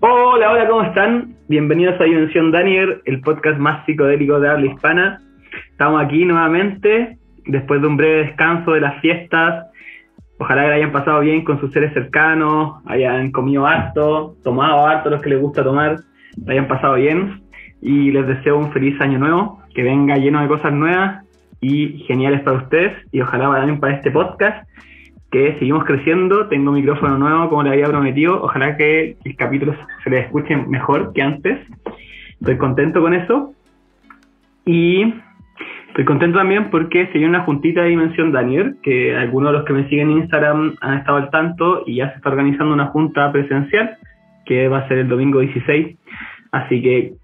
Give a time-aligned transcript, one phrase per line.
[0.00, 1.34] Hola, hola, ¿cómo están?
[1.48, 5.20] Bienvenidos a Dimensión Daniel, el podcast más psicodélico de habla hispana.
[5.70, 9.66] Estamos aquí nuevamente, después de un breve descanso de las fiestas.
[10.38, 15.10] Ojalá que la hayan pasado bien con sus seres cercanos, hayan comido harto, tomado harto
[15.10, 15.96] los que les gusta tomar,
[16.42, 17.42] la hayan pasado bien.
[17.82, 21.25] Y les deseo un feliz año nuevo, que venga lleno de cosas nuevas
[21.60, 22.92] y geniales para ustedes.
[23.12, 24.68] Y ojalá también para este podcast,
[25.30, 26.48] que seguimos creciendo.
[26.48, 28.42] Tengo micrófono nuevo, como le había prometido.
[28.42, 31.58] Ojalá que el capítulo se les escuche mejor que antes.
[32.40, 33.54] Estoy contento con eso.
[34.64, 35.14] Y
[35.88, 39.66] estoy contento también porque se viene una juntita de Dimensión Daniel, que algunos de los
[39.66, 42.86] que me siguen en Instagram han estado al tanto y ya se está organizando una
[42.86, 43.96] junta presencial,
[44.44, 45.96] que va a ser el domingo 16.
[46.52, 47.14] Así que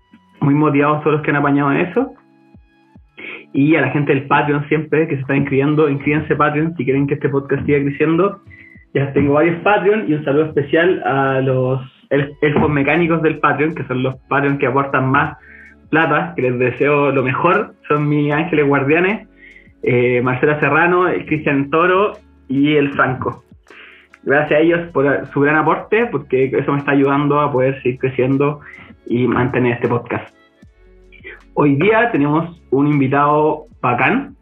[0.41, 2.15] muy motivados todos los que han apañado en eso.
[3.55, 7.07] Y a la gente del Patreon siempre que se está inscribiendo, inscríbanse Patreon si quieren
[7.07, 8.41] que este podcast siga creciendo.
[8.95, 11.81] Ya tengo varios Patreon y un saludo especial a los
[12.11, 15.37] elfos mecánicos del Patreon, que son los Patreon que aportan más
[15.91, 17.75] plata, que les deseo lo mejor.
[17.89, 19.29] Son mis ángeles guardianes,
[19.83, 22.13] eh, Marcela Serrano, el Cristian Toro
[22.49, 23.45] y el Franco.
[24.25, 27.99] Gracias a ellos por su gran aporte, porque eso me está ayudando a poder seguir
[27.99, 28.61] creciendo
[29.07, 30.42] y mantener este podcast.
[31.55, 34.37] Hoy día tenemos un invitado bacán.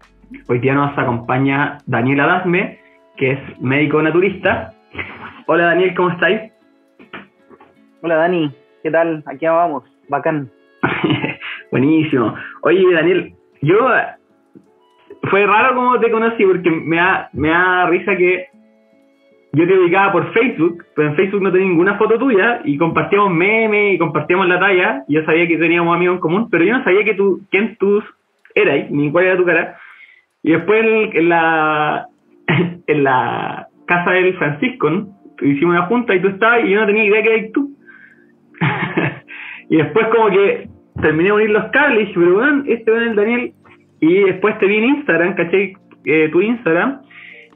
[0.48, 2.78] Hoy día nos acompaña Daniel Adasme,
[3.16, 4.72] que es médico naturista.
[5.46, 6.52] Hola Daniel, ¿cómo estáis?
[8.02, 9.24] Hola Dani, ¿qué tal?
[9.26, 10.52] Aquí vamos, bacán.
[11.72, 12.32] Buenísimo.
[12.62, 13.76] Oye Daniel, yo
[15.30, 18.49] fue raro como te conocí porque me da, me da risa que
[19.52, 23.32] yo te ubicaba por Facebook, pero en Facebook no tenía ninguna foto tuya y compartíamos
[23.32, 25.04] memes y compartíamos la talla.
[25.08, 27.76] Y yo sabía que teníamos amigos en común, pero yo no sabía que tú, quién
[27.76, 28.02] tú
[28.54, 29.76] eras ni cuál era tu cara.
[30.42, 30.84] Y después
[31.14, 32.06] en la,
[32.86, 34.88] en la casa del Francisco,
[35.42, 37.70] hicimos una junta y tú estabas y yo no tenía idea que eras tú.
[39.68, 40.68] y después como que
[41.02, 43.52] terminé de unir los cables y dije, pero bueno, este es el Daniel.
[44.00, 45.74] Y después te vi en Instagram, caché
[46.04, 47.00] eh, tu Instagram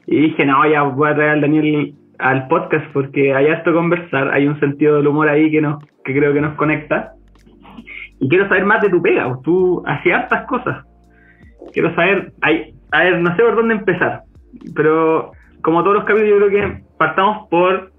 [0.07, 4.29] y dije, no, ya voy a traer al Daniel al podcast porque hay harto conversar,
[4.29, 7.13] hay un sentido del humor ahí que, nos, que creo que nos conecta.
[8.19, 10.85] Y quiero saber más de tu pega, pues, tú hacías hartas cosas.
[11.73, 14.21] Quiero saber, hay, a ver, no sé por dónde empezar,
[14.75, 17.91] pero como todos los capítulos yo creo que partamos por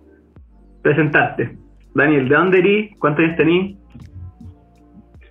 [0.83, 1.59] presentarte.
[1.95, 2.99] Daniel, ¿de dónde eres?
[2.99, 3.77] ¿Cuántos años tenés?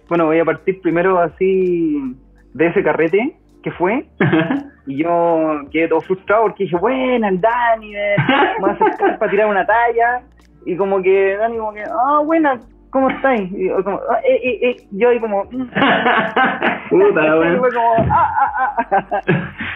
[0.10, 2.16] Bueno, voy a partir primero así
[2.54, 4.06] de ese carrete que fue.
[4.86, 8.16] y yo quedé todo frustrado porque dije, bueno, el Dani, me
[8.62, 10.22] voy a acercar para tirar una talla.
[10.68, 12.60] Y como que Dani, como que, ah, buena,
[12.92, 13.52] ¿cómo estáis?
[13.52, 14.76] Y yo, como, ah, eh, eh, eh.
[14.92, 15.50] yo ahí como, mm".
[16.90, 17.60] Puta, bueno.
[17.60, 19.22] fue como, ah, ah, ah.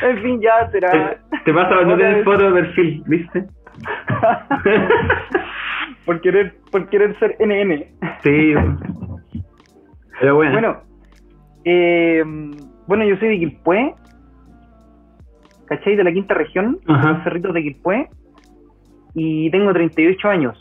[0.04, 0.92] en fin, ya será.
[0.92, 3.46] Te, te pasa cuando tienes foto de perfil, ¿viste?
[6.06, 7.86] por querer, por querer ser NN.
[8.22, 8.54] Sí,
[10.20, 10.52] pero bueno.
[10.52, 10.78] Bueno,
[11.66, 12.24] eh,
[12.90, 13.94] bueno, yo soy de Quilpué,
[15.68, 15.96] ¿cachai?
[15.96, 17.12] De la quinta región, Ajá.
[17.14, 18.10] los cerritos de Quilpué,
[19.14, 20.58] y tengo 38 años.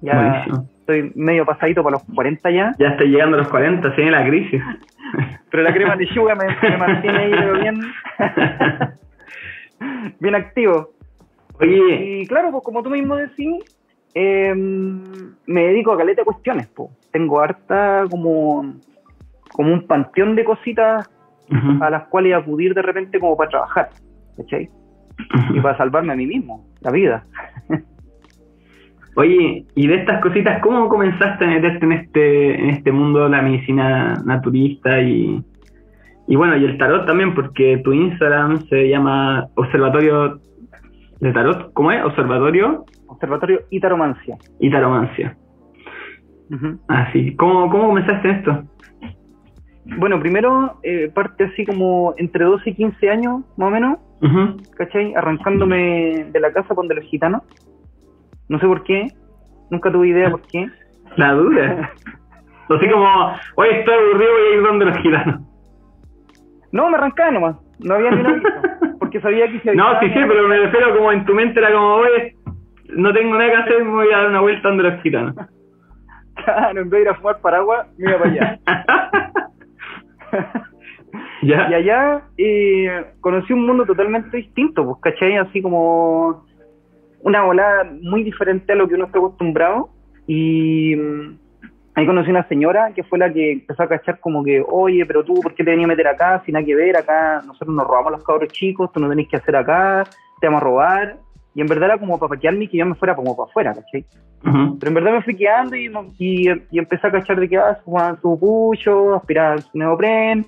[0.00, 0.66] Ya Buenísimo.
[0.80, 4.12] estoy medio pasadito para los 40 ya, Ya estoy llegando a los 40, se viene
[4.12, 4.62] la crisis.
[5.50, 7.82] pero la crema de yuga me, me mantiene ahí pero bien,
[10.20, 10.88] bien activo.
[11.60, 13.62] Oye, Y claro, pues como tú mismo decís,
[14.14, 16.66] eh, me dedico a caleta de cuestiones.
[16.74, 16.88] Pues.
[17.12, 18.74] Tengo harta como,
[19.56, 21.10] como un panteón de cositas
[21.80, 23.88] a las cuales acudir de repente como para trabajar,
[24.36, 24.68] ¿cachai?
[25.54, 27.24] Y para salvarme a mí mismo, la vida.
[29.16, 33.30] Oye, y de estas cositas, ¿cómo comenzaste a meterte en este, en este mundo de
[33.30, 35.42] la medicina naturista y,
[36.28, 40.38] y bueno, y el tarot también, porque tu Instagram se llama Observatorio
[41.20, 42.04] de Tarot, ¿cómo es?
[42.04, 44.36] Observatorio Observatorio y Taromancia.
[44.60, 45.34] y Taromancia.
[46.50, 46.78] Ujú.
[46.88, 48.62] Así, ¿cómo, cómo comenzaste en esto?
[49.98, 54.56] Bueno, primero eh, parte así como entre 12 y 15 años, más o menos, Ujú.
[54.76, 55.14] ¿cachai?
[55.14, 57.42] Arrancándome de la casa con de los gitanos.
[58.48, 59.12] No sé por qué,
[59.70, 60.68] nunca tuve idea por qué.
[61.16, 61.90] La duda.
[62.68, 63.06] Así como,
[63.54, 65.40] hoy estoy aburrido, voy a ir donde los gitanos.
[66.72, 68.40] No, me arrancaba nomás, no había ni nada
[68.98, 71.72] porque sabía que se No, sí, sí, pero me refiero como en tu mente era
[71.72, 72.34] como, oye,
[72.88, 75.36] no tengo nada que hacer, me voy a dar una vuelta donde los gitanos.
[76.44, 78.58] Claro, en vez de ir a fumar paraguas, me iba para allá.
[81.42, 82.22] Y allá
[83.20, 85.36] conocí un mundo totalmente distinto, pues, ¿cachai?
[85.36, 86.44] Así como
[87.20, 89.90] una volada muy diferente a lo que uno está acostumbrado.
[90.26, 91.38] Y mm,
[91.94, 95.24] ahí conocí una señora que fue la que empezó a cachar como que, oye, pero
[95.24, 96.42] tú, ¿por qué te venías a meter acá?
[96.44, 99.36] Sin nada que ver, acá nosotros nos robamos los cabros chicos, tú no tenés que
[99.36, 100.04] hacer acá,
[100.40, 101.25] te vamos a robar.
[101.56, 103.74] Y en verdad era como para paquearme y que yo me fuera como para afuera,
[103.74, 104.04] ¿cachai?
[104.44, 104.78] Ujú.
[104.78, 107.78] Pero en verdad me fui quedando y, y, y empecé a cachar de que ah,
[107.82, 110.44] fumaban su pucho, aspiraban su neopren,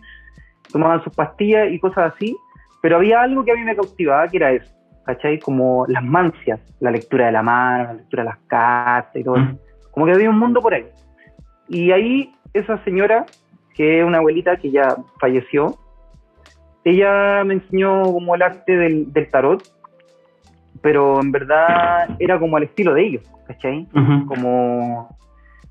[0.71, 2.37] tomaban sus pastillas y cosas así.
[2.83, 4.71] Pero había algo que a mí me cautivaba, que era eso,
[5.07, 5.39] ¿cachai?
[5.39, 9.37] Como las mancias, la lectura de la mano, la lectura de las cartas y todo.
[9.91, 10.85] Como que había un mundo por ahí.
[11.71, 13.25] Y ahí esa señora,
[13.75, 15.75] que es una abuelita que ya falleció,
[16.85, 19.63] ella me enseñó como el arte del, del tarot,
[20.83, 23.87] pero en verdad era como al estilo de ellos, ¿cachai?
[23.95, 24.27] Ujú.
[24.27, 25.17] Como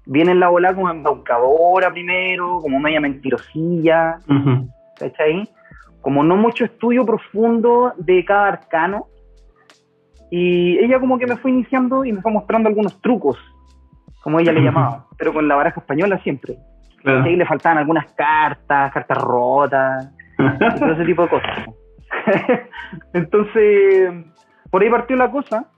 [0.06, 4.70] viene en la bola como embaucadora primero, como media mentirosilla, Ujú.
[5.00, 5.48] ¿cachai?
[6.02, 9.08] Como no mucho estudio profundo de cada arcano.
[10.30, 13.38] Y ella como que me fue iniciando y me fue mostrando algunos trucos,
[14.22, 16.58] como ella le llamaba, pero con la baraja española siempre.
[17.02, 17.22] Claro.
[17.22, 20.14] Le faltaban algunas cartas, cartas rotas,
[20.80, 21.66] todo ese tipo de cosas.
[23.14, 24.12] Entonces,
[24.70, 25.70] por ahí partió la cosa,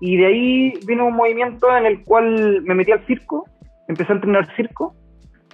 [0.00, 3.44] y de ahí vino un movimiento en el cual me metí al circo,
[3.88, 4.94] empecé a entrenar circo,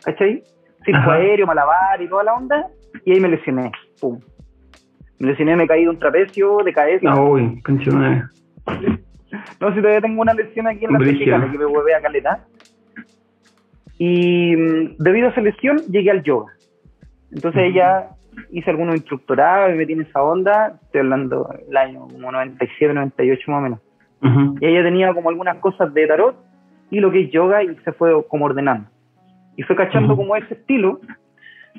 [0.03, 0.43] ¿cachai?
[0.85, 1.15] Circo Ajá.
[1.15, 2.67] aéreo, malabar y toda la onda,
[3.05, 4.21] y ahí me lesioné, pum.
[5.19, 7.11] Me lesioné, me caí de un trapecio, de cabeza.
[7.11, 7.62] Ah, Uy.
[9.61, 12.44] No, si todavía tengo una lesión aquí en la cervical, que me vuelve a caleta.
[13.99, 16.53] Y mm, debido a esa lesión, llegué al yoga.
[17.33, 17.71] Entonces Ujú.
[17.71, 18.11] ella
[18.50, 23.50] hice algunos instructorados, me metí en esa onda, estoy hablando del año como 97, 98
[23.50, 23.81] más o menos.
[24.23, 24.56] Ujú.
[24.61, 26.37] Y ella tenía como algunas cosas de tarot
[26.91, 28.88] y lo que es yoga y se fue como ordenando.
[29.56, 30.23] Y fue cachando Ujú.
[30.23, 31.00] como ese estilo,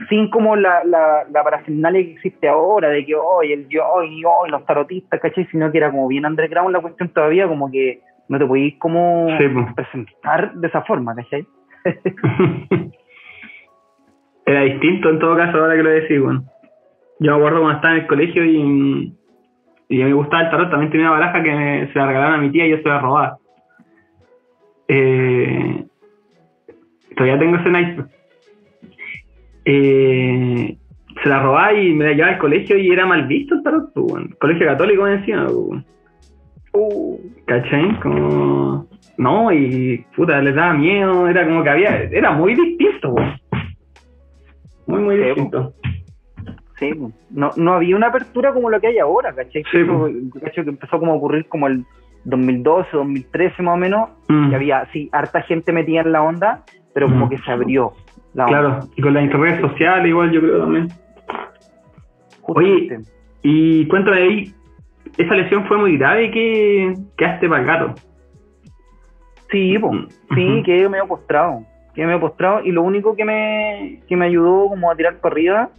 [0.09, 4.24] sin como la, la, la parafernalia que existe ahora, de que hoy el yoga y
[4.25, 5.45] hoy los tarotistas, ¿cachai?
[5.51, 9.27] Sino que era como bien underground la cuestión todavía, como que no te podías como
[9.38, 9.74] Sí, pues.
[9.74, 11.45] presentar de esa forma, ¿cachai?
[14.47, 16.44] Era distinto en todo caso ahora que lo decís, bueno.
[17.19, 19.13] Yo me acuerdo cuando estaba en el colegio y,
[19.89, 22.41] y me gustaba el tarot, también tenía una baraja que me- se la regalaron a
[22.41, 23.38] mi tía y yo se la robaba.
[24.88, 25.85] Eh,
[27.15, 28.03] todavía tengo ese naipe.
[29.65, 30.77] Eh,
[31.23, 33.91] se la robaba y me la llevaba al colegio y era mal visto el tarot,
[33.94, 34.27] pues, bueno.
[34.39, 35.83] Colegio católico encima, pues, bueno.
[36.73, 37.17] Uh,
[37.47, 37.99] ¿Cachai?
[38.01, 38.88] Como.
[39.17, 42.03] No, y puta, les daba miedo, era como que había.
[42.03, 43.33] Era muy distinto, weón.
[44.87, 45.73] Muy, muy Sí, distinto.
[46.79, 47.13] sí, pues.
[47.31, 49.63] no, no había una apertura como lo que hay ahora, ¿cachai?
[49.71, 50.09] Sí, Eso,
[50.43, 51.83] cacho, que empezó como a ocurrir como el
[52.25, 56.63] 2012, 2013 más o menos, Mm, que había, sí, harta gente metida en la onda,
[56.93, 57.29] pero como Mm.
[57.29, 57.93] que se abrió
[58.33, 58.59] la onda.
[58.59, 60.87] Claro, y con las redes sociales igual yo creo también.
[62.41, 62.99] Justamente.
[63.43, 64.53] Y cuéntame ahí,
[65.17, 67.95] esa lesión fue muy grave que quedaste para el gato.
[69.51, 70.63] Sí, po, Mm, sí, ujú.
[70.63, 71.61] quedé medio postrado.
[71.97, 75.33] Quedé medio postrado y lo único que me, que me ayudó como a tirar para
[75.33, 75.69] arriba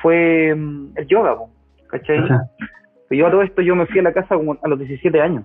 [0.00, 1.50] fue mm, el yoga, po,
[1.90, 2.18] ¿cachai?
[3.08, 5.20] Pero yo a todo esto yo me fui a la casa como a los 17
[5.20, 5.44] años.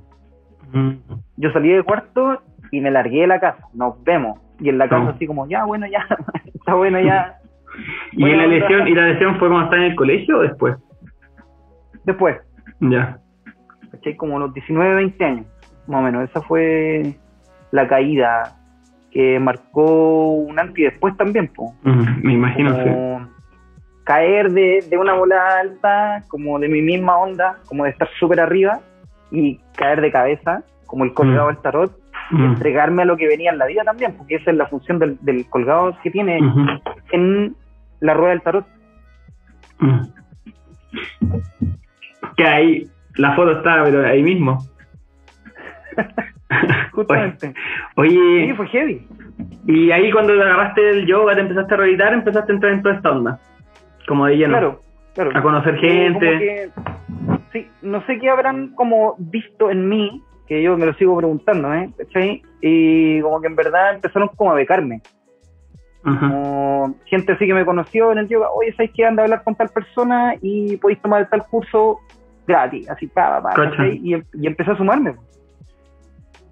[0.71, 0.91] mm,
[1.35, 2.41] Yo salí de cuarto
[2.71, 3.61] y me largué de la casa.
[3.73, 4.39] Nos vemos.
[4.61, 5.09] Y en la casa No.
[5.09, 6.07] así como, ya, bueno, ya,
[6.53, 7.35] está bueno, ya.
[8.13, 10.77] ¿Y Bueno, la lesión, y la lesión fue cuando estaba en el colegio o después?
[12.05, 12.37] Después,
[12.79, 13.19] Ya.
[13.91, 14.15] ¿cachai?
[14.15, 15.45] Como a los 19, 20 años,
[15.87, 16.29] más o menos.
[16.29, 17.15] Esa fue
[17.71, 18.55] la caída
[19.11, 21.73] que marcó un antes y después también, po.
[21.83, 22.83] Me imagino, sí.
[22.83, 23.29] como
[24.03, 28.39] caer de, de una bola alta, como de mi misma onda, como de estar súper
[28.39, 28.79] arriba,
[29.31, 31.95] y caer de cabeza, como el colgado del tarot,
[32.31, 34.99] y entregarme a lo que venía en la vida también, porque esa es la función
[34.99, 36.39] del, del colgado que tiene
[37.11, 37.55] en
[37.99, 38.65] la rueda del tarot.
[42.35, 44.57] Que ahí, la foto está, pero ahí mismo.
[46.93, 47.53] Justamente.
[47.95, 49.07] Oye, Sí, fue heavy.
[49.67, 52.81] y ahí cuando te agarraste el yoga, te empezaste a reeditar, empezaste a entrar en
[52.81, 53.39] toda esta onda.
[54.07, 54.51] Como de lleno.
[54.53, 54.81] Claro,
[55.13, 55.31] claro.
[55.35, 56.71] A conocer Eh, gente.
[56.75, 60.93] como que- sí, no sé qué habrán como visto en mí, que yo me lo
[60.95, 61.89] sigo preguntando, ¿eh?
[61.97, 62.41] ¿Cachai?
[62.61, 65.01] Y como que en verdad empezaron como a becarme.
[66.03, 66.19] Ajá.
[66.29, 69.05] Como gente así que me conoció en el yoga, oye, ¿sabes qué?
[69.05, 71.99] Anda a hablar con tal persona y podéis tomar tal curso
[72.47, 75.13] gratis, así, pa, pa, pa, y, y empecé a sumarme.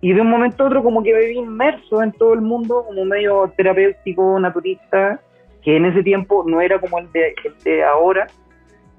[0.02, 2.84] Y de un momento a otro como que me vi inmerso en todo el mundo,
[2.86, 5.20] como medio terapéutico, naturista,
[5.64, 8.28] que en ese tiempo no era como el de, el de ahora,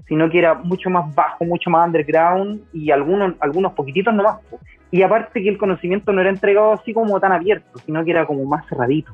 [0.07, 4.39] sino que era mucho más bajo, mucho más underground y algunos, algunos poquititos nomás.
[4.91, 8.25] Y aparte que el conocimiento no era entregado así como tan abierto, sino que era
[8.25, 9.13] como más cerradito.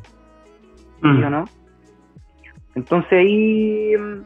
[1.02, 1.24] ¿sí Mm.
[1.24, 1.46] o no?
[2.76, 4.24] Entonces ahí mm,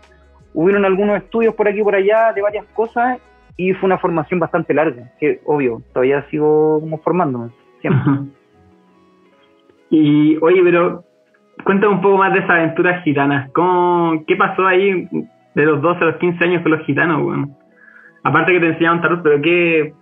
[0.54, 3.20] hubieron algunos estudios por aquí y por allá de varias cosas
[3.60, 7.50] y fue una formación bastante larga, que obvio, todavía sigo como formándome,
[7.82, 8.32] siempre.
[9.90, 11.04] Y, oye, pero
[11.66, 13.52] cuéntame un poco más de esas aventuras gitanas.
[13.52, 15.10] ¿Cómo, ¿Qué pasó ahí
[15.56, 17.54] de los 12 a los 15 años con los gitanos, weón?
[18.24, 19.94] Aparte que te enseñaban tarot, pero ¿qué,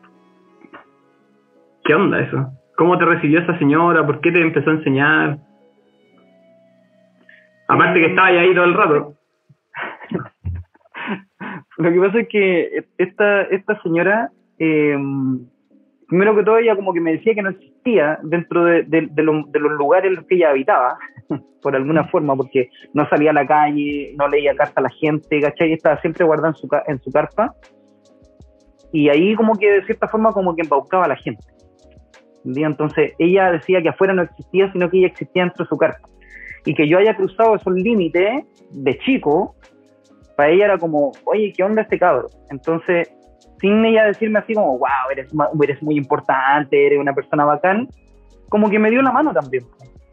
[1.83, 2.51] ¿qué onda eso?
[2.77, 4.05] ¿Cómo te recibió esa señora?
[4.05, 5.39] ¿Por qué te empezó a enseñar?
[7.67, 9.13] Aparte que estaba ahí todo el rato.
[11.77, 14.97] Lo que pasa es que esta, esta señora, eh,
[16.07, 19.09] primero que todo, ella como que me decía que no existía dentro de, de, de,
[19.11, 20.97] de los lugares en los que ella habitaba,
[21.61, 25.39] por alguna forma, porque no salía a la calle, no leía cartas a la gente,
[25.39, 25.73] ¿cachai?
[25.73, 27.53] Estaba siempre guardada en su, en su carpa.
[28.91, 31.43] Y ahí como que de cierta forma como que embaucaba a la gente.
[32.45, 36.07] Entonces ella decía que afuera no existía, sino que ella existía dentro de su carpa.
[36.65, 39.55] Y que yo haya cruzado esos límites de chico,
[40.37, 42.29] para ella era como, oye, ¿qué onda este cabro?
[42.49, 43.11] Entonces,
[43.59, 45.29] sin ella decirme así como, wow, eres,
[45.61, 47.89] eres muy importante, eres una persona bacán,
[48.47, 49.65] como que me dio la mano también.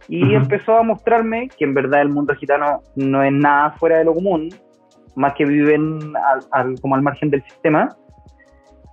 [0.08, 0.34] Y Ujú.
[0.36, 4.14] empezó a mostrarme que en verdad el mundo gitano no es nada fuera de lo
[4.14, 4.48] común,
[5.14, 7.88] más que viven al, al- como al margen del sistema.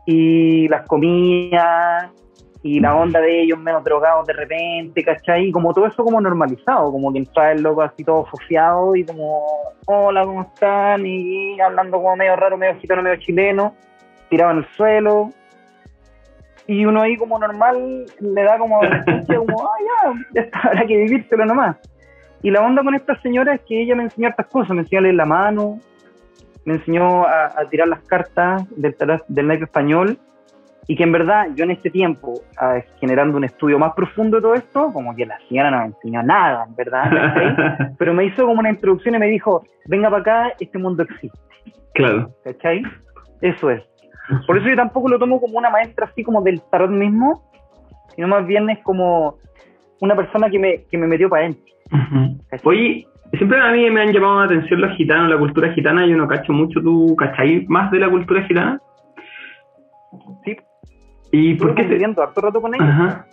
[0.06, 2.12] Y las comidas
[2.64, 5.48] y la onda de ellos menos drogados de repente, ¿cachai?
[5.48, 9.04] Y como todo eso como normalizado, como que entraba el loco así todo fofiado y
[9.04, 9.44] como,
[9.88, 11.06] hola, ¿cómo están?
[11.06, 13.74] Y hablando como medio raro, medio gitano, medio chileno,
[14.30, 15.32] tirado en el suelo.
[16.68, 19.62] Y uno ahí como normal le da como, como
[20.04, 21.78] ah, ya, habrá que vivírselo nomás.
[22.44, 25.00] Y la onda con esta señora es que ella me enseñó estas cosas, me enseñó
[25.00, 25.80] a leer la mano,
[26.66, 28.96] me enseñó a, a tirar las cartas del,
[29.28, 30.20] del naipe español
[30.92, 34.42] y que en verdad yo en este tiempo, ah, generando un estudio más profundo de
[34.42, 38.46] todo esto, como que la señora no me enseñó nada, en verdad, pero me hizo
[38.46, 41.40] como una introducción y me dijo, venga para acá, este mundo existe,
[41.94, 42.30] claro.
[42.44, 42.84] ¿cachai?
[43.40, 43.82] Eso es.
[44.46, 47.42] Por eso yo tampoco lo tomo como una maestra así como del tarot mismo,
[48.14, 49.38] sino más bien es como
[50.02, 51.74] una persona que me, que me metió para adentro.
[51.94, 52.70] Ujú.
[52.70, 56.18] Oye, siempre a mí me han llamado la atención los gitanos, la cultura gitana, yo
[56.18, 58.82] no cacho mucho, ¿tú cachai más de la cultura gitana?
[61.32, 62.82] ¿Y por qué conviviendo harto rato con.
[62.82, 63.26] Ajá.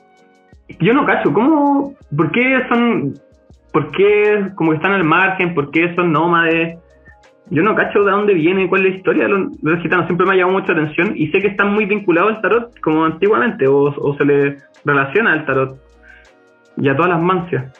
[0.80, 3.14] Yo no cacho, ¿cómo, por qué son,
[3.72, 6.78] por qué como que están al margen, por qué son nómades?
[7.50, 10.06] Yo no cacho de dónde viene, cuál es la historia de los, de los gitanos,
[10.06, 13.06] siempre me ha llamado mucha atención y sé que están muy vinculados al tarot como
[13.06, 15.78] antiguamente, o, o se le relaciona al tarot
[16.76, 17.72] y a todas las mancias.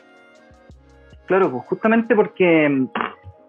[1.26, 2.88] Claro, pues justamente porque mm,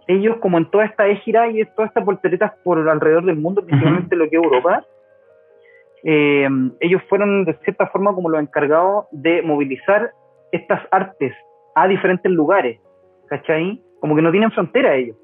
[0.07, 4.15] ellos, como en toda esta égira y todas estas volteretas por alrededor del mundo, principalmente
[4.15, 4.83] lo que es Europa,
[6.03, 6.48] eh,
[6.79, 10.12] ellos fueron de cierta forma como los encargados de movilizar
[10.51, 11.34] estas artes
[11.75, 12.79] a diferentes lugares,
[13.27, 13.82] ¿cachai?
[14.00, 15.18] Como que no tienen frontera ellos,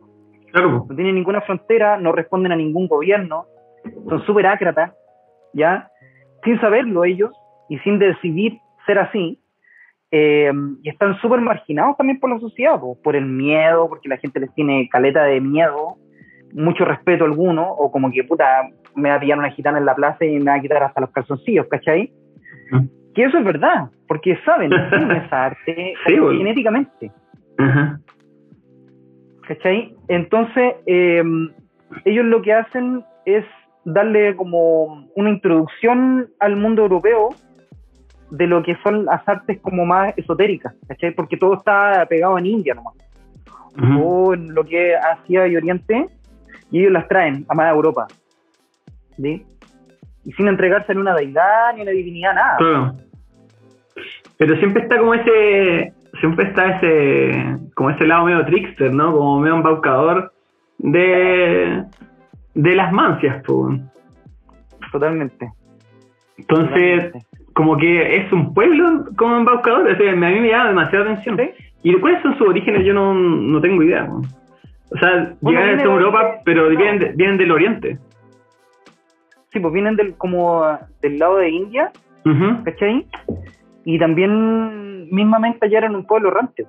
[0.52, 3.46] Claro, no tienen ninguna frontera, no responden a ningún gobierno,
[4.08, 4.94] son súper ácratas,
[5.54, 5.90] ¿ya?
[6.46, 7.32] Sin saberlo ellos
[7.68, 9.42] y sin decidir ser así,
[10.12, 14.16] eh, y están súper marginados también por la sociedad, po, por el miedo, porque la
[14.16, 15.98] gente les tiene caleta de miedo,
[16.54, 19.96] mucho respeto alguno, o como que puta, me va a pillar una gitana en la
[19.96, 22.12] plaza y me va a quitar hasta los calzoncillos, ¿cachai?
[23.14, 26.38] Que eso es verdad, porque saben, tienen esa arte Sí, bueno.
[26.40, 27.12] genéticamente.
[29.48, 29.96] ¿Cachai?
[30.08, 31.24] Entonces, eh,
[32.04, 33.46] ellos lo que hacen es
[33.86, 37.30] darle como una introducción al mundo europeo
[38.32, 41.12] de lo que son las artes como más esotéricas, ¿cachai?
[41.12, 42.96] Porque todo está pegado en India nomás,
[44.02, 46.08] o en lo que es Asia y Oriente,
[46.72, 48.08] y ellos las traen a más Europa,
[49.18, 49.46] ¿sí?
[50.26, 52.58] Y sin entregarse en una deidad ni una divinidad, nada.
[52.58, 52.94] Claro.
[54.38, 59.12] Pero siempre está como ese, siempre está ese, como ese lado medio trickster, ¿no?
[59.14, 60.34] Como medio embaucador
[60.80, 61.84] de,
[62.54, 63.80] de las mancias, pues.
[64.92, 65.50] Totalmente.
[66.38, 67.28] Entonces, totalmente.
[67.54, 71.38] como que es un pueblo como embaucador, o sea, a mí me llama demasiada atención.
[71.38, 71.50] ¿Sí?
[71.84, 72.84] ¿Y cuáles son sus orígenes?
[72.86, 74.06] Yo no, no tengo idea.
[74.08, 74.22] po.
[74.92, 76.78] O sea, Bueno, llegan a de- Europa, pero no.
[76.78, 77.98] vienen, de- vienen del oriente.
[79.56, 80.66] Sí, pues vienen del, como
[81.02, 81.90] del lado de India,
[82.26, 82.62] Ujú.
[82.66, 83.08] ¿cachai?
[83.86, 86.66] Y también mismamente allá eran un pueblo errante,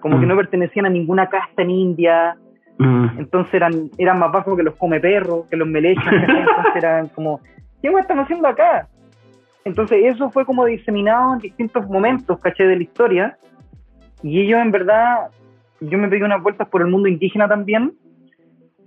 [0.00, 0.28] como que Mm.
[0.30, 2.34] no pertenecían a ninguna casta en India,
[2.78, 3.20] Mm.
[3.20, 6.02] entonces eran, eran más bajos que los come perros, que los melechas,
[6.66, 7.38] entonces eran como,
[7.80, 8.88] ¿qué me están haciendo acá?
[9.64, 12.66] Entonces eso fue como diseminado en distintos momentos, ¿cachai?
[12.66, 13.36] De la historia,
[14.24, 15.28] y ellos en verdad,
[15.80, 17.92] yo me pegué unas vueltas por el mundo indígena también,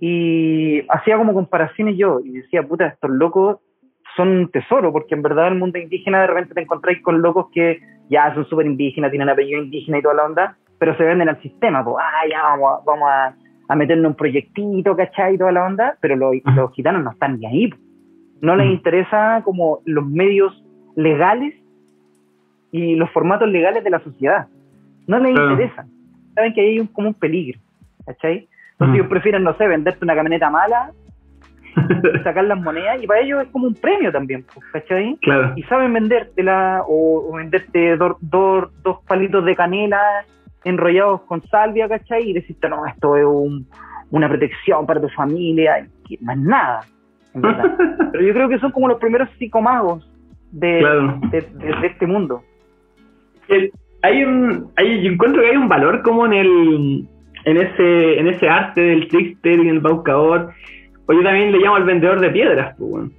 [0.06, 3.56] y hacía como comparaciones yo, y decía, puta, estos locos
[4.16, 7.46] son un tesoro, porque en verdad el mundo indígena de repente te encontráis con locos
[7.54, 7.80] que
[8.10, 11.40] ya son súper indígenas, tienen apellido indígena y toda la onda, pero se venden al
[11.40, 13.34] sistema, pues, ah, ya vamos, a- vamos a,
[13.68, 15.36] a meterle un proyectito, ¿cachai?
[15.36, 16.34] Y toda la onda, pero los,
[16.74, 17.78] gitanos no están ni ahí, po.
[18.42, 20.52] no les interesa como los medios
[20.96, 21.54] legales
[22.72, 24.48] y los formatos legales de la sociedad,
[25.06, 25.52] no les Claro.
[25.52, 25.86] interesa.
[26.34, 27.58] saben que ahí hay un, como un peligro,
[28.04, 28.48] ¿cachai?
[28.74, 28.94] Entonces Mm.
[28.96, 30.90] ellos prefieren, no sé, venderte una camioneta mala,
[32.24, 35.16] sacar las monedas, y para ellos es como un premio también, pues, ¿cachai?
[35.22, 35.52] Claro.
[35.56, 40.00] y saben vendértela o, o venderte do- do- dos palitos de canela
[40.64, 42.30] enrollados con salvia, ¿cachai?
[42.30, 43.66] Y decirte, no, esto es un-
[44.10, 46.80] una protección para tu familia, y más nada.
[48.12, 50.08] Pero yo creo que son como los primeros psicomagos
[50.52, 51.18] de, Claro.
[51.30, 52.42] de, de- de este mundo.
[53.48, 57.08] El- hay un hay, yo encuentro que hay un valor como en el
[57.44, 60.50] en ese en ese arte del trickster y el buscador
[61.06, 63.12] o yo también le llamo al vendedor de piedras pues, weón.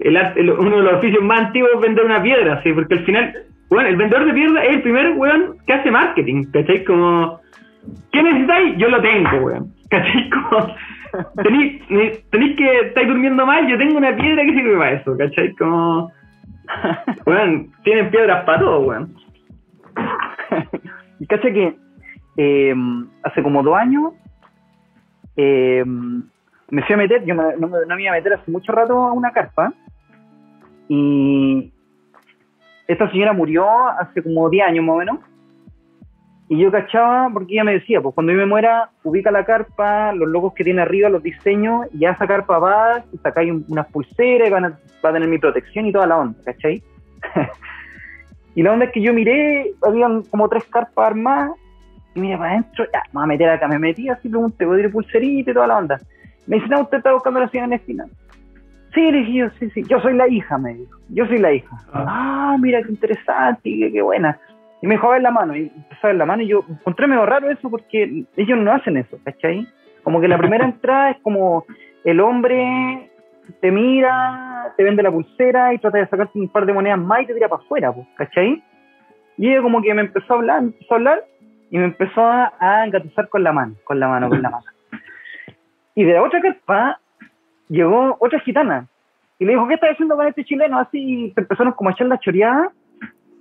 [0.00, 2.94] el arte- el- uno de los oficios más antiguos es vender una piedra sí porque
[2.94, 3.34] al final
[3.70, 6.84] bueno el vendedor de piedras es el primer weón que hace marketing ¿cachai?
[6.84, 7.40] como
[8.12, 8.76] ¿qué necesitáis?
[8.78, 10.30] yo lo tengo weón ¿cachai?
[10.50, 10.74] como
[11.42, 11.82] tenéis
[12.30, 15.52] tenéis que estáis durmiendo mal yo tengo una piedra que sirve para eso ¿cachai?
[15.54, 16.12] como
[17.26, 19.14] weón tienen piedras para todo weón
[21.18, 21.74] Y cacha que
[22.36, 22.74] eh,
[23.22, 24.12] hace como dos años
[25.36, 28.72] eh, me fui a meter, yo me- no, no me iba a meter hace mucho
[28.72, 29.72] rato a una carpa
[30.88, 31.72] y
[32.86, 35.18] esta señora murió hace como 10 años más o menos
[36.48, 40.12] y yo cachaba porque ella me decía, pues cuando yo me muera, ubica la carpa,
[40.12, 43.64] los logos que tiene arriba, los diseños, y a esa carpa vas y sacáis un-
[43.68, 46.80] unas pulseras, y a, va a tener mi protección y toda la onda, ¿cachai?
[48.54, 51.50] Y la onda es que yo miré, habían como tres carpas armadas,
[52.16, 54.78] y miré para adentro, ya, me voy a meter acá, me metí así, pregunté, ¿puedo
[54.78, 56.00] ir pulserita y toda la onda?
[56.46, 58.06] Me dice, no, usted está buscando a la señora Nestina.
[58.94, 61.52] Sí, le dije yo, sí, sí, yo soy la hija, me dijo, yo soy la
[61.52, 61.76] hija.
[61.92, 64.38] Ah, mira, qué interesante, qué, qué buena.
[64.80, 66.64] Y me dijo, a ver la mano, y empezó a ver la mano, y yo
[66.68, 69.66] encontré medio raro eso, porque ellos no hacen eso, ¿cachai?
[70.02, 71.66] Como que la primera entrada es como
[72.04, 73.10] el hombre
[73.60, 77.22] te mira, te vende la pulsera y trata de sacarte un par de monedas más
[77.22, 78.62] y te tira para afuera, pues, ¿cachai?
[79.38, 81.24] Y ella como que me empezó a hablar, me empezó a hablar
[81.70, 84.64] y me empezó a, a engatusar con la mano, con la mano, con la mano.
[85.94, 87.00] Y de la otra carpa
[87.68, 88.86] llegó otra gitana
[89.38, 90.78] y le dijo, ¿qué estás haciendo con este chileno?
[90.78, 92.70] Así y te empezaron como a echar la choreada,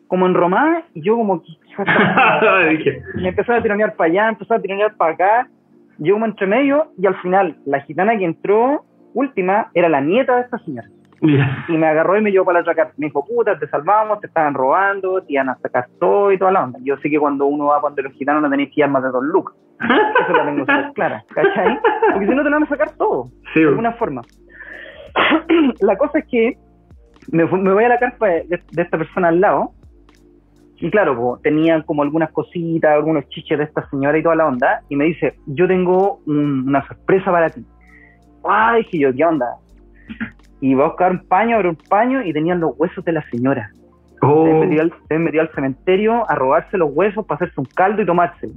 [0.08, 1.44] como en Romá, y yo como
[3.16, 5.48] me empezaron a tironear para allá, empezaron a tironear para acá,
[5.98, 10.36] yo como entre medio, y al final la gitana que entró última era la nieta
[10.36, 10.88] de esta señora.
[11.21, 12.93] Y me agarró y me llevó para la otra carpa.
[12.97, 16.51] Me dijo, puta, te salvamos, te estaban robando, te iban a sacar todo y toda
[16.51, 16.80] la onda.
[16.84, 19.10] Yo sé que cuando uno va cuando los gitanos no tenéis que ir más de
[19.10, 19.56] dos lucas.
[19.80, 21.80] Eso la tengo súper clara, ¿cachai?
[22.13, 24.21] Porque si no te lo van a sacar todo, Sí, de alguna forma.
[25.80, 26.58] la cosa es que
[27.32, 29.71] me voy a la carpa de, de esta persona al lado.
[30.78, 34.47] Y claro, po, tenían como algunas cositas, algunos chiches de esta señora y toda la
[34.47, 34.82] onda.
[34.89, 37.65] Y me dice, yo tengo un- una sorpresa para ti.
[38.43, 39.47] Ay, dije yo, ¿qué onda?
[40.62, 43.22] Y va a buscar un paño, abre un paño y tenían los huesos de la
[43.30, 43.70] señora.
[43.74, 43.80] Se
[44.22, 47.68] Oh, habían metido al, se metido al cementerio a robarse los huesos para hacerse un
[47.76, 48.54] caldo y tomárselo.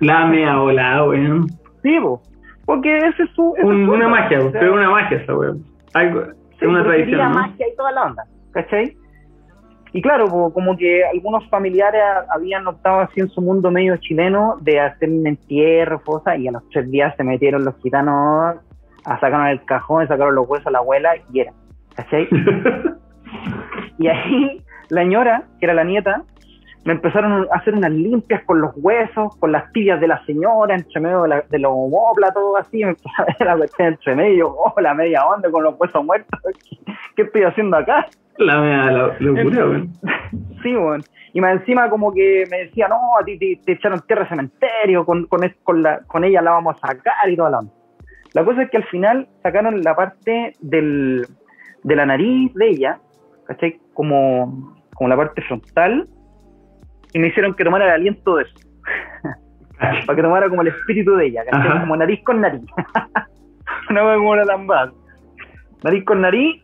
[0.00, 1.46] la mea volada, weón.
[1.82, 2.22] Sí, po,
[2.66, 3.54] porque ese es su...
[3.56, 5.64] ese Un- una magia, o sea, pero una magia esa, weón.
[5.94, 6.28] Algo, es
[6.60, 7.30] Sí, una tradición, ¿no?
[7.30, 8.94] magia y toda la onda, ¿cachai?
[9.92, 13.96] Y claro, po, como que algunos familiares a- habían optado así en su mundo medio
[13.96, 18.56] chileno de hacer un entierro, cosas, y a los tres días se metieron los gitanos
[19.04, 21.52] sacaron el cajón, sacaron los huesos a la abuela y era,
[21.94, 22.28] ¿cachai?
[23.98, 26.22] Y ahí la señora, que era la nieta,
[26.84, 30.74] me empezaron a hacer unas limpias con los huesos, con las tibias de la señora,
[30.74, 31.72] entre medio de, la, de los
[32.32, 35.62] todo así, me empezó a ver la cuestión entre medio, oh, la media onda con
[35.64, 36.78] los huesos muertos, ¿qué,
[37.16, 38.08] qué estoy haciendo acá?
[38.38, 39.92] la mea la- locura, weón.
[40.62, 41.04] Sí, bueno.
[41.34, 44.30] Y más encima como que me decía, no, a ti te, te echaron tierra de
[44.30, 47.58] cementerio, con, con, es- con, la, con ella la vamos a sacar y toda la
[47.58, 47.72] onda.
[48.34, 51.26] La cosa es que al final sacaron la parte del,
[51.82, 52.98] de la nariz de ella,
[53.46, 53.78] ¿cachai?
[53.94, 56.06] Como, como la parte frontal,
[57.12, 58.54] y me hicieron que tomara el aliento de eso,
[60.06, 61.68] para que tomara como el espíritu de ella, ¿cachai?
[61.70, 61.80] Ajá.
[61.80, 62.62] Como nariz con nariz.
[63.90, 64.92] Una vez como una lambada.
[65.82, 66.62] Nariz con nariz,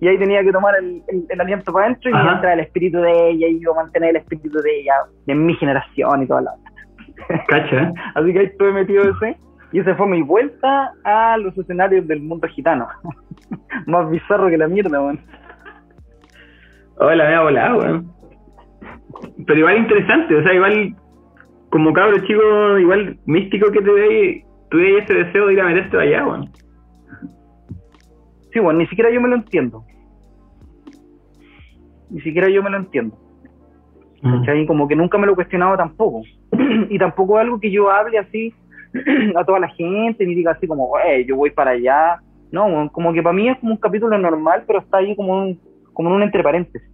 [0.00, 2.60] y ahí tenía que tomar el, el- el aliento para adentro y me entrar el
[2.60, 4.92] espíritu de ella y yo mantener el espíritu de ella
[5.26, 6.70] en mi generación y toda la onda.
[7.48, 7.92] Cacha.
[8.14, 9.38] Así que ahí estuve metido ese.
[9.76, 12.88] Y esa fue mi vuelta a los escenarios del mundo gitano.
[13.86, 15.20] Más bizarro que la mierda, weón.
[16.96, 18.10] Oh, la mea volada, weón.
[19.46, 20.96] Pero igual interesante, o sea, igual
[21.68, 26.00] como cabro chico, igual místico que te veis, tuve ese deseo de ir a meterte
[26.00, 26.50] allá, weón.
[28.54, 29.84] Sí, bueno, ni siquiera yo me lo entiendo.
[32.08, 33.14] Ni siquiera yo me lo entiendo.
[34.22, 34.64] ¿cachai?
[34.64, 36.22] Como que nunca me lo he cuestionado tampoco.
[36.88, 38.54] y tampoco es algo que yo hable así
[39.36, 42.20] a toda la gente, ni diga así como, "Güey, yo voy para allá.
[42.52, 45.60] No, como que para mí es como un capítulo normal, pero está ahí como un,
[45.92, 46.88] como en un entre paréntesis.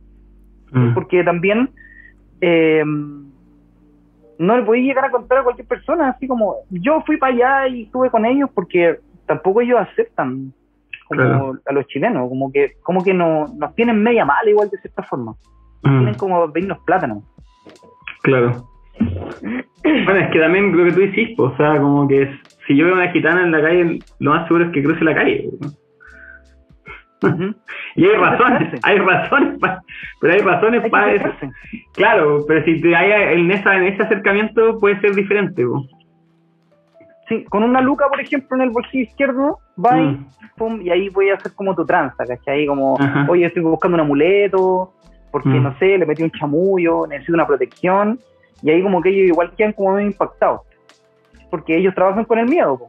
[0.74, 0.94] Mm.
[0.94, 1.68] porque también
[2.40, 2.82] eh,
[4.38, 7.68] no le podía llegar a contar a cualquier persona, así como yo fui para allá
[7.68, 10.52] y estuve con ellos porque tampoco ellos aceptan
[11.08, 11.58] como Claro.
[11.66, 15.02] a los chilenos, como que como que no, nos tienen media mala igual de cierta
[15.02, 15.32] forma.
[15.82, 17.22] Mm, Tienen como pedirnos plátano.
[18.22, 18.64] claro.
[19.84, 22.30] Bueno, es que también lo que tú hiciste, o sea, como que
[22.66, 25.04] si yo veo a una gitana en la calle, lo más seguro es que cruce
[25.04, 25.48] la calle.
[27.94, 29.80] Y hay razones, hay razones, pa-
[30.20, 31.28] pero hay razones para eso.
[31.94, 35.64] Claro, pero si te hay en, esa, en ese acercamiento puede ser diferente.
[35.64, 35.84] po.
[37.28, 40.06] Sí, con una luca, por ejemplo, en el bolsillo izquierdo, va y,
[40.58, 40.80] Mm.
[40.82, 42.66] y ahí voy a hacer como tu tranza, ¿cachai?
[42.66, 43.26] Como, Ajá.
[43.28, 44.92] oye, estoy buscando un amuleto,
[45.30, 45.62] porque Mm.
[45.62, 48.18] no sé, le metí un chamullo, necesito una protección,
[48.62, 50.60] y ahí como que ellos igual quedan como medio impactados,
[51.50, 52.88] porque ellos trabajan con el miedo, po.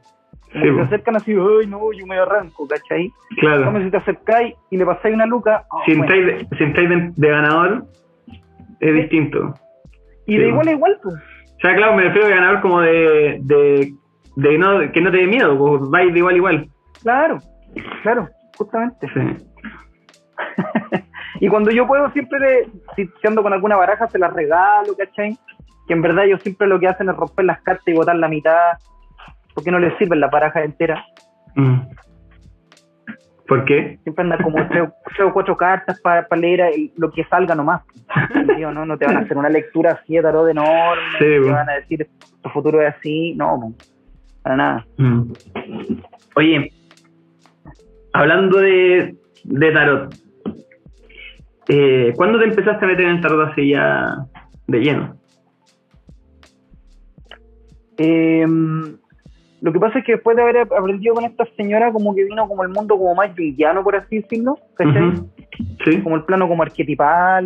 [0.51, 3.11] como Sí, que se acercan así, ay, no, yo me arranco, ¿cachai?
[3.39, 3.65] Claro.
[3.65, 6.13] Como si te acercáis y le pasáis una luca, oh, Si bueno.
[6.13, 7.85] de, si entráis de, de ganador,
[8.79, 9.53] es distinto.
[10.27, 11.15] y de igual a igual, pues.
[11.15, 13.93] O sea, claro, me refiero a ganador como de, de,
[14.35, 16.67] de no, que no te dé miedo, pues vais de igual a igual.
[17.01, 17.37] Claro,
[18.03, 19.07] claro, justamente.
[19.13, 19.47] Sí.
[21.39, 25.37] y cuando yo puedo, siempre, le- si, ando con alguna baraja, se las regalo, ¿cachai?
[25.87, 28.27] Que en verdad ellos siempre lo que hacen es romper las cartas y botar la
[28.27, 28.73] mitad,
[29.53, 31.03] porque no les sirven las barajas enteras.
[31.55, 31.79] Mm.
[33.47, 33.99] ¿Por qué?
[34.03, 37.81] Siempre andan como tres, tres o cuatro cartas para leer el- lo que salga nomás.
[38.55, 38.85] Tío, ¿no?
[38.85, 41.73] no te van a hacer una lectura así de tarot enorme, Sí, te van a
[41.73, 42.07] decir
[42.41, 43.73] tu futuro es así, no,
[44.41, 44.85] para nada.
[44.97, 45.31] Mm.
[46.35, 46.71] Oye,
[48.13, 50.15] hablando de, de tarot,
[51.67, 54.15] eh, ¿cuándo te empezaste a meter en el tarot así ya
[54.67, 55.15] de lleno?
[57.97, 58.45] Eh,
[59.63, 62.45] lo que pasa es que después de haber aprendido con esta señora, como que vino
[62.49, 65.13] como el mundo como más junguiano, por así decirlo, ¿cachai?
[65.85, 66.01] Sí.
[66.01, 67.45] Como el plano como arquetipal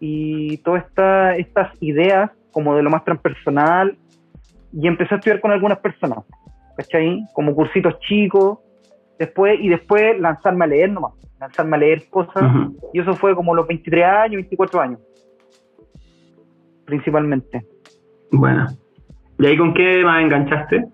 [0.00, 3.96] y todas esta, estas ideas como de lo más transpersonal
[4.72, 6.24] y empecé a estudiar con algunas personas,
[6.76, 7.24] ¿cachai?
[7.34, 8.58] Como cursitos chicos,
[9.16, 12.42] después y después lanzarme a leer nomás, lanzarme a leer cosas
[12.92, 15.00] y eso fue como los 23 años, 24 años,
[16.84, 17.64] principalmente.
[18.32, 18.66] Bueno.
[19.38, 20.84] ¿Y ahí con qué más enganchaste?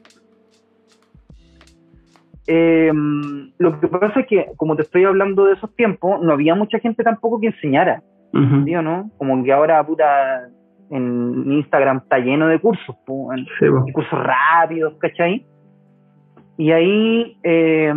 [2.46, 2.92] Eh,
[3.58, 6.78] lo que pasa es que, como te estoy hablando de esos tiempos, no había mucha
[6.80, 8.02] gente tampoco que enseñara,
[8.32, 8.64] Ujú.
[8.64, 9.10] ¿sí o no?
[9.16, 10.48] Como que ahora, puta,
[10.90, 12.96] en Instagram está lleno de cursos,
[13.58, 15.46] Sí, cursos rápidos, ¿cachai?
[16.58, 17.94] Y ahí, eh,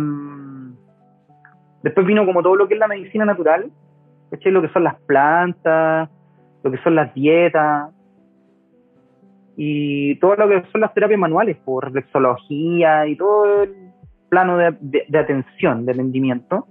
[1.82, 3.70] después vino como todo lo que es la medicina natural,
[4.30, 4.52] ¿cachai?
[4.52, 6.08] Lo que son las plantas,
[6.62, 7.90] lo que son las dietas,
[9.56, 13.74] y todo lo que son las terapias manuales, por reflexología y todo el
[14.28, 16.66] plano de, de- de atención, de rendimiento.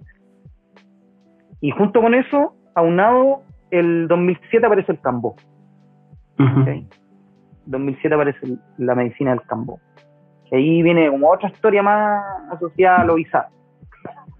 [1.62, 5.36] Y junto con eso, aunado, el 2007 aparece el Cambó.
[6.38, 6.62] Ujú.
[6.62, 6.70] ¿ok?
[7.66, 8.40] 2007 aparece
[8.78, 9.80] la medicina del Cambó.
[10.52, 13.50] Y ahí viene como otra historia más asociada a lo bizarro.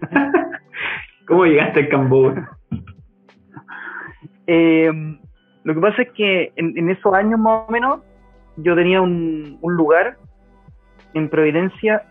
[1.26, 2.32] ¿Cómo llegaste al Cambó?
[4.46, 4.92] Eh,
[5.64, 8.00] lo que pasa es que en, en esos años más o menos
[8.56, 10.16] yo tenía un, un lugar
[11.14, 12.02] en Providencia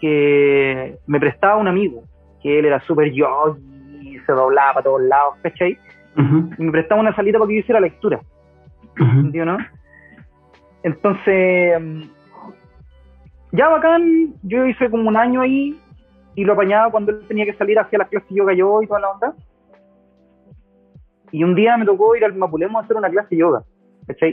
[0.00, 2.02] que me prestaba un amigo,
[2.42, 5.78] que él era súper yogi, se doblaba para todos lados, ¿cachai?
[6.16, 6.50] Ujú.
[6.58, 8.20] Y me prestaba una salita para que yo hiciera lectura.
[8.98, 9.46] ¿entiendes?
[9.46, 9.58] no?
[10.82, 12.02] Entonces, mm,
[13.52, 15.78] ya bacán, yo hice como un año ahí
[16.34, 19.00] y lo apañaba cuando él tenía que salir hacia las clases yoga yo y toda
[19.00, 19.34] la onda.
[21.30, 23.62] Y un día me tocó ir al Mapulemo a hacer una clase de yoga,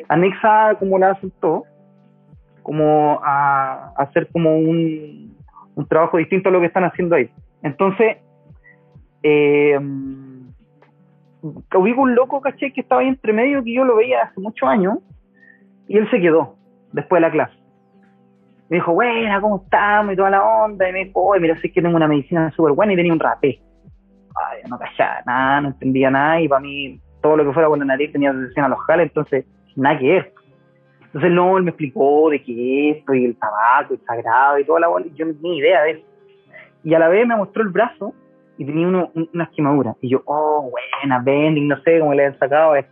[0.07, 1.63] Anexa como la todos,
[2.63, 5.35] como a, hacer como un,
[5.89, 7.29] trabajo distinto a lo que están haciendo ahí.
[7.61, 8.17] Entonces,
[9.23, 9.79] eh,
[11.75, 12.71] ubico un loco, ¿cachai?
[12.71, 14.99] Que estaba ahí entre medio, que yo lo veía hace muchos años,
[15.87, 16.55] y él se quedó
[16.91, 17.53] después de la clase.
[18.69, 20.13] Me dijo, buena, ¿cómo estamos?
[20.13, 20.89] Y toda la onda.
[20.89, 23.19] Y me dijo, oye, mira, sé que tengo una medicina súper buena y tenía un
[23.19, 23.61] rapé.
[24.35, 26.41] Ay, no callaba nada, no entendía nada.
[26.41, 29.07] Y para mí, todo lo que fuera con la nariz tenía asociación a los jales,
[29.07, 30.33] entonces, nada que ver.
[31.05, 34.81] Entonces, no, él me explicó de qué esto, y el tabaco, el sagrado, y toda
[34.81, 35.05] la bola.
[35.15, 36.05] Yo no tenía idea de eso.
[36.83, 38.13] Y a la vez me mostró el brazo
[38.57, 39.95] y tenía uno, un- unas quemaduras.
[40.01, 40.69] Y yo, oh,
[41.01, 42.91] buena, bending, no sé cómo le han sacado esto.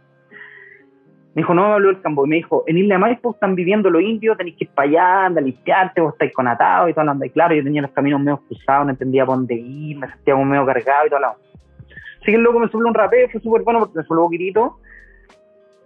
[1.35, 2.25] Me dijo, no, me habló el campo.
[2.25, 5.25] Y me dijo, en Isla Maipo están viviendo los indios, tenéis que ir para allá,
[5.25, 7.25] anda a limpiarte, vos estáis con atado y toda la.
[7.25, 10.33] Y claro, yo tenía los caminos medio cruzados, no entendía por dónde ir, me sentía
[10.35, 11.27] como medio cargado y toda la.
[11.29, 14.77] Así que el loco me subió un rapé, fue súper bueno porque me subió poquitito.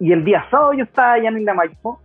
[0.00, 2.00] Y el día sábado yo estaba allá en Isla Maipo.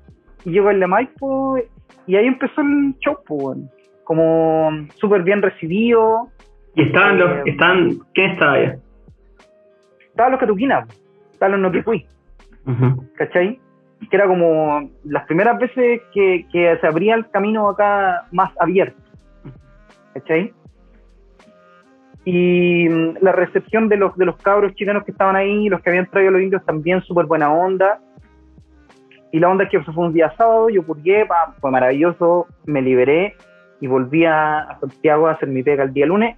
[0.45, 1.57] Y llego a Isla Maipo
[2.05, 3.59] y ahí empezó el show, pues,
[4.03, 6.29] como súper bien recibido.
[6.75, 8.77] ¿Y estaban los, Eh, estaban, quién estaba allá?
[10.01, 10.87] Estaban los catuquinas,
[11.31, 12.05] estaban los noquicuí.
[12.65, 13.05] Ujú.
[13.15, 13.59] ¿cachai?
[14.09, 19.01] que era como las primeras veces que, que se abría el camino acá más abierto.
[20.13, 20.53] ¿Cachai?
[22.25, 25.89] Y mm, la recepción de los, de los cabros chilenos que estaban ahí, los que
[25.89, 27.99] habían traído los indios, también súper buena onda.
[29.31, 31.27] Y la onda es que fue un día sábado, yo purgué,
[31.59, 33.35] fue maravilloso, me liberé
[33.81, 36.37] y volví a, Santiago a hacer mi pega el día lunes.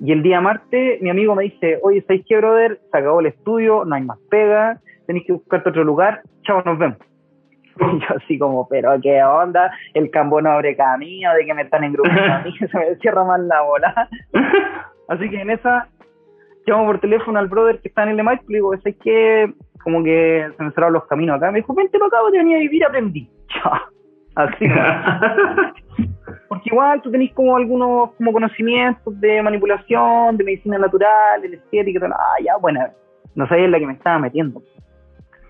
[0.00, 2.78] Y el día martes mi amigo me dice, oye, ¿sabes qué, brother?
[2.90, 6.78] Se acabó el estudio, no hay más pega, tenéis que buscarte otro lugar, chao, nos
[6.78, 6.98] vemos.
[7.80, 11.62] Y yo así como, pero qué onda, el campo no abre camino, de que me
[11.62, 14.08] están engrupando a mí, se me cierra más la bola.
[15.08, 15.88] Así que en esa,
[16.66, 19.52] llamo por teléfono al brother que está en el EMAIC y le digo, ¿sabes qué?
[19.82, 21.50] Como que se me cerraron los caminos acá.
[21.50, 23.30] Me dijo, vente para acá, te venía a vivir, aprendí.
[24.34, 24.66] Así.
[26.48, 31.98] Porque igual tú tenés como algunos como conocimientos de manipulación, de medicina natural, de estética,
[31.98, 32.14] y todo.
[32.14, 32.80] ah, ya, bueno,
[33.34, 34.62] no sabía en la que me estaba metiendo.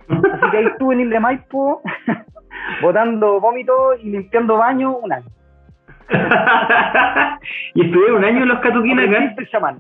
[0.08, 1.82] Así que ahí estuve en Isla de Maipo,
[2.82, 5.26] botando vómito y limpiando baño un año.
[7.74, 9.34] y estuve un año en los Catuquín acá.
[9.50, 9.78] Chamán.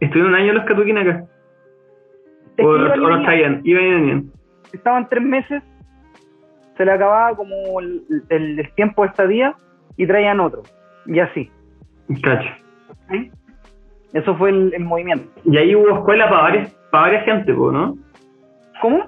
[0.00, 1.24] Estuve un año en los Catuquín acá.
[2.56, 3.20] Es O, iba o
[3.62, 4.22] iba y venía.
[4.72, 5.62] estaban tres meses,
[6.76, 9.54] se le acababa como el, el- el tiempo de estadía
[9.96, 10.62] y traían otro.
[11.06, 11.50] Y así.
[12.22, 12.48] Cacho.
[13.10, 13.30] ¿sí?
[14.12, 15.28] Eso fue el, el movimiento.
[15.44, 17.96] Y ahí hubo escuela para varias, para varias gente, ¿no?
[18.80, 19.04] ¿Cómo?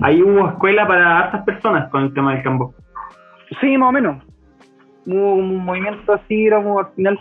[0.00, 2.74] Ahí hubo escuela para hartas personas con el tema del campo.
[3.60, 4.24] Sí, más o menos.
[5.06, 7.20] Hubo un movimiento así, éramos al final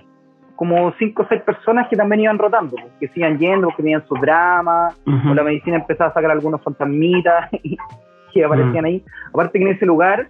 [0.55, 3.77] como cinco o seis personas que también iban rotando, pues, que se iban yendo, que
[3.77, 5.31] tenían su drama, Ujú.
[5.31, 7.49] o la medicina empezaba a sacar algunos fantasmitas
[8.33, 9.03] que aparecían ahí.
[9.29, 10.29] Aparte que en ese lugar,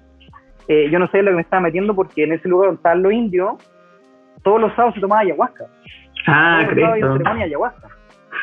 [0.68, 3.04] eh, yo no sé lo que me estaba metiendo porque en ese lugar donde estaban
[3.04, 3.54] los indios,
[4.44, 5.66] todos los sábados se tomaba ayahuasca.
[6.28, 7.88] Ah, todos los sábados ceremonia ayahuasca.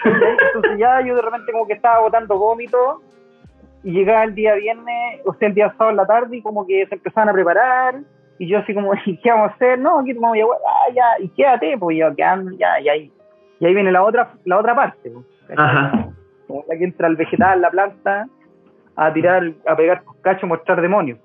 [0.04, 3.02] Entonces ya yo de repente como que estaba botando vómito
[3.82, 6.66] y llegaba el día viernes, o sea, el día sábado en la tarde y como
[6.66, 8.00] que se empezaban a preparar
[8.40, 9.78] y yo así como, ¿y qué vamos a hacer?
[9.78, 13.12] No, aquí tomamos ayahuasca, ah, ya, y quédate, pues yo quedando, ya, y ahí,
[13.60, 15.26] y ahí viene la otra, la otra parte, pues.
[15.58, 16.08] Ajá.
[16.46, 18.26] como la que entra el vegetal, la planta,
[18.96, 21.18] a tirar, a pegar cacho, mostrar demonios.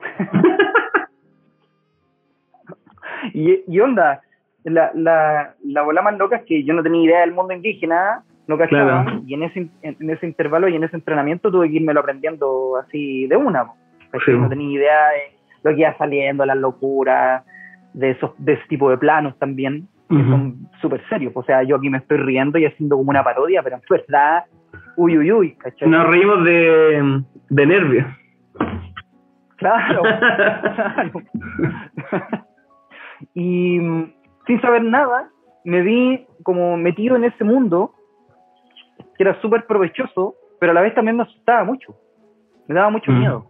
[3.34, 4.20] y, y onda,
[4.64, 8.22] la, la, la bola más loca es que yo no tenía idea del mundo indígena,
[8.46, 9.22] no cachaba, Claro.
[9.26, 12.00] y en ese, en, en ese intervalo y en ese entrenamiento tuve que irme lo
[12.00, 13.74] aprendiendo así de una, po,
[14.12, 14.34] ¿cachai?
[14.34, 14.40] Sí.
[14.40, 17.44] no tenía idea de lo que iba saliendo, las locuras,
[17.92, 21.76] de esos de ese tipo de planos también, que son súper serios, o sea, yo
[21.76, 24.44] aquí me estoy riendo y haciendo como una parodia, pero en verdad,
[24.96, 25.88] uy, uy, uy, ¿cachai?
[25.88, 28.06] Nos reímos de, de nervios.
[29.56, 30.02] Claro.
[30.02, 31.12] claro.
[33.34, 33.78] y
[34.46, 35.30] sin saber nada,
[35.64, 37.94] me vi como metido en ese mundo
[39.16, 41.94] que era súper provechoso, pero a la vez también me asustaba mucho.
[42.66, 43.49] Me daba mucho miedo.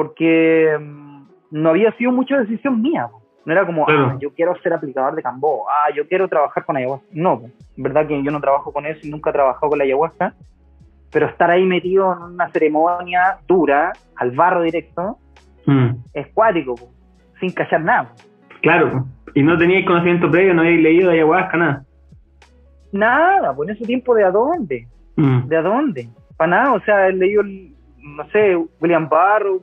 [0.00, 3.06] Porque mm, no había sido mucha decisión mía.
[3.10, 3.20] po.
[3.44, 4.06] No era como, Claro.
[4.12, 7.06] ah, yo quiero ser aplicador de Cambó, ah, yo quiero trabajar con ayahuasca.
[7.12, 7.50] No, po.
[7.76, 10.32] verdad que yo no trabajo con eso y nunca he trabajado con la ayahuasca.
[11.12, 15.18] Pero estar ahí metido en una ceremonia dura, al barro directo,
[15.66, 15.90] Mm.
[16.14, 16.88] es cuático, po,
[17.40, 18.12] sin callar nada.
[18.62, 19.04] Claro.
[19.34, 21.84] Y no teníais conocimiento previo, no habíais leído de ayahuasca, nada.
[22.92, 24.86] Nada, pues en ese tiempo de a dónde,
[25.16, 25.46] Mm.
[25.48, 26.08] de a dónde,
[26.38, 29.60] para nada, o sea, he leído, no sé, William Barrow,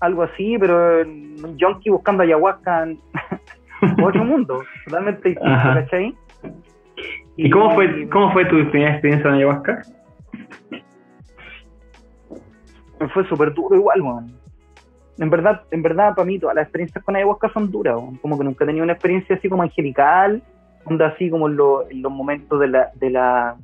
[0.00, 3.00] algo así, pero un junkie buscando ayahuasca en
[4.04, 5.50] otro mundo, totalmente distinto.
[5.74, 6.14] ¿cachai?
[7.36, 9.82] ¿Y cómo fue, cómo fue tu primera experiencia en ayahuasca?
[13.12, 14.32] Fue súper duro igual, weón.
[15.18, 18.44] En verdad, en verdad, para mí todas las experiencias con ayahuasca son duras, como que
[18.44, 20.42] nunca he tenido una experiencia así como angelical,
[20.84, 23.56] onda así como en, lo- en los momentos de la, de la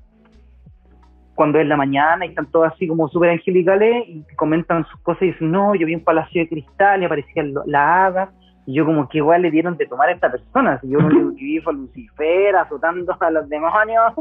[1.35, 5.23] cuando es la mañana y están todos así como súper angelicales y comentan sus cosas
[5.23, 8.29] y dicen, no, yo vi un palacio de cristal y aparecían lo- las hadas,
[8.67, 11.07] y yo como que igual le dieron de tomar a esta persona, si yo lo
[11.07, 14.13] único que vi fue a Lucifer azotando a los demonios,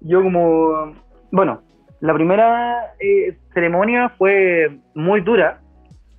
[0.00, 0.92] yo como,
[1.30, 1.60] bueno,
[2.00, 5.60] la primera eh, ceremonia fue muy dura,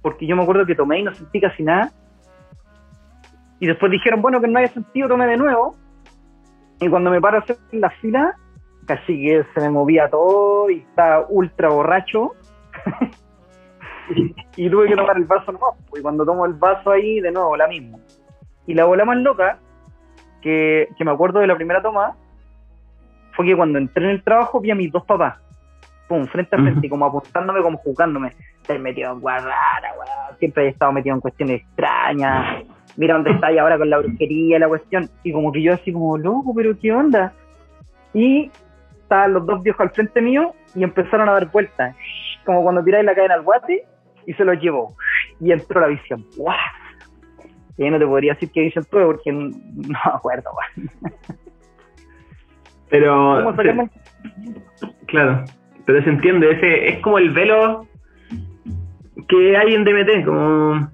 [0.01, 1.91] porque yo me acuerdo que tomé y no sentí casi nada.
[3.59, 5.75] Y después dijeron, bueno, que no haya sentido, tomé de nuevo.
[6.79, 8.35] Y cuando me paro a hacer la fila,
[8.85, 12.33] casi que se me movía todo y estaba ultra borracho.
[14.15, 15.71] y, y tuve que tomar el vaso nomás.
[15.89, 17.99] pues, Y cuando tomo el vaso ahí, de nuevo, la misma.
[18.67, 19.59] Y la bola más loca,
[20.41, 22.15] que, que me acuerdo de la primera toma,
[23.35, 25.39] fue que cuando entré en el trabajo vi a mis dos papás,
[26.07, 28.33] pum, frente a frente, y como apuntándome, como juzgándome.
[28.61, 30.39] Estás metido en guarrara, weón.
[30.39, 32.63] Siempre he estado metido en cuestiones extrañas.
[32.97, 35.09] Mira dónde estáis ahora con la brujería, la cuestión.
[35.23, 37.33] Y como que yo así como, loco, pero qué onda.
[38.13, 38.49] Y
[39.05, 41.95] estaban los dos viejos al frente mío y empezaron a dar vueltas.
[42.43, 43.85] como cuando tiráis la cadena al guate,
[44.27, 44.95] y se lo llevó.
[45.39, 46.25] Y entró la visión.
[46.35, 46.55] ¡Guau!
[47.77, 50.49] Y ahí no te podría decir qué visión tuve porque no me acuerdo.
[52.89, 53.53] Pero.
[55.07, 55.43] Claro,
[55.85, 57.85] pero se entiende, ese es como el velo
[59.27, 60.89] que hay en DMT, como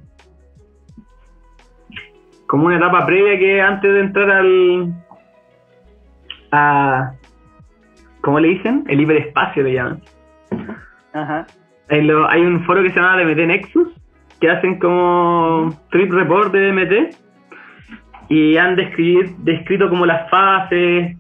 [2.48, 4.94] como una etapa previa que antes de entrar al
[6.52, 7.14] a
[8.22, 8.84] ¿cómo le dicen?
[8.88, 10.02] El hiperespacio le llaman.
[11.14, 11.46] Ajá.
[11.90, 13.88] Hay, lo- hay un foro que se llama DMT Nexus
[14.40, 17.16] que hacen como trip report de DMT
[18.30, 21.18] y han describir- descrito como las fases,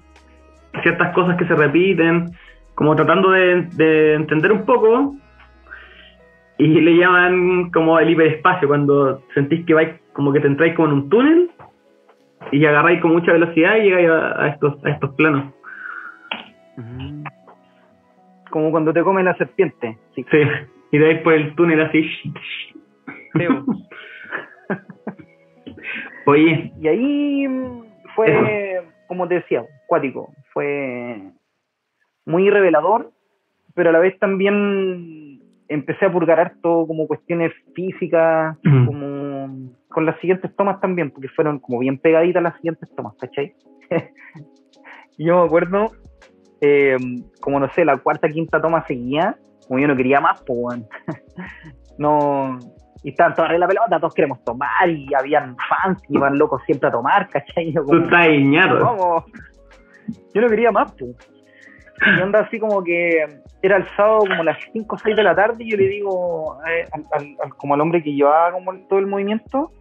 [0.81, 2.31] ciertas cosas que se repiten,
[2.75, 5.15] como tratando de, de entender un poco
[6.57, 10.87] y le llaman como el hiperespacio cuando sentís que vais como que te entráis como
[10.89, 11.49] en un túnel
[12.51, 15.53] y agarráis con mucha velocidad y llegáis a, a estos a estos planos.
[18.49, 19.97] Como cuando te come la serpiente.
[20.15, 20.25] Sí.
[20.29, 20.37] Sí,
[20.91, 22.09] y de ahí por el túnel así.
[26.25, 27.83] Oye, Y ahí mm,
[28.15, 30.33] fue, como te decía, cuático.
[30.53, 31.31] Fue
[32.25, 33.11] muy revelador,
[33.73, 38.85] pero a la vez también empecé a purgar harto como cuestiones físicas, Ujú.
[38.85, 43.53] como con las siguientes tomas también, porque fueron como bien pegaditas las siguientes tomas, ¿cachai?
[45.17, 45.91] yo me acuerdo,
[46.61, 46.97] eh,
[47.41, 49.35] como no sé, la cuarta, quinta toma seguía,
[49.67, 50.87] como yo no quería más, pues, weón.
[51.97, 52.59] no,
[53.03, 56.61] y estaban todos en la pelota, todos queremos tomar, y habían fans que iban locos
[56.65, 57.71] siempre a tomar, ¿cachai?
[57.73, 58.79] Yo tú como, estás ñato.
[58.79, 59.25] ¿Cómo?
[60.33, 61.15] Yo no quería más, pues.
[62.17, 63.25] Y onda así como que
[63.61, 66.57] era el sábado como las 5 o 6 de la tarde y yo le digo
[66.67, 69.71] eh, al, al- al- como al hombre que llevaba como todo el movimiento,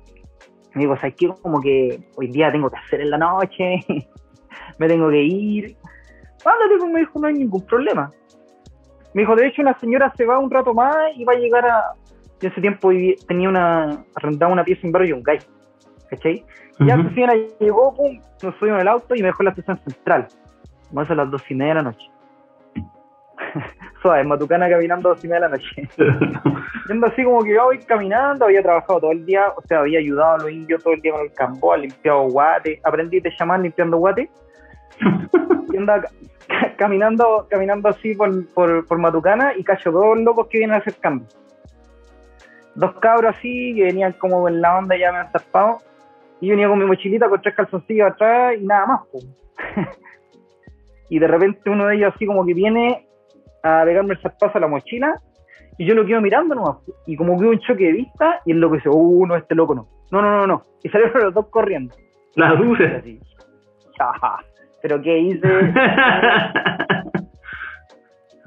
[0.74, 1.28] me digo, ¿sabes qué?
[1.40, 3.80] Como que hoy día tengo que hacer en la noche,
[4.78, 5.76] me tengo que ir.
[6.44, 8.10] Ándate, pues me dijo, no hay ningún problema.
[9.14, 11.66] Me dijo, de hecho, una señora se va un rato más y va a llegar
[11.66, 11.92] a...
[12.40, 12.90] Yo ese tiempo
[13.26, 14.04] tenía una...
[14.14, 15.38] arrendaba una pieza en Barrio Yungay,
[16.08, 16.44] ¿cachai?
[16.80, 17.02] Ya Ujú.
[17.02, 19.78] esa señora llegó, pum, nos subimos en el auto y me dejó en la estación
[19.84, 20.28] central.
[20.92, 22.10] Vamos a las dos y media de la noche.
[24.02, 25.88] Suave, Matucana caminando a dos y media de la noche.
[26.88, 29.98] Yendo así como que yo voy caminando, había trabajado todo el día, o sea, había
[29.98, 33.60] ayudado a los indios todo el día con el campo, limpiado guate, aprendí a llamar
[33.60, 34.30] limpiando guate.
[35.72, 40.58] Y andaba ca- caminando, caminando así por, por, por Matucana y cacho dos locos que
[40.58, 41.26] vienen a hacer cambio.
[42.74, 45.78] Dos cabros así que venían como en la onda ya me han zarpado.
[46.40, 49.00] Y yo venía con mi mochilita con tres calzoncillos atrás y nada más.
[51.08, 53.06] y de repente uno de ellos así como que viene
[53.62, 55.14] a pegarme el zarpazo a la mochila
[55.76, 56.76] y yo lo quedo mirando nomás.
[57.06, 59.54] Y como que hubo un choque de vista y el loco dice, uh, no, este
[59.54, 59.88] loco no.
[60.10, 60.62] No, no, no, no.
[60.82, 61.94] Y salieron los dos corriendo.
[62.36, 62.92] Las Y luces.
[62.98, 63.20] así,
[63.98, 64.38] "Jaja,
[64.82, 65.46] Pero qué hice,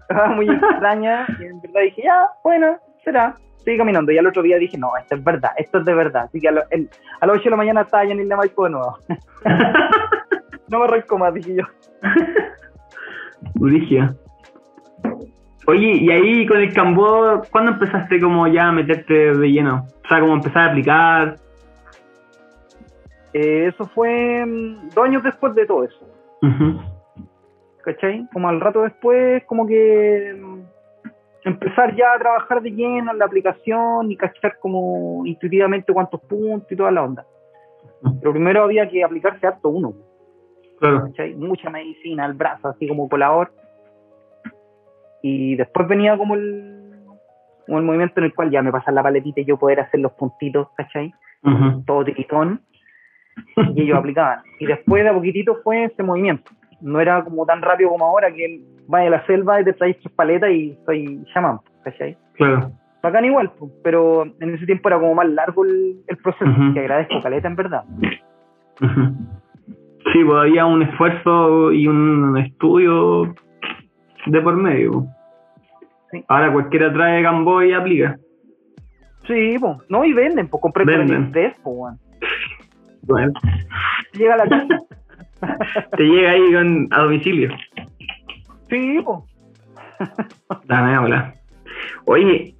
[0.10, 3.36] estaba muy extraña y en verdad dije, ya, bueno, será.
[3.63, 6.24] Seguí caminando y al otro día dije, no, esto es verdad, esto es de verdad.
[6.26, 6.89] Así que a, lo- el-
[7.22, 8.98] a las 8 de la mañana estaba ya en Isla Maipo de nuevo.
[10.67, 11.63] no me arranco más, dije yo.
[13.56, 14.13] Brígida.
[15.65, 19.88] Oye, y ahí con el Cambó, ¿cuándo empezaste como ya a meterte de lleno?
[20.04, 21.36] O sea, como empezar a aplicar.
[23.32, 26.06] Eh, eso fue mm, dos años después de todo eso,
[27.84, 28.27] ¿cachai?
[28.32, 30.60] Como al rato después, como que mm,
[31.45, 36.71] empezar ya a trabajar de lleno en la aplicación y cachar como intuitivamente cuántos puntos
[36.71, 37.25] y toda la onda.
[38.19, 39.93] Pero primero había que aplicarse harto uno.
[40.79, 41.03] Claro.
[41.03, 41.36] ¿cachai?
[41.36, 43.53] Mucha medicina al brazo, así como colador.
[45.21, 46.84] Y después venía como el,
[47.65, 50.01] como el movimiento en el cual ya me pasan la paletita y yo poder hacer
[50.01, 51.13] los puntitos, ¿cachai?
[51.86, 52.62] Todo tiritón.
[53.75, 54.39] Y ellos aplicaban.
[54.59, 56.51] Y después de a poquitito fue ese movimiento.
[56.81, 59.99] No era como tan rápido como ahora que vaya a la selva y te traes
[59.99, 62.17] tus paletas y soy chamán, ¿cachai?
[62.34, 62.71] Claro.
[63.01, 63.51] Bacán igual,
[63.84, 67.55] pero en ese tiempo era como más largo el, el proceso, que agradezco caleta en
[67.55, 67.84] verdad.
[68.79, 73.34] Sí, pues había un esfuerzo y un estudio
[74.25, 75.05] de por medio.
[76.11, 76.23] Sí.
[76.27, 78.17] Ahora cualquiera trae Gamboy y aplica.
[79.27, 81.15] Sí, pues, no, y venden, pues compré por Venden.
[81.15, 81.99] el estrés, pues, weón.
[83.04, 83.34] Bueno,
[84.14, 84.80] Llega a la casa.
[85.97, 87.49] te llega ahí con, a domicilio.
[88.70, 89.20] Sí, pues.
[90.66, 91.36] Dame, hola.
[92.06, 92.56] Oye,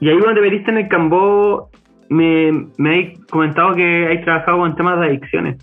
[0.00, 1.70] y ahí cuando te metiste en el Cambó,
[2.08, 5.56] me, me hay comentado que hay trabajado con temas de adicciones.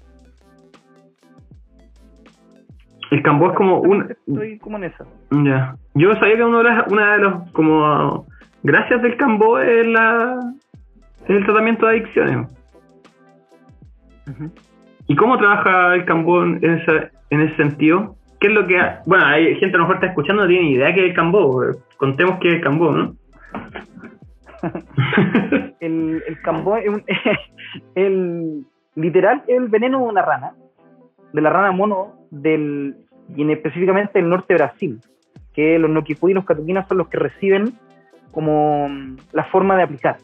[3.12, 4.16] El Cambó es como un...
[4.28, 5.06] Estoy como en esa.
[5.32, 5.76] Ya.
[5.94, 8.26] Yo sabía que uno de las- una de los como
[8.64, 10.40] gracias del Cambó es la
[11.26, 12.48] es el tratamiento de adicciones.
[15.08, 18.16] ¿Y cómo trabaja el Cambó en ese, en ese sentido?
[18.40, 18.78] ¿qué es lo que...
[18.78, 21.10] ha- Bueno, hay gente a lo mejor está escuchando, no tiene ni idea qué es
[21.12, 21.62] el cambó.
[21.98, 23.16] Contemos qué es el cambó, ¿no?
[25.80, 27.04] El, el cambó es un,
[27.96, 28.66] el,
[28.96, 30.54] literal es el veneno de una rana,
[31.34, 32.96] de la rana mono del,
[33.36, 35.00] y en específicamente del norte de Brasil,
[35.54, 37.74] que los noquipú y los catuquinas son los que reciben
[38.32, 38.90] como
[39.34, 40.18] la forma de aplicar.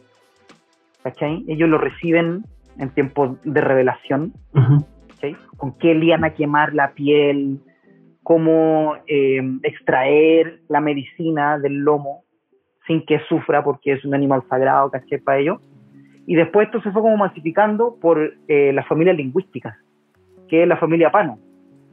[1.03, 1.43] ¿Cachai?
[1.47, 2.43] Ellos lo reciben
[2.79, 4.85] en tiempos de revelación, Ujú.
[5.09, 5.35] ¿cachai?
[5.57, 7.59] Con qué liana quemar la piel,
[8.23, 12.23] cómo eh, extraer la medicina del lomo
[12.87, 15.19] sin que sufra porque es un animal sagrado, ¿cachai?
[15.19, 15.61] Para ellos.
[16.25, 19.75] Y después esto se fue como masificando por eh, las familias lingüísticas,
[20.47, 21.37] que es la familia Pano,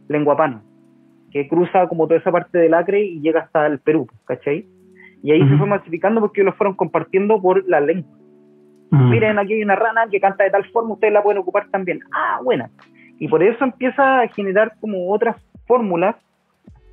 [0.09, 0.63] lengua Pano,
[1.33, 4.67] que cruza como toda esa parte del Acre y llega hasta el Perú, ¿cachai?
[5.23, 5.59] Y ahí se Ujú.
[5.59, 8.16] fue masificando porque ellos lo fueron compartiendo por la lengua.
[8.91, 9.03] Ujú.
[9.05, 12.01] Miren, aquí hay una rana que canta de tal forma, ustedes la pueden ocupar también.
[12.15, 12.71] Ah, buena.
[13.19, 16.17] Y por eso empieza a generar como otras fórmulas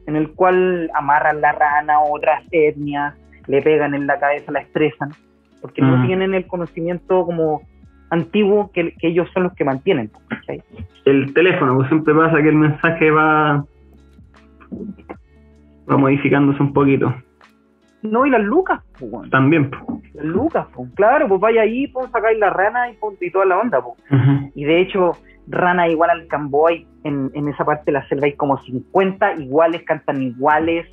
[0.07, 3.13] en el cual amarran la rana a otras etnias,
[3.47, 5.11] le pegan en la cabeza, la estresan,
[5.61, 6.07] porque no Mm.
[6.07, 7.61] tienen el conocimiento como
[8.09, 10.09] antiguo que, que ellos son los que mantienen.
[11.05, 13.65] El teléfono, pues siempre pasa que el mensaje va...
[15.89, 17.13] Va modificándose un poquito.
[18.03, 19.29] No, y las lucas, pues.
[19.31, 19.69] También.
[19.69, 20.13] pues.
[20.13, 20.89] las lucas, pues.
[20.95, 23.97] claro, pues vaya ahí, pues sacáis la rana y, pues, y toda la onda, pues.
[24.55, 25.11] Y de hecho,
[25.47, 29.83] rana igual al camboy, en, en esa parte de la selva hay como 50 iguales,
[29.83, 30.85] cantan iguales.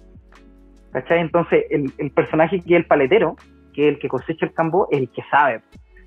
[0.92, 1.20] ¿Cachai?
[1.20, 3.36] Entonces, el, el personaje que es el paletero,
[3.74, 5.60] que es el que cosecha el cambo, es el que sabe.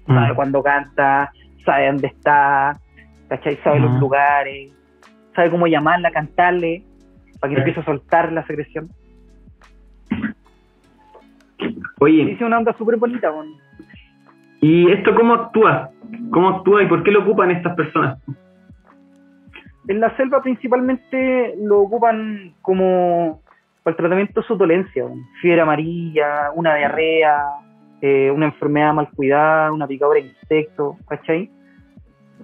[0.08, 0.36] Sabe Mm.
[0.36, 1.32] cuándo canta,
[1.66, 2.74] sabe dónde está,
[3.30, 3.56] ¿cachai?
[3.64, 4.74] Sabe los lugares,
[5.34, 6.84] sabe cómo llamarla, cantarle,
[7.40, 7.60] para que Sí.
[7.62, 8.88] empiece a soltar la secreción.
[12.00, 13.32] Oye, Dice una onda súper bonita.
[14.62, 15.90] ¿y esto cómo actúa?
[16.32, 18.20] ¿Cómo actúa y por qué lo ocupan estas personas?
[19.88, 23.42] En la selva principalmente lo ocupan como
[23.84, 25.06] para el tratamiento de su dolencia,
[25.42, 27.44] fiebre amarilla, una diarrea,
[28.02, 31.50] eh, una enfermedad mal cuidada, una picadura de insecto, ¿cachai?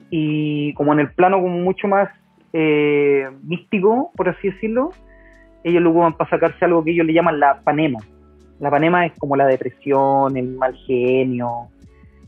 [0.09, 2.09] Y como en el plano como mucho más
[2.51, 4.89] eh, místico, por así decirlo,
[5.63, 7.99] ellos lo ocupan para sacarse algo que ellos le llaman la panema.
[8.60, 11.70] La panema es como la depresión, el mal genio,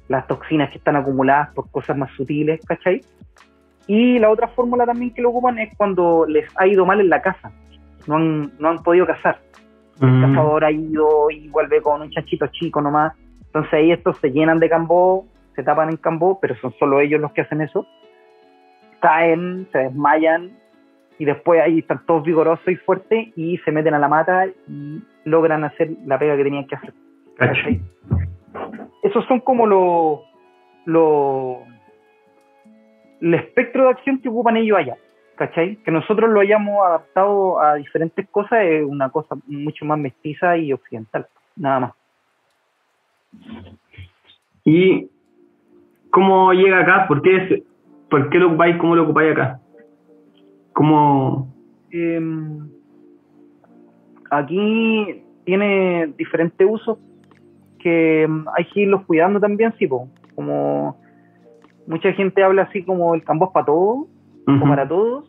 [0.08, 3.02] las toxinas que están acumuladas por cosas más sutiles, ¿cachai?
[3.88, 7.10] Y la otra fórmula también que lo ocupan es cuando les ha ido mal en
[7.10, 7.52] la casa,
[8.08, 9.40] no han, no han podido cazar.
[10.02, 10.22] El Mm.
[10.22, 13.14] cazador ha ido y vuelve con un chanchito chico nomás.
[13.46, 15.26] Entonces ahí estos se llenan de cambó,
[15.56, 17.86] se tapan en cambó, pero son solo ellos los que hacen eso.
[19.02, 20.52] Caen, se desmayan
[21.20, 25.04] y después ahí están todos vigorosos y fuertes y se meten a la mata y
[25.26, 26.94] logran hacer la pega que tenían que hacer.
[27.38, 27.82] ¿cachai?
[29.04, 30.20] Esos son como los
[30.86, 31.60] lo,
[33.22, 34.98] el espectro de acción que ocupan ellos allá,
[35.36, 35.76] ¿cachai?
[35.78, 40.74] Que nosotros lo hayamos adaptado a diferentes cosas es una cosa mucho más mestiza y
[40.74, 41.94] occidental, nada más.
[44.64, 45.08] ¿Y
[46.12, 47.08] cómo llega acá?
[47.08, 47.64] ¿Por qué, es-
[48.10, 48.78] por qué lo ocupáis?
[48.78, 49.60] ¿Cómo lo ocupáis acá?
[50.74, 51.54] ¿Cómo...?
[51.92, 52.70] Em,
[54.32, 56.98] aquí tiene diferentes usos
[57.80, 60.08] que em, hay que irlos cuidando también, sí, po.
[60.36, 60.98] como
[61.88, 64.08] mucha gente habla así como el campo es para todos,
[64.48, 65.28] o para todos.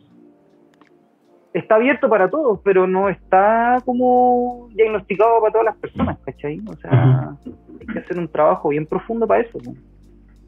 [1.53, 6.61] Está abierto para todos, pero no está como diagnosticado para todas las personas, ¿cachai?
[6.67, 7.35] O sea,
[7.79, 9.59] hay que hacer un trabajo bien profundo para eso.
[9.59, 9.75] po.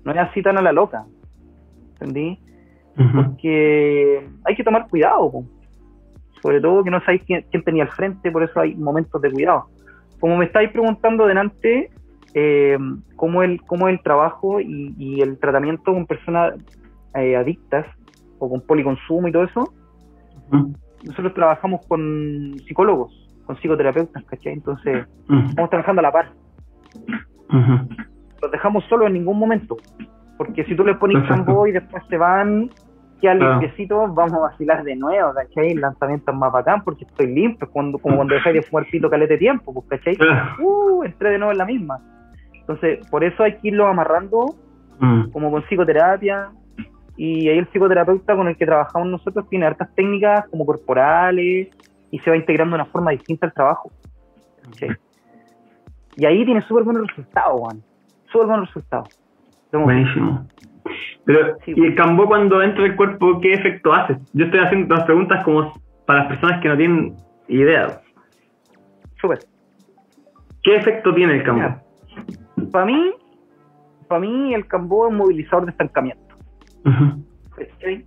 [0.03, 1.05] No es así tan a la loca,
[1.93, 2.39] ¿entendí?
[2.95, 5.45] Porque hay que tomar cuidado, po.
[6.45, 9.31] Sobre todo que no sabéis quién, quién tenía al frente, por eso hay momentos de
[9.31, 9.65] cuidado.
[10.19, 11.89] Como me estáis preguntando delante,
[12.35, 12.77] eh,
[13.15, 16.53] cómo, el, cómo es el trabajo y, y el tratamiento con personas
[17.15, 17.87] eh, adictas
[18.37, 19.73] o con policonsumo y todo eso,
[20.51, 20.75] Ujú.
[21.01, 23.11] nosotros trabajamos con psicólogos,
[23.47, 24.53] con psicoterapeutas, ¿cachai?
[24.53, 25.49] Entonces, Ujú.
[25.49, 26.31] estamos trabajando a la par.
[27.49, 27.89] Ujú.
[28.43, 29.79] Los dejamos solos en ningún momento.
[30.37, 32.69] Porque si tú les pones campo y después se van,
[33.21, 33.51] ya Claro.
[33.59, 35.71] limpiecitos, vamos a vacilar de nuevo, ¿cachai?
[35.71, 39.09] El lanzamiento es más bacán porque estoy limpio, cuando, como cuando dejáis de fumar pito
[39.09, 40.17] calete tiempo, pues, ¿cachai?
[40.29, 40.55] Ah.
[40.59, 41.99] Uh, entré de nuevo en la misma.
[42.53, 44.55] Entonces, por eso hay que irlo amarrando
[44.99, 45.29] Mm.
[45.31, 46.49] como con psicoterapia.
[47.17, 51.69] Y ahí el psicoterapeuta con el que trabajamos nosotros tiene hartas técnicas como corporales
[52.11, 53.91] y se va integrando de una forma distinta al trabajo.
[54.63, 54.89] ¿cachai?
[56.17, 57.81] Y ahí tiene súper buenos resultados, Juan.
[58.31, 59.09] Súper buenos resultados.
[59.71, 60.45] Buenísimo.
[61.25, 64.17] Pero, Sí, ¿y el cambó cuando entra el cuerpo, qué efecto hace?
[64.33, 65.73] Yo estoy haciendo las preguntas como
[66.05, 67.15] para las personas que no tienen
[67.47, 68.01] idea.
[69.19, 69.45] Súper.
[70.63, 71.81] ¿Qué efecto tiene el cambó?
[72.71, 73.11] Para mí,
[74.07, 76.35] para mí el cambó es un movilizador de estancamiento.
[76.85, 77.23] Ujú.
[77.55, 78.05] ¿cachai?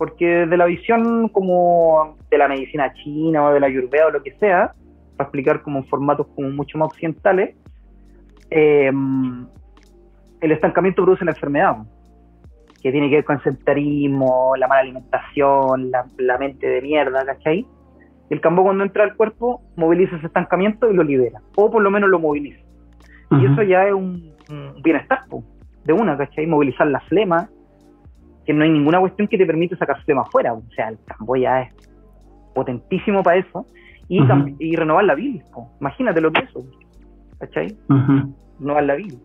[0.00, 4.22] porque desde la visión como de la medicina china o de la ayurveda o lo
[4.22, 4.72] que sea,
[5.14, 7.54] para explicar como en formatos como mucho más occidentales,
[8.48, 8.90] eh,
[10.40, 11.76] el estancamiento produce la enfermedad,
[12.82, 17.24] que tiene que ver con el sedentarismo, la mala alimentación, la, la mente de mierda,
[17.24, 17.66] ¿cachai?
[18.30, 21.90] El cambo cuando entra al cuerpo moviliza ese estancamiento y lo libera, o por lo
[21.90, 22.60] menos lo moviliza.
[23.32, 25.44] Y eso ya es un, un bienestar, po,
[25.84, 26.46] de una, ¿cachai?
[26.46, 27.48] Movilizar la flema,
[28.44, 31.36] que no hay ninguna cuestión que te permite sacar flema afuera, o sea, el cambo
[31.36, 31.74] ya es
[32.54, 33.66] potentísimo para eso,
[34.08, 34.20] y,
[34.58, 35.70] y renovar la bilis, po.
[35.80, 36.64] imagínate lo que es eso,
[37.38, 37.76] ¿cachai?
[37.88, 38.34] Ujú.
[38.58, 39.20] Renovar la bilis,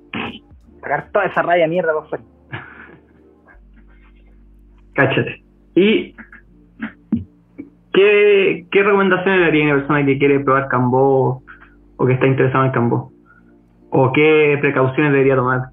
[0.82, 2.24] sacar toda esa raya mierda para afuera.
[4.96, 5.44] Cáchate.
[5.76, 6.16] ¿Y
[7.94, 11.44] qué, recomendaciones le haría a una persona que quiere probar Cambó
[11.98, 13.12] o que está interesado en Cambó?
[13.90, 15.70] ¿O qué precauciones debería tomar?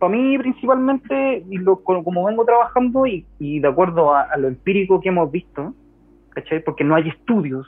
[0.00, 5.00] para mí principalmente, lo- como, vengo trabajando y, y de acuerdo a, a lo empírico
[5.00, 5.74] que hemos visto,
[6.30, 6.62] ¿cachai?
[6.64, 7.66] Porque no hay estudios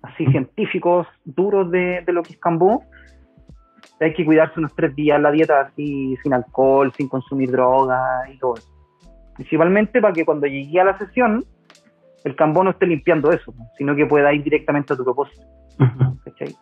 [0.00, 2.82] así científicos duros de lo que es Cambó,
[4.00, 8.38] hay que cuidarse unos tres días la dieta así, sin alcohol, sin consumir drogas y
[8.38, 8.68] todo eso.
[9.36, 11.44] Principalmente para que cuando llegue a la sesión,
[12.24, 15.42] el Cambó no esté limpiando eso, sino que pueda ir directamente a tu propósito.
[16.24, 16.54] ¿cachai?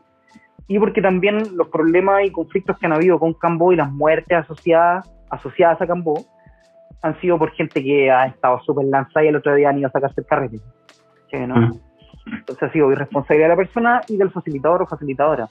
[0.68, 4.38] Y porque también los problemas y conflictos que han habido con Cambó y las muertes
[4.38, 6.14] asociadas, asociadas a Cambó
[7.02, 9.88] han sido por gente que ha estado súper lanzada y el otro día han ido
[9.88, 10.58] a sacarse el carrete.
[11.30, 11.72] ¿cachai, no?
[12.26, 15.48] Entonces ha sido irresponsabilidad de la persona y del facilitador o facilitadora.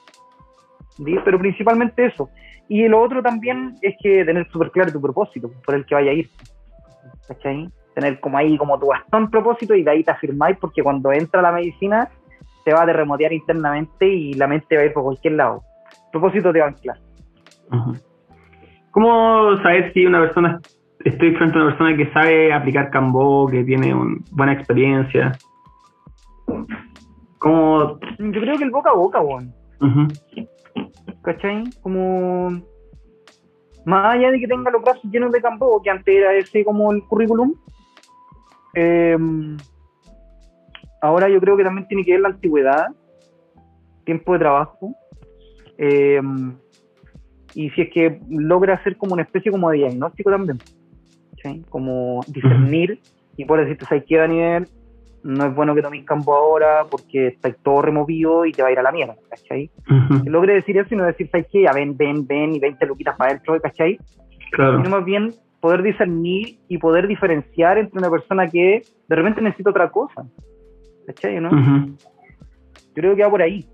[1.06, 1.16] ¿Sí?
[1.24, 2.30] Pero principalmente eso.
[2.68, 6.12] Y lo otro también es que tener súper claro tu propósito por el que vaya
[6.12, 6.30] a ir.
[7.28, 7.70] ¿Cachai?
[7.93, 11.41] Tener como ahí como tu bastón propósito y de ahí te afirmáis porque cuando entra
[11.41, 12.10] la medicina
[12.64, 15.62] te va a remotear internamente y la mente va a ir por cualquier lado.
[16.12, 16.97] propósito te va a anclar.
[18.91, 20.60] ¿Cómo saber si una persona,
[21.04, 25.32] estoy frente a una persona que sabe aplicar Cambó, que tiene una buena experiencia?
[27.39, 27.99] ¿Cómo?
[28.20, 29.54] Yo creo que el boca a boca, weón.
[29.80, 30.08] Ujú.
[31.22, 31.63] ¿Cachai?
[31.82, 32.61] Como
[33.86, 36.91] más allá de que tenga los brazos llenos de campo, que antes era ese como
[36.91, 37.53] el currículum,
[38.76, 39.17] eh,
[41.01, 42.88] ahora yo creo que también tiene que ver la antigüedad,
[44.05, 44.95] tiempo de trabajo,
[45.78, 46.22] eh,
[47.53, 50.59] y si es que logra hacer como una especie como de diagnóstico también,
[51.32, 51.61] ¿cachai?
[51.69, 52.99] Como discernir
[53.36, 54.67] y por decirte, ¿sabes qué, Daniel?
[55.24, 58.72] No es bueno que tomes campo ahora porque está todo removido y te va a
[58.72, 59.69] ir a la mierda, ¿cachai?
[59.89, 60.24] Ujú.
[60.24, 61.61] que logre decir eso y no decir, ¿sabes qué?
[61.61, 63.99] Ya ven, ven, ven y 20 luquitas para adentro, ¿cachai?
[64.51, 64.78] Claro.
[64.78, 69.69] Sino más bien poder discernir y poder diferenciar entre una persona que de repente necesita
[69.69, 70.26] otra cosa,
[71.05, 71.39] ¿cachai?
[71.39, 71.49] ¿no?
[71.49, 71.95] Ujú.
[72.74, 73.65] Yo creo que va por ahí.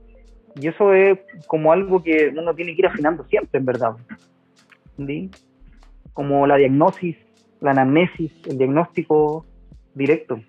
[0.60, 3.96] Y eso es como algo que uno tiene que ir afinando siempre, en verdad.
[4.92, 5.30] ¿entendí?
[6.14, 7.16] Como la diagnosis,
[7.62, 9.46] la anamnesis, el diagnóstico
[9.94, 10.40] directo.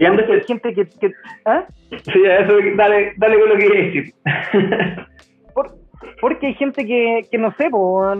[0.00, 0.86] Y antes Hay gente que...
[0.98, 1.12] que
[1.44, 1.64] ¿ah?
[1.90, 4.14] Sí, eso, dale, dale con lo que quería decir.
[5.54, 5.74] Por-
[6.20, 8.14] porque hay gente que, que no sé, po,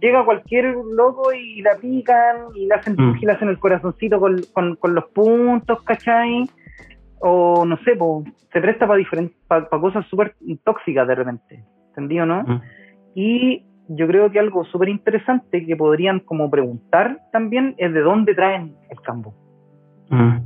[0.00, 3.16] llega cualquier loco y la pican y le hacen, Mm.
[3.20, 6.48] y le hacen el corazoncito con, con, con los puntos, ¿cachai?
[7.20, 9.00] O no sé, po, se presta para
[9.48, 12.42] para cosas súper tóxicas de repente, ¿entendido, no?
[12.42, 12.60] Mm.
[13.14, 18.34] Y yo creo que algo súper interesante que podrían como preguntar también es de dónde
[18.34, 19.34] traen el campo.
[20.10, 20.36] Mm.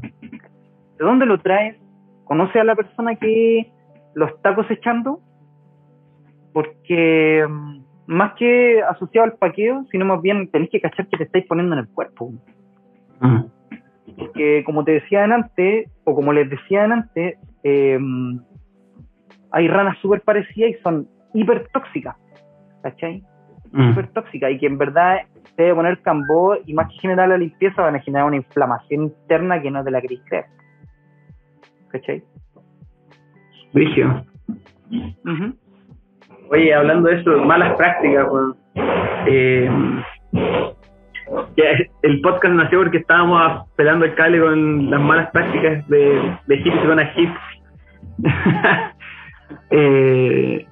[0.98, 1.76] ¿De dónde lo traes?
[2.24, 3.70] ¿Conoce a la persona que
[4.14, 5.20] lo está cosechando?
[6.52, 11.24] Porque mm, más que asociado al paqueo, sino más bien tenéis que cachar que te
[11.24, 12.32] estáis poniendo en el cuerpo.
[13.20, 13.44] Mm.
[14.18, 17.98] Porque como te decía antes, o como les decía antes, eh,
[19.50, 22.16] hay ranas súper parecidas y son hiper tóxicas.
[22.82, 23.22] ¿Cachai?
[23.72, 23.90] Mm.
[23.90, 25.18] Súper tóxicas y que en verdad
[25.56, 29.04] te debe poner cambó y más que generar la limpieza van a generar una inflamación
[29.04, 30.44] interna que no te la queréis creer.
[31.90, 32.22] ¿Cachai?
[33.72, 34.24] Brigio.
[35.24, 35.54] Ujú.
[36.50, 38.26] Oye, hablando de eso, malas prácticas.
[39.26, 39.70] Eh,
[42.02, 46.86] el podcast nació porque estábamos pelando el cable con las malas prácticas de, de hippies
[46.86, 47.30] con a hip.
[49.70, 50.66] eh,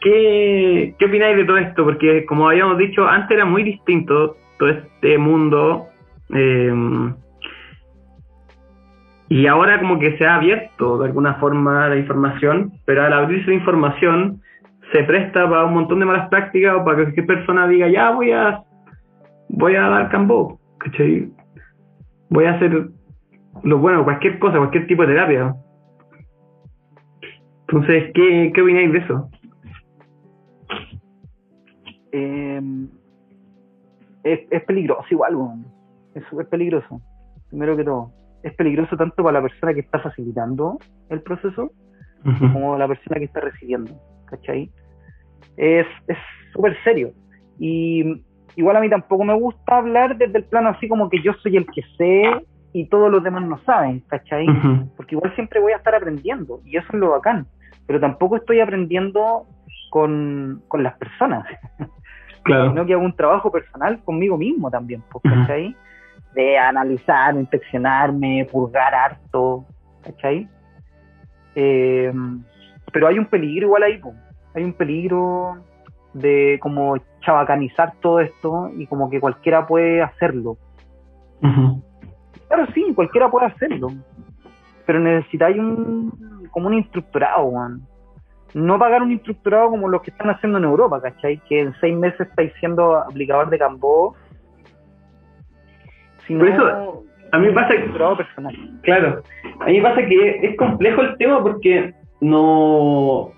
[0.00, 1.84] ¿qué, ¿Qué opináis de todo esto?
[1.84, 5.86] Porque como habíamos dicho, antes era muy distinto todo este mundo.
[6.34, 7.14] eh,
[9.32, 13.48] y ahora como que se ha abierto de alguna forma la información, pero al abrirse
[13.48, 14.42] la información
[14.92, 18.10] se presta para un montón de malas prácticas o para que cualquier persona diga, ya
[18.10, 18.62] voy a
[19.48, 21.32] voy a dar cambo, ¿cachai?
[22.28, 22.90] Voy a hacer
[23.62, 25.54] lo bueno, cualquier cosa, cualquier tipo de terapia.
[27.68, 29.30] Entonces, ¿qué, qué opináis de eso?
[32.12, 32.60] Eh,
[34.24, 35.38] es, es peligroso igual.
[36.14, 37.00] Es súper peligroso,
[37.48, 38.12] primero que todo.
[38.42, 40.78] Es peligroso tanto para la persona que está facilitando
[41.10, 41.70] el proceso
[42.24, 42.52] Ujú.
[42.52, 43.92] como la persona que está recibiendo,
[44.26, 44.70] ¿cachai?
[45.56, 46.18] Es es
[46.52, 47.12] súper serio.
[47.58, 48.22] Y
[48.56, 51.56] igual a mí tampoco me gusta hablar desde el plano así como que yo soy
[51.56, 52.24] el que sé
[52.72, 54.46] y todos los demás no saben, ¿cachai?
[54.96, 57.46] Porque igual siempre voy a estar aprendiendo y eso es lo bacán.
[57.86, 59.46] Pero tampoco estoy aprendiendo
[59.90, 61.44] con, con las personas,
[62.44, 62.70] Claro.
[62.70, 65.22] sino que hago un trabajo personal conmigo mismo también, pues.
[65.22, 65.76] ¿cachai?
[66.34, 69.66] De analizar, inspeccionarme, purgar harto,
[70.02, 70.48] ¿cachai?
[71.54, 72.12] Eh,
[72.92, 74.00] pero hay un peligro igual ahí,
[74.54, 75.56] hay un peligro
[76.14, 80.56] de como chabacanizar todo esto y como que cualquiera puede hacerlo.
[82.48, 83.88] Claro, sí, cualquiera puede hacerlo.
[84.84, 87.82] Pero necesitáis un, como un instructorado, weón.
[88.54, 91.38] No pagar un instructorado como los que están haciendo en Europa, ¿cachai?
[91.48, 94.14] Que en seis meses estáis siendo aplicador de Cambó.
[96.38, 97.82] Por eso, a mí me pasa que-
[98.16, 98.54] personal.
[98.82, 99.22] Claro,
[99.60, 103.30] a mí pasa que es complejo el tema porque no,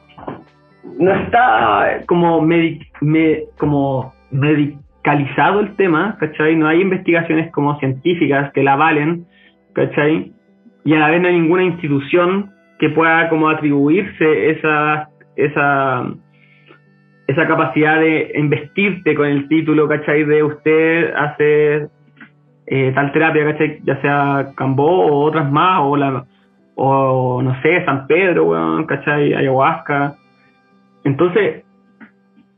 [0.98, 6.56] no está como, medi- me- como medicalizado el tema, ¿cachai?
[6.56, 9.26] No hay investigaciones como científicas que la avalen,
[9.74, 10.32] ¿cachai?
[10.84, 16.04] Y a la vez no hay ninguna institución que pueda como atribuirse esa, esa,
[17.26, 20.24] esa capacidad de investirte con el título, ¿cachai?
[20.24, 21.86] De usted hace
[22.66, 23.80] eh, tal terapia, ¿cachai?
[23.84, 26.24] Ya sea Cambó o otras más, o la
[26.76, 29.32] o no sé, San Pedro, weón, ¿cachai?
[29.34, 30.16] Ayahuasca.
[31.04, 31.64] Entonces,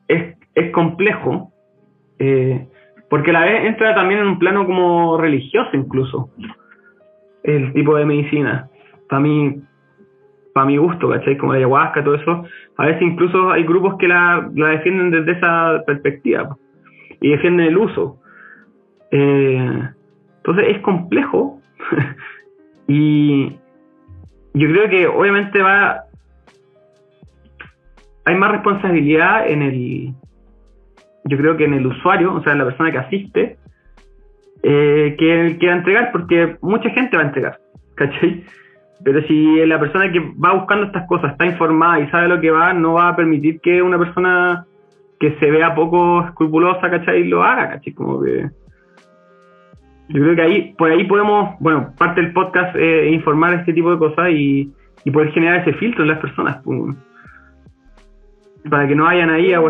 [0.08, 1.52] es, es complejo,
[2.18, 2.66] eh,
[3.10, 6.30] porque a la vez entra también en un plano como religioso incluso,
[7.42, 8.68] el tipo de medicina.
[9.08, 9.60] Para mí,
[10.54, 11.36] para mi gusto, ¿cachai?
[11.36, 12.44] Como la ayahuasca, todo eso.
[12.78, 16.56] A veces incluso hay grupos que la, la defienden desde esa perspectiva
[17.20, 18.18] y defienden el uso.
[19.10, 19.88] Eh,
[20.46, 21.60] entonces es complejo
[22.86, 23.50] y
[24.54, 26.04] yo creo que obviamente va
[28.24, 30.14] hay más responsabilidad en el
[31.24, 33.56] yo creo que en el usuario, o sea, en la persona que asiste,
[34.62, 37.58] eh, que el que va a entregar, porque mucha gente va a entregar,
[37.96, 38.44] ¿cachai?
[39.02, 42.52] Pero si la persona que va buscando estas cosas está informada y sabe lo que
[42.52, 44.64] va, no va a permitir que una persona
[45.18, 47.24] que se vea poco escrupulosa, ¿cachai?
[47.24, 47.92] Lo haga, ¿cachai?
[47.92, 48.48] Como que...
[50.08, 53.90] Yo creo que ahí, por ahí podemos, bueno, parte del podcast eh, informar este tipo
[53.90, 54.72] de cosas y,
[55.04, 56.58] y poder generar ese filtro en las personas.
[56.64, 56.96] pues,
[58.70, 59.62] para que no vayan ahí a, a,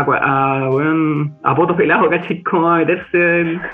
[0.00, 2.42] a, a, weón, a poto pelado, ¿cachai?
[2.42, 3.60] Como a meterse.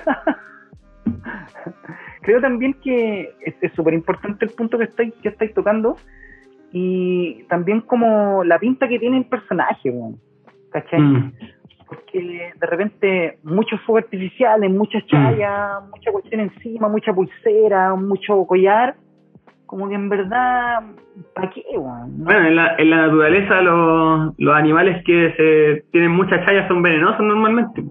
[2.22, 5.96] Creo también que es súper importante el punto que estáis, que estáis tocando
[6.72, 9.92] y también como la pinta que tiene el personaje,
[10.72, 11.00] ¿cachai?
[11.00, 11.32] Mm.
[11.88, 15.90] Porque de repente muchos fuegos artificiales, muchas chayas, Mm.
[15.90, 18.96] mucha cuestión encima, mucha pulsera, mucho collar,
[19.66, 20.82] como que en verdad,
[21.34, 21.62] ¿para qué?
[21.76, 26.82] Bueno, en la, en la naturaleza los, los animales que se tienen muchas chayas son
[26.82, 27.82] venenosos normalmente.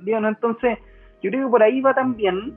[0.00, 0.28] Digo, ¿no?
[0.28, 0.78] Entonces,
[1.22, 2.54] yo creo que por ahí va también.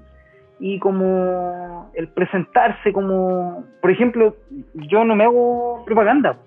[0.60, 4.36] Y como el presentarse como, por ejemplo,
[4.74, 6.38] yo no me hago propaganda.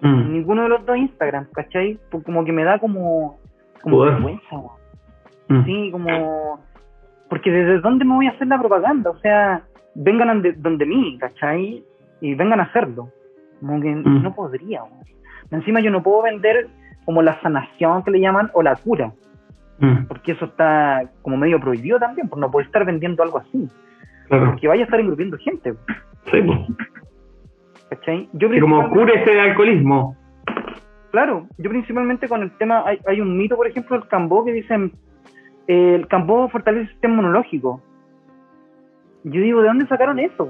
[0.00, 0.32] Mm.
[0.32, 1.98] Ninguno de los dos Instagram, ¿cachai?
[2.10, 3.38] Pues como que me da como,
[3.82, 4.56] como vergüenza.
[5.48, 5.64] Mm.
[5.64, 6.60] Sí, como...
[7.28, 9.62] Porque desde dónde me voy a hacer la propaganda, o sea,
[9.94, 11.82] vengan ande- donde mí, ¿cachai?
[12.20, 13.08] Y vengan a hacerlo.
[13.60, 14.22] Como que Mm.
[14.22, 14.82] no podría.
[15.50, 16.68] Encima yo no puedo vender
[17.04, 19.12] como la sanación que le llaman o la cura,
[19.78, 20.04] Mm.
[20.06, 23.68] porque eso está como medio prohibido también, por no poder estar vendiendo algo así,
[24.28, 24.46] Claro.
[24.50, 25.74] porque vaya a estar engrupiendo gente,
[26.30, 26.58] Sí, pues.
[27.94, 28.28] ¿cachai?
[28.32, 30.16] Yo como cure ese alcoholismo.
[31.10, 34.52] Claro, yo principalmente con el tema, hay, hay un mito, por ejemplo, del Cambó que
[34.52, 34.92] dicen,
[35.68, 37.80] eh, el Cambó fortalece el sistema inmunológico.
[39.22, 40.48] Yo digo, ¿de dónde sacaron eso?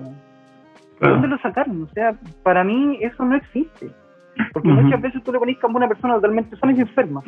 [1.00, 1.82] ¿De dónde lo sacaron?
[1.82, 3.90] O sea, para mí eso no existe.
[4.52, 4.80] Porque Ujú.
[4.80, 7.22] muchas veces tú le pones Cambó a una persona totalmente sana y se enferma.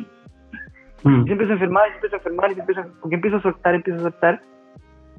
[1.03, 1.21] Mm.
[1.21, 3.37] Y se empieza a enfermar, y se empieza a enfermar, y se empieza, porque empieza
[3.37, 4.41] a soltar, empieza a soltar.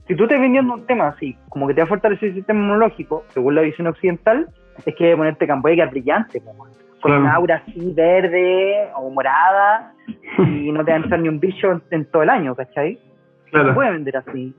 [0.08, 2.58] Si tú estás vendiendo un tema así, como que te va a fortalecer el sistema
[2.58, 4.48] inmunológico, según la visión occidental,
[4.86, 6.68] es que ponerte Cambó y quedar brillante, po, con
[7.02, 7.20] Claro.
[7.20, 9.94] una aura así verde o morada,
[10.38, 12.94] y no te va a entrar ni un bicho en, en todo el año, ¿cachai?
[13.46, 13.74] No Claro.
[13.74, 14.54] puede vender así.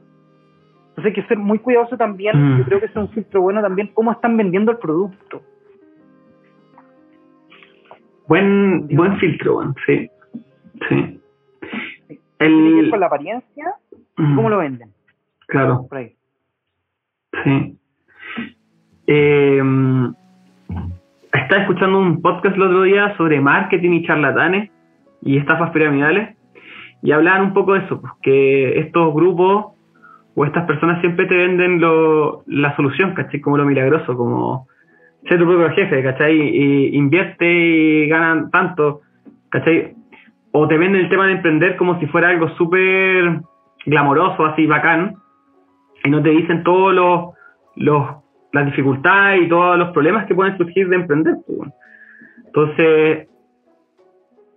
[0.90, 2.58] Entonces hay que ser muy cuidadoso también, Mm.
[2.60, 5.42] yo creo que es un filtro bueno también, cómo están vendiendo el producto.
[8.28, 10.10] Buen, buen filtro, bueno, sí.
[10.88, 11.20] Sí.
[12.40, 13.74] El, con la apariencia,
[14.18, 14.90] Mm, cómo lo venden,
[15.48, 15.86] Claro.
[15.88, 16.14] por ahí.
[17.44, 17.78] Sí.
[19.12, 19.60] Eh,
[21.34, 24.70] estaba escuchando un podcast el otro día sobre marketing y charlatanes
[25.24, 26.38] y estafas piramidales.
[27.02, 29.74] Y hablaban un poco de eso, pues, que estos grupos
[30.36, 33.42] o estas personas siempre te venden lo, la solución, ¿cachai?
[33.42, 34.68] Como lo milagroso, como
[35.28, 36.38] ser tu propio jefe, ¿cachai?
[36.38, 39.02] Y invierte y ganan tanto,
[39.50, 39.96] ¿cachai?
[40.52, 43.42] O te venden el tema de emprender como si fuera algo súper
[43.88, 45.16] glamoroso, así bacán,
[46.04, 47.30] y no te dicen todos los,
[47.76, 48.19] los
[48.52, 51.38] las dificultades y todos los problemas que pueden surgir de emprender.
[51.46, 51.72] Pues,
[52.46, 53.28] Entonces,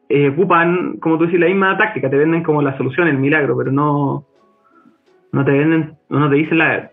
[0.08, 3.56] eh, ocupan, como tú dices, la misma táctica, te venden como la solución, el milagro,
[3.56, 4.26] pero no,
[5.32, 6.90] no te venden, no te dicen la,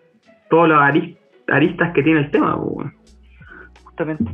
[0.50, 1.16] todas las
[1.48, 2.58] aristas que tiene el tema.
[2.62, 2.88] Pues,
[3.84, 4.26] Justamente.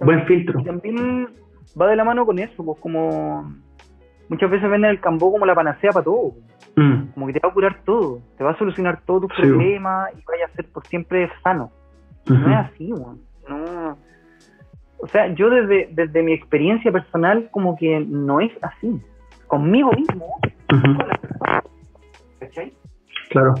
[0.00, 0.60] Buen filtro.
[0.60, 1.28] Y también
[1.80, 3.52] va de la mano con eso, pues como
[4.28, 6.32] muchas veces venden el cambó como la panacea para todo.
[6.76, 9.42] Mm, Como que te va a curar todo, te va a solucionar todos tus Sí.
[9.42, 11.70] problemas y vaya a ser por siempre sano.
[12.28, 13.20] No es así, weón.
[13.48, 13.96] No.
[15.00, 19.00] O sea, yo desde, desde mi experiencia personal, como que no es así.
[19.46, 20.26] Conmigo mismo,
[20.72, 21.64] ujú, con las personas.
[22.40, 22.72] ¿Cachai?
[23.30, 23.54] Claro.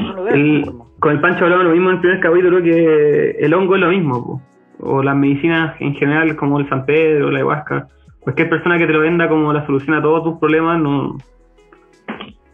[0.00, 3.30] No lo veo El- con el Pancho hablamos lo mismo en el primer capítulo que
[3.32, 4.42] el hongo es lo mismo, po.
[4.84, 7.86] o las medicinas en general como el San Pedro, la ayahuasca.
[8.22, 11.18] Cualquier persona que te lo venda como la solución a todos tus problemas no,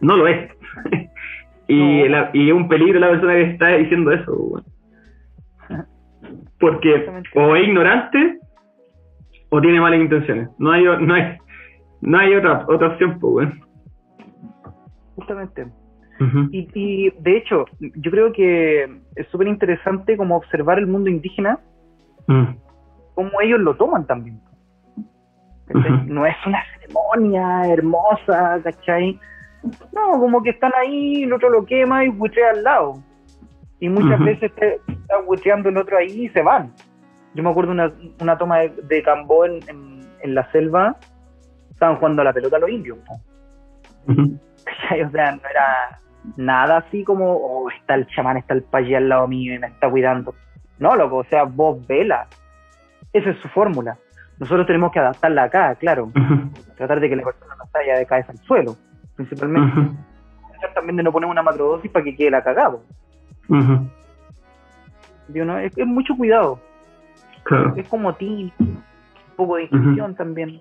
[0.01, 0.51] no lo es.
[1.67, 2.05] y, No.
[2.09, 4.63] la- y es un peligro la persona que está diciendo eso.
[6.59, 7.05] Porque
[7.35, 8.39] o es ignorante
[9.49, 10.49] o tiene malas intenciones.
[10.57, 11.37] No hay, no hay,
[12.01, 13.61] no hay otra, otra opción, pues, weón.
[15.15, 15.67] Justamente.
[16.51, 18.83] Y, y de hecho, yo creo que
[19.15, 21.59] es súper interesante como observar el mundo indígena,
[22.27, 22.55] Mm.
[23.15, 24.39] cómo ellos lo toman también.
[25.73, 29.19] No es una ceremonia hermosa, ¿cachai?
[29.93, 32.93] No, como que están ahí, el otro lo quema y buchea al lado.
[33.79, 34.25] Y muchas Ujú.
[34.25, 36.73] veces te, está bucheando el otro ahí y se van.
[37.33, 40.95] Yo me acuerdo una, una toma de, de Cambó en, en, en la selva,
[41.71, 42.97] estaban jugando a la pelota los indios.
[42.99, 43.19] po.
[44.11, 44.39] Ujú.
[44.65, 45.03] ¿Cachai?
[45.03, 46.01] O sea, no era
[46.35, 49.67] nada así como, oh, está el chamán, está el payé al lado mío y me
[49.67, 50.33] está cuidando.
[50.79, 52.27] No, loco, o sea, vos vela.
[53.13, 53.97] Esa es su fórmula.
[54.39, 56.11] Nosotros tenemos que adaptarla acá, claro.
[56.77, 58.75] Tratar de que la persona no se haya de cabeza al suelo,
[59.15, 59.91] principalmente.
[60.51, 62.77] Tratar también de no poner una macrodosis para que quede la.
[65.27, 65.59] Digo, ¿no?
[65.59, 66.59] Es, es mucho cuidado.
[67.43, 67.73] Claro.
[67.75, 68.83] Es como ti, un
[69.35, 70.59] poco de intuición también.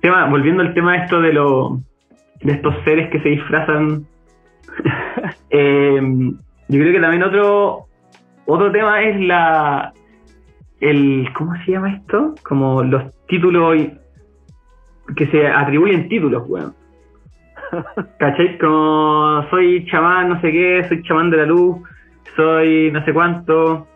[0.00, 1.80] Tema, volviendo al tema esto de lo,
[2.42, 4.06] de estos seres que se disfrazan,
[5.50, 6.00] eh,
[6.68, 7.86] yo creo que también otro
[8.46, 9.92] otro tema es la
[10.80, 12.34] el ¿cómo se llama esto?
[12.42, 13.76] Como los títulos
[15.14, 16.74] que se atribuyen títulos, weón.
[18.18, 18.58] ¿Cachai?
[18.58, 21.78] Como soy chamán, no sé qué, soy chamán de la luz,
[22.34, 23.86] soy no sé cuánto.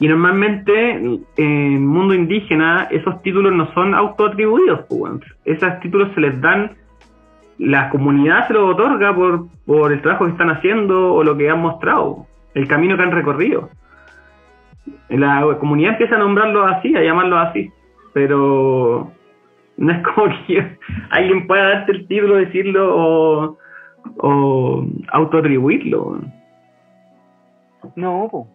[0.00, 5.24] Y normalmente en el mundo indígena esos títulos no son autoatribuidos, pues, weón.
[5.44, 6.72] Esos títulos se les dan,
[7.58, 11.48] la comunidad se los otorga por, por el trabajo que están haciendo o lo que
[11.48, 13.70] han mostrado, el camino que han recorrido.
[15.18, 17.70] La comunidad empieza a nombrarlos así, a llamarlos así,
[18.12, 19.10] pero
[19.76, 20.76] no es como que
[21.10, 23.58] alguien pueda darte el título, decirlo o,
[24.18, 26.20] o autoatribuirlo.
[27.96, 28.48] No, po.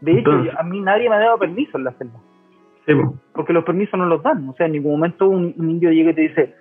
[0.00, 1.94] De hecho, Entonces- a mí nadie me ha dado permiso en la.
[2.86, 3.14] Sí, po.
[3.34, 4.48] porque los permisos no los dan.
[4.48, 6.54] O sea, en ningún momento un, un indio llega y te dice,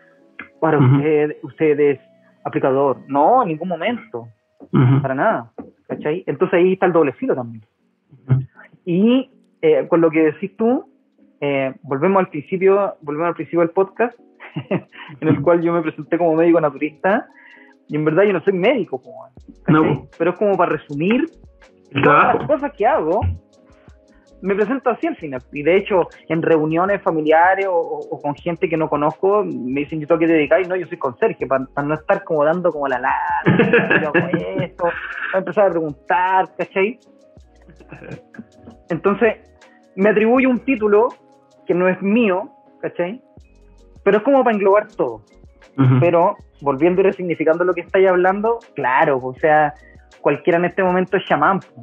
[0.60, 0.96] para Ujú.
[0.98, 2.00] usted, usted es
[2.44, 2.98] aplicador.
[3.08, 4.28] No, en ningún momento,
[5.02, 5.52] para nada.
[5.88, 6.24] ¿Cachai?
[6.28, 7.64] Entonces ahí está el doble filo también.
[8.90, 9.30] Y
[9.62, 10.90] eh, con lo que decís tú,
[11.42, 14.18] eh, volvemos al principio, volvemos al principio del podcast,
[14.70, 17.28] en el cual yo me presenté como médico naturista,
[17.90, 19.02] y en verdad yo no soy médico.
[19.68, 20.08] No.
[20.18, 21.26] pero es como para resumir
[22.02, 23.20] todas las cosas que hago,
[24.42, 25.42] me presento así al final.
[25.52, 29.82] Y de hecho, en reuniones familiares o, o- o con gente que no conozco, me
[29.82, 30.62] dicen, ¿yo tengo que dedicar?
[30.62, 34.62] Y no, yo soy conserje, para, no estar como dando como la larga, yo hago
[34.62, 34.84] esto,
[35.32, 37.00] para empezar a preguntar, ¿cachai?
[38.90, 39.38] Entonces,
[39.96, 41.10] me atribuyo un título
[41.66, 42.50] que no es mío,
[42.82, 43.22] ¿cachai?
[44.04, 45.22] Pero es como para englobar todo.
[46.00, 49.74] Pero, volviendo y resignificando lo que estáis hablando, claro, o sea,
[50.22, 51.60] cualquiera en este momento es chamán.
[51.60, 51.82] po.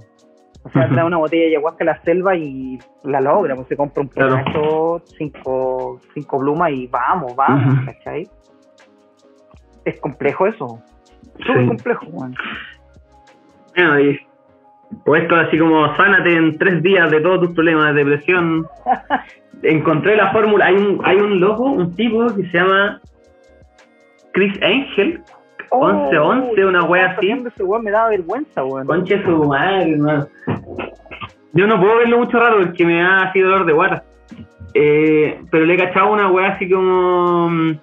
[0.65, 0.95] O sea, Ujú.
[0.95, 4.09] trae una botella de ayahuasca a la selva y la logra, pues se compra un
[4.09, 4.43] Claro.
[4.43, 7.85] pedazo, cinco, cinco plumas y vamos, vamos, Ujú.
[7.87, 8.29] ¿cachai?
[9.85, 10.83] Es complejo eso.
[11.39, 11.69] Súper Sí.
[11.69, 12.35] complejo, weón.
[13.77, 14.21] Bueno, y-
[15.07, 18.67] o esto así como sánate en tres días de todos tus problemas de depresión.
[19.63, 20.67] Encontré la fórmula.
[20.67, 23.01] Hay un, hay un loco, un tipo que se llama
[24.33, 25.23] Chris Angel.
[25.71, 27.31] 11, 11, una wea así.
[27.31, 28.87] Ese me daba vergüenza, weón.
[28.87, 30.29] Conche su madre, hermano.
[31.53, 34.05] Yo no puedo verlo mucho rato porque me da así dolor de guata.
[34.75, 37.75] Eh, pero le he cachado una weá así como.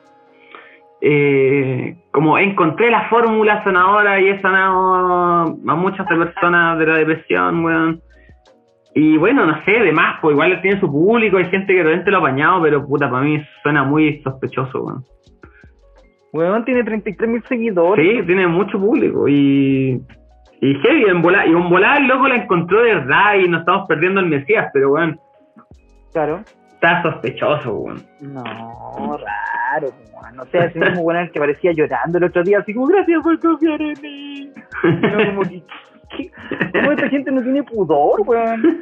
[1.02, 7.66] Eh, como encontré la fórmula sanadora y he sanado a muchas personas de la depresión,
[7.66, 8.02] weón.
[8.94, 12.12] Y bueno, no sé, de más, pues igual tiene su público, hay gente que realmente
[12.12, 15.04] lo ha apañado, pero puta, para mí suena muy sospechoso, weón.
[16.34, 18.06] Weón tiene 33 mil seguidores.
[18.06, 20.02] Sí, tiene mucho público y.
[20.64, 23.62] Y heavy, en volar, y en volar el loco la encontró de verdad y nos
[23.62, 25.20] estamos perdiendo el Mesías, pero weón,
[26.14, 26.44] Claro.
[26.82, 28.04] Está sospechoso, weón.
[28.22, 30.36] No, raro, weón.
[30.36, 33.22] No sé, así mismo weón el que parecía llorando el otro día, así como, gracias
[33.22, 34.52] por confiar en mí.
[34.82, 35.64] Como que,
[36.18, 36.32] ¿qué?
[36.74, 38.80] ¿Cómo esta gente no tiene pudor, weón?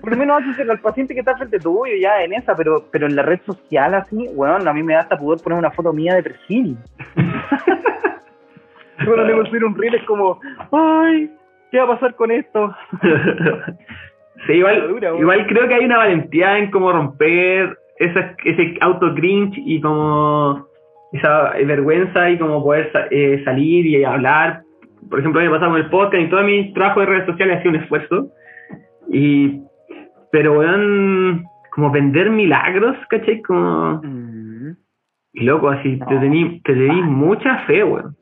[0.00, 3.06] Por lo menos haces al paciente que está frente tuyo ya en esa, pero, pero
[3.06, 5.92] en la red social así, weón, a mí me da hasta pudor poner una foto
[5.92, 6.78] mía de perfil.
[9.04, 10.40] Cuando le voy a subir un reel es como,
[10.72, 11.30] ay,
[11.70, 12.74] ¿qué va a pasar con esto?
[14.46, 15.22] sí, igual, Dura, weón.
[15.22, 20.66] igual creo que hay una valentía en como romper esa, ese auto cringe y como
[21.12, 24.62] esa vergüenza y como poder eh, salir y hablar.
[25.08, 27.62] Por ejemplo, me pasa con el podcast y todo mi trabajo de redes sociales ha
[27.62, 28.28] sido un esfuerzo.
[29.08, 29.60] Y,
[30.32, 33.40] pero weón, como vender milagros, ¿cachai?
[33.42, 34.70] Como, Mm,
[35.34, 38.16] y loco, así, te te tení mucha fe, weón.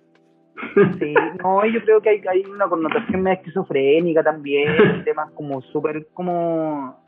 [0.99, 6.07] Sí, no, yo creo que hay, hay una connotación medio esquizofrénica también, temas como súper
[6.15, 7.03] como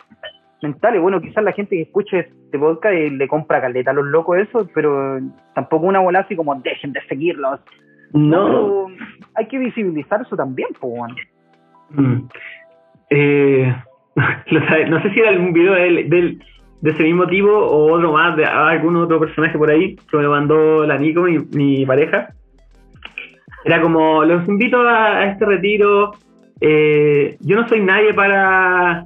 [0.62, 1.01] mentales.
[1.01, 4.38] Bueno, quizás la gente que escuche este podcast y le compra caleta a los locos
[4.38, 5.18] eso, pero
[5.55, 7.61] tampoco una bola así como dejen de seguirlos.
[8.12, 8.86] No.
[9.34, 11.14] Hay que visibilizar eso también, pues, bueno.
[11.90, 12.28] Mm.
[13.11, 13.74] Eh,
[14.88, 16.38] no sé si era algún video de, de,
[16.80, 20.22] de ese mismo tipo o otro más, de algún otro personaje por ahí que me
[20.22, 22.34] lo mandó la Nico, mi, mi pareja.
[23.67, 26.12] Era como, los invito a, a este retiro.
[26.61, 29.05] eh, yo no soy nadie para,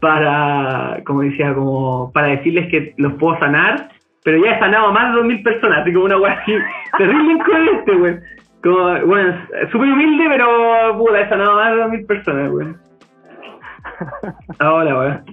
[0.00, 3.90] para, como decía, como para decirles que los puedo sanar,
[4.24, 6.52] pero ya he sanado a más de 2.000 personas, así como una weá así,
[6.98, 8.18] terrible incoherente, güey.
[8.62, 12.66] Como, bueno, súper humilde, pero puta, he sanado a más de 2.000 personas, güey.
[14.58, 15.24] Ahora, weón.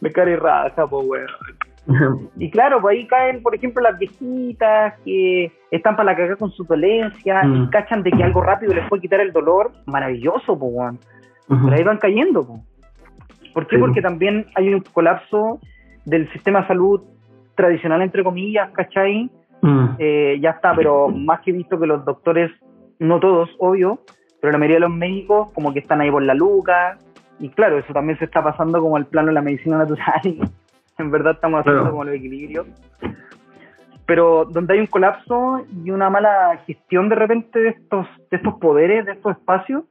[0.00, 1.26] Me cae raja, pues, weón.
[2.38, 6.50] Y claro, pues ahí caen, por ejemplo, las viejitas que están para la cagada con
[6.52, 7.64] su dolencia Mm.
[7.64, 9.72] y cachan de que algo rápido les puede quitar el dolor.
[9.86, 10.98] Maravilloso, pues, weón.
[11.48, 12.46] Pero ahí van cayendo.
[12.46, 12.60] po.
[13.54, 13.76] ¿Por qué?
[13.76, 13.80] Sí.
[13.80, 15.58] Porque también hay un colapso
[16.04, 17.00] del sistema de salud
[17.54, 19.30] tradicional, entre comillas, ¿cachai?
[19.62, 19.86] Mm.
[19.98, 22.50] Eh, ya está, pero más que visto que los doctores,
[22.98, 23.98] no todos, obvio,
[24.40, 26.98] pero la mayoría de los médicos como que están ahí por la luca.
[27.40, 30.20] Y claro, eso también se está pasando como al plano de la medicina natural.
[31.02, 31.92] en verdad estamos haciendo Claro.
[31.92, 32.66] como los equilibrios.
[34.06, 38.54] Pero donde hay un colapso y una mala gestión de repente de estos, de estos
[38.54, 39.84] poderes, de estos espacios,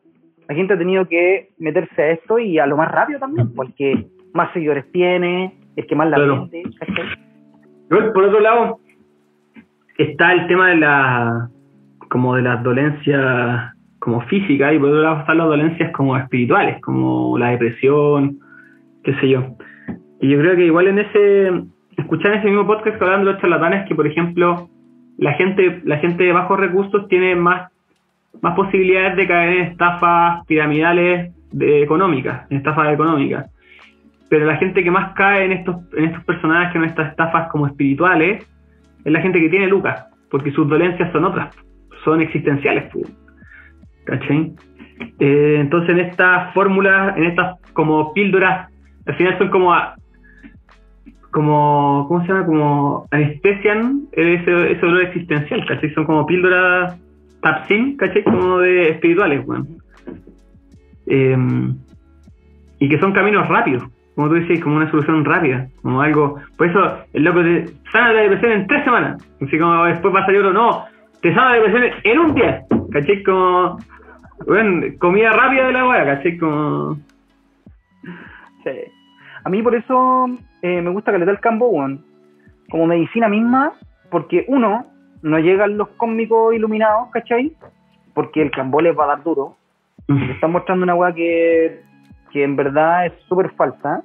[0.48, 4.08] la gente ha tenido que meterse a esto y a lo más rápido también, porque
[4.34, 6.50] más seguidores tiene, el que más la Claro.
[7.90, 8.80] Pero, por otro lado,
[9.98, 11.50] está el tema de la
[12.10, 16.82] como de las dolencias como físicas y por otro lado están las dolencias como espirituales,
[16.82, 18.40] como la depresión,
[19.04, 19.58] qué sé yo.
[20.20, 21.64] Y yo creo que igual en ese,
[21.98, 24.70] escuchar ese mismo podcast que hablan de los charlatanes, que por ejemplo,
[25.18, 27.72] la gente, la gente de bajos recursos tiene más,
[28.42, 33.52] más posibilidades de caer en estafas piramidales económicas, en estafas económicas.
[34.30, 37.68] Pero la gente que más cae en estos, en estos personajes, en estas estafas como
[37.68, 38.46] espirituales,
[39.06, 41.56] es la gente que tiene lucas, porque sus dolencias son otras,
[42.04, 42.92] son existenciales.
[44.06, 44.54] ¿cachai?
[45.20, 48.70] Eh, entonces en estas fórmulas, en estas como píldoras,
[49.06, 49.74] al final son como,
[51.38, 52.46] como ¿cómo se llama?
[52.48, 55.94] Como anestesian ese, ese dolor existencial, ¿cachai?
[55.94, 57.00] Son como píldoras
[57.44, 58.24] tapsin, ¿cachai?
[58.24, 59.68] Como de espirituales, weón.
[61.06, 61.38] Eh,
[62.80, 63.84] y que son caminos rápidos,
[64.16, 66.40] como tú decías, como una solución rápida, como algo.
[66.58, 70.22] Por eso el loco te sana la depresión en tres semanas, así como después va
[70.22, 70.86] a salir otro, no,
[71.22, 73.22] te sana la depresión en un día, ¿cachai?
[73.22, 73.78] Como,
[74.48, 76.36] bueno, comida rápida de la weá, ¿cachai?
[76.40, 76.98] Como,
[78.64, 78.72] Sí.
[79.44, 80.28] A mí por eso
[80.62, 81.72] eh, me gusta Caleta el Campo.
[82.70, 83.74] Como medicina misma,
[84.10, 84.86] porque uno,
[85.22, 87.54] no llegan los cósmicos iluminados, ¿cachai?
[88.14, 89.56] Porque el Cambo les va a dar duro.
[90.08, 91.82] Le están mostrando una weá que,
[92.32, 94.04] que en verdad es súper falsa.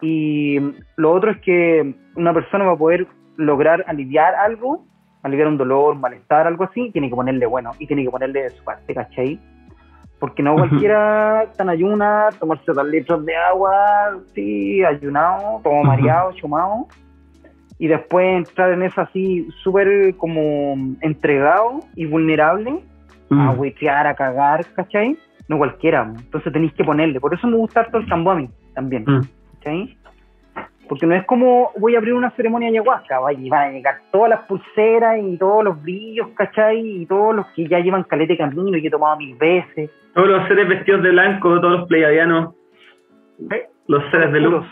[0.00, 0.58] Y
[0.96, 3.06] lo otro es que una persona va a poder
[3.36, 4.84] lograr aliviar algo,
[5.22, 8.42] aliviar un dolor, un malestar, algo así, tiene que ponerle bueno y tiene que ponerle
[8.42, 9.40] de su parte, ¿cachai?
[10.24, 16.86] Porque no cualquiera en ayuna, tomarse dos litros de agua, sí, ayunado, todo mareado, chumado,
[17.78, 22.82] y después entrar en eso así súper como entregado y vulnerable,
[23.30, 25.18] a huitear, a cagar, ¿cachai?
[25.46, 26.10] no cualquiera.
[26.16, 27.20] Entonces tenéis que ponerle.
[27.20, 29.04] Por eso me gusta harto el cambo a mí también.
[29.58, 29.98] ¿cachai?
[30.88, 33.72] Porque no es como voy a abrir una ceremonia de ayahuasca, vaya, y van a
[33.72, 36.78] llegar todas las pulseras y todos los brillos, ¿cachai?
[36.78, 39.90] Y todos los que ya llevan calete de camino y que he tomado mil veces.
[40.14, 42.54] Todos los seres vestidos de blanco, todos los pleiadianos,
[43.86, 44.66] los seres de luz.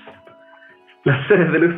[1.04, 1.74] Los seres de luz.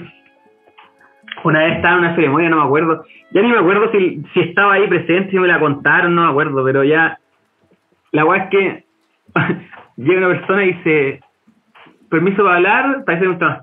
[1.45, 3.05] Una vez estaba en una ceremonia, no me acuerdo.
[3.31, 6.31] Ya ni me acuerdo si, si estaba ahí presente, si me la contaron, no me
[6.31, 7.19] acuerdo, pero ya.
[8.13, 8.85] La weá es que
[9.97, 11.21] llega una persona y dice:
[12.09, 13.63] Permiso para hablar, parece que gusta más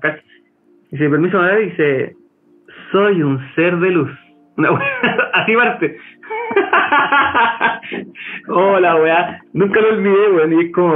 [0.92, 2.14] Dice: Permiso y dice:
[2.92, 4.10] Soy un ser de luz.
[4.56, 4.68] Una
[5.32, 5.96] así parte.
[8.48, 9.40] Hola, weá.
[9.54, 10.52] Nunca lo olvidé, weón.
[10.52, 10.94] Y es como.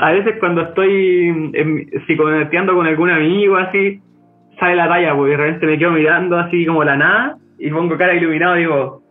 [0.00, 1.90] A veces cuando estoy en-
[2.74, 4.00] con algún amigo, así,
[4.60, 7.96] sale la talla, porque de repente me quedo mirando así como la nada y pongo
[7.98, 9.02] cara iluminado y digo,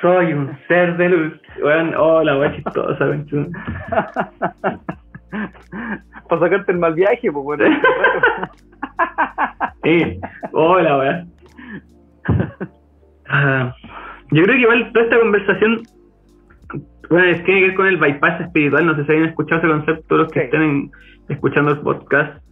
[0.00, 1.32] soy un ser de luz.
[1.60, 3.46] Weón, hola, weá chistosa, conchudo.
[6.28, 7.64] Para sacarte el mal viaje, pues bueno.
[9.84, 10.20] Sí,
[10.52, 11.24] hola, weá.
[13.28, 13.74] Ah,
[14.30, 15.82] yo creo que igual toda esta conversación
[17.10, 18.86] bueno, es- tiene que ver con el bypass espiritual.
[18.86, 20.44] No sé si habían escuchado ese concepto los que Sí.
[20.46, 20.90] estén en-
[21.28, 22.42] escuchando el podcast.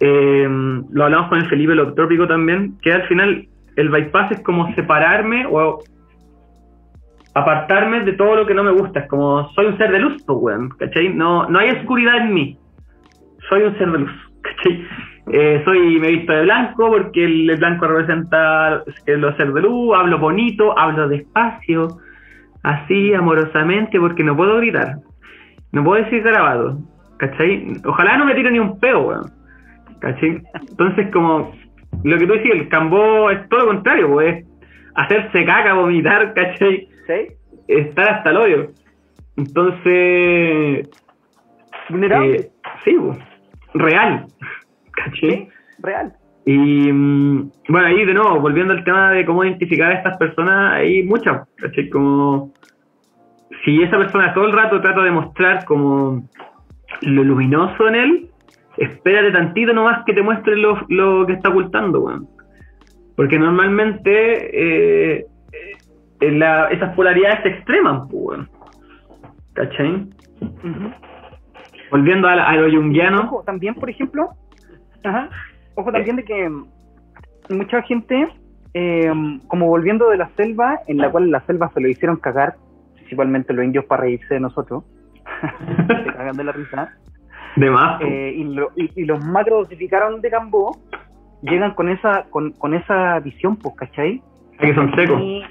[0.00, 0.48] Eh,
[0.90, 5.46] lo hablamos con el Felipe Loctrópico también, que al final el bypass es como separarme
[5.50, 5.78] o
[7.34, 9.00] apartarme de todo lo que no me gusta.
[9.00, 11.08] Es como soy un ser de luz, pues, weón, ¿cachai?
[11.14, 12.58] No, no hay oscuridad en mí.
[13.48, 14.86] Soy un ser de luz, ¿cachai?
[15.32, 19.96] Eh, soy, me visto de blanco porque el, el blanco representa los ser de luz,
[19.96, 21.88] hablo bonito, hablo despacio,
[22.62, 24.96] así, amorosamente, porque no puedo gritar.
[25.72, 26.78] No puedo decir grabado,
[27.18, 27.74] ¿cachai?
[27.84, 29.30] Ojalá no me tire ni un peo, weón.
[30.00, 30.42] ¿Cachai?
[30.68, 31.52] Entonces, como
[32.02, 34.46] lo que tú decías, el cambó es todo lo contrario, pues, es
[34.94, 36.88] hacerse caca, vomitar, ¿cachai?
[37.06, 37.34] ¿Sí?
[37.68, 38.66] Estar hasta el hoyo.
[39.36, 40.88] Entonces,
[41.88, 42.36] Vulnerable.
[42.36, 42.50] eh,
[42.84, 43.18] sí, pues,
[43.74, 44.26] real,
[44.92, 45.30] ¿cachai?
[45.30, 45.48] Sí,
[45.78, 46.12] real.
[46.46, 46.56] Y
[46.92, 51.02] mm, bueno, ahí de nuevo, volviendo al tema de cómo identificar a estas personas, hay
[51.04, 51.88] muchas, ¿cachai?
[51.90, 52.52] Como
[53.64, 56.22] si esa persona todo el rato trata de mostrar como
[57.02, 58.28] lo luminoso en él,
[58.78, 62.26] espérate tantito nomás que te muestre lo, lo que está ocultando, weón.
[63.16, 64.50] Porque normalmente
[65.18, 65.26] eh,
[66.20, 68.48] eh, la- esas polaridades se extreman, pues, weón.
[69.52, 70.06] ¿Cachai?
[71.90, 73.22] Volviendo a, a lo junguiano.
[73.22, 74.30] Ojo, también, por ejemplo,
[75.04, 75.28] ajá,
[75.74, 76.50] ojo también de que
[77.48, 78.28] mucha gente,
[78.74, 79.12] eh,
[79.48, 82.54] como volviendo de la selva, en la cual la selva se lo hicieron cagar,
[82.94, 84.84] principalmente los indios para reírse de nosotros,
[86.04, 86.94] se cagan de la risa,
[87.56, 90.78] De más, eh, y, lo- y- y los macro dosificaron de Cambó,
[91.42, 94.22] llegan con esa con, con esa visión, pues, ¿cachai?
[94.58, 95.18] que son secos.
[95.22, 95.42] Y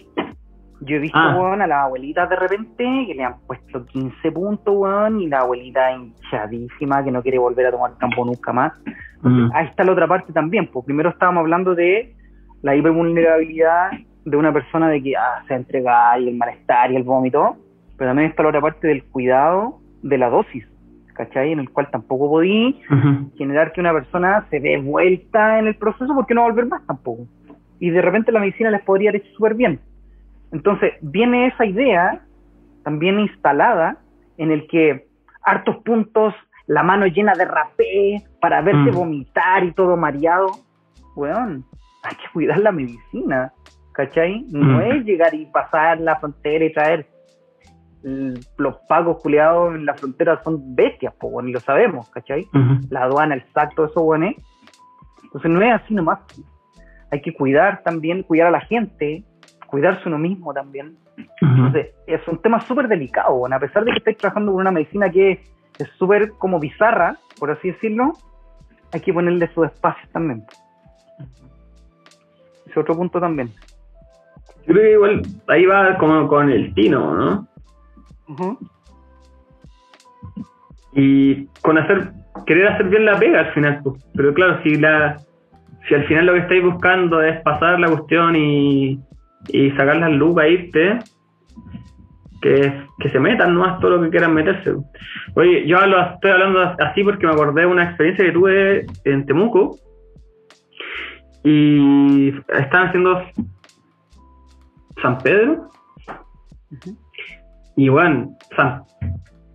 [0.82, 1.36] yo he visto, Ah.
[1.38, 5.39] weón, a las abuelitas de repente que le han puesto 15 puntos, weón, y la
[5.39, 8.73] abuelita hinchadísima que no quiere volver a tomar campo nunca más.
[9.21, 9.49] Mm.
[9.53, 12.13] Ahí está la otra parte también, pues primero estábamos hablando de
[12.61, 13.91] la hipervulnerabilidad
[14.25, 17.57] de una persona de que ah, se entrega y el malestar y el vómito,
[17.97, 20.65] pero también está la otra parte del cuidado de la dosis,
[21.13, 21.51] ¿cachai?
[21.51, 22.80] En el cual tampoco podí
[23.38, 26.67] generar que una persona se dé vuelta en el proceso porque no va a volver
[26.67, 27.23] más tampoco.
[27.80, 29.80] Y de repente la medicina les podría haber hecho súper bien.
[30.52, 32.22] Entonces, viene esa idea
[32.84, 33.97] también instalada
[34.38, 35.08] en el que
[35.43, 36.34] hartos puntos,
[36.68, 38.95] la mano llena de rapé para verte Mm.
[38.95, 40.60] vomitar y todo mareado.
[41.16, 41.64] Weón,
[42.04, 43.52] hay que cuidar la medicina,
[43.93, 44.45] ¿cachai?
[44.52, 44.82] No Mm.
[44.82, 47.08] es llegar y pasar la frontera y traer.
[48.58, 52.47] Los pagos culiados en la frontera son bestias, pues, bueno, y lo sabemos, ¿cachai?
[52.89, 54.38] La aduana, el SAC, todo eso, bueno, ¿eh?
[55.24, 56.20] Entonces no es así nomás.
[57.12, 59.24] Hay que cuidar también, cuidar a la gente,
[59.70, 60.97] cuidarse uno mismo también.
[61.41, 64.72] Entonces es un tema súper delicado, bueno, a pesar de que estáis trabajando con una
[64.72, 65.41] medicina que
[65.78, 68.13] es súper como bizarra, por así decirlo,
[68.91, 70.43] hay que ponerle sus espacios también.
[72.65, 73.49] Ese otro punto también.
[74.67, 77.47] Yo creo que igual ahí va como con el tino, ¿no?
[80.93, 82.11] Y con hacer,
[82.45, 84.03] querer hacer bien la pega al final, pues.
[84.13, 85.17] Pero claro, si la
[85.88, 88.99] si al final lo que estáis buscando es pasar la cuestión y,
[89.47, 90.99] y sacar las lucas, irte,
[92.41, 94.75] que, que se metan nomás todo lo que quieran meterse.
[95.35, 99.25] Oye, yo hablo, estoy hablando así porque me acordé de una experiencia que tuve en
[99.25, 99.77] Temuco
[101.43, 103.23] y estaban haciendo
[105.01, 105.69] San Pedro
[107.75, 108.83] y bueno, San,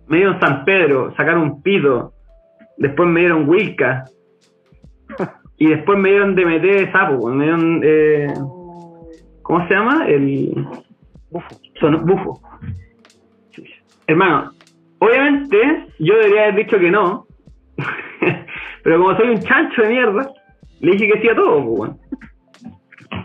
[0.07, 2.13] me dieron San Pedro, sacaron un pito,
[2.77, 4.05] después me dieron Wilca
[5.57, 8.33] y después me dieron DMT de sapo, me dieron, eh,
[9.45, 10.07] ¿cómo se llama?
[10.07, 10.55] El
[11.29, 11.55] Bufo.
[11.79, 12.41] son bufo.
[14.07, 14.51] Hermano,
[14.99, 17.27] obviamente, yo debería haber dicho que no.
[18.83, 20.31] Pero como soy un chancho de mierda,
[20.79, 21.99] le dije que sí a todo, pues, weón.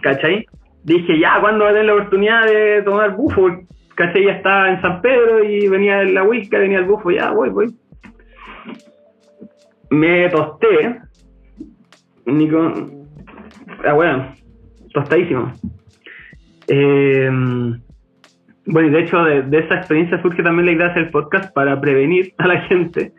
[0.02, 0.46] ¿Cachai?
[0.84, 3.48] Dije, ya, ¿cuándo va a tener la oportunidad de tomar bufo?
[3.94, 4.24] ¿Cachai?
[4.24, 7.74] Ya estaba en San Pedro y venía la whisky, venía el bufo, ya, voy, voy.
[9.90, 11.00] Me tosté.
[12.26, 13.08] Ni con...
[13.84, 14.34] Ah, bueno,
[14.92, 15.52] tostadísimo.
[16.72, 17.28] Eh,
[18.66, 21.52] bueno, y de hecho de, de esa experiencia surge también la idea de hacer podcast
[21.52, 23.12] para prevenir a la gente.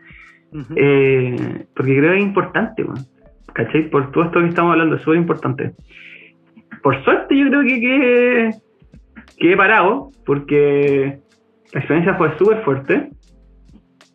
[0.52, 0.74] Ujú.
[0.76, 3.12] Eh, porque creo que es importante, weón.
[3.52, 3.90] ¿cachai?
[3.90, 5.74] Por todo esto que estamos hablando, es súper importante.
[6.82, 8.50] Por suerte yo creo que, que,
[9.38, 11.18] que he parado, porque
[11.72, 13.10] la experiencia fue súper fuerte.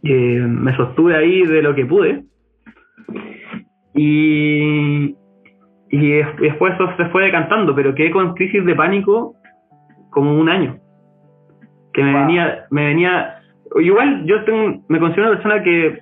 [0.04, 2.24] Eh, me sostuve ahí de lo que pude.
[3.96, 5.16] Y,
[5.90, 9.36] y des- después eso se fue decantando, pero quedé con crisis de pánico
[10.10, 10.78] como un año.
[11.94, 12.22] Que me Wow.
[12.22, 13.40] venía, me venía,
[13.80, 16.00] igual yo tengo, me considero una persona que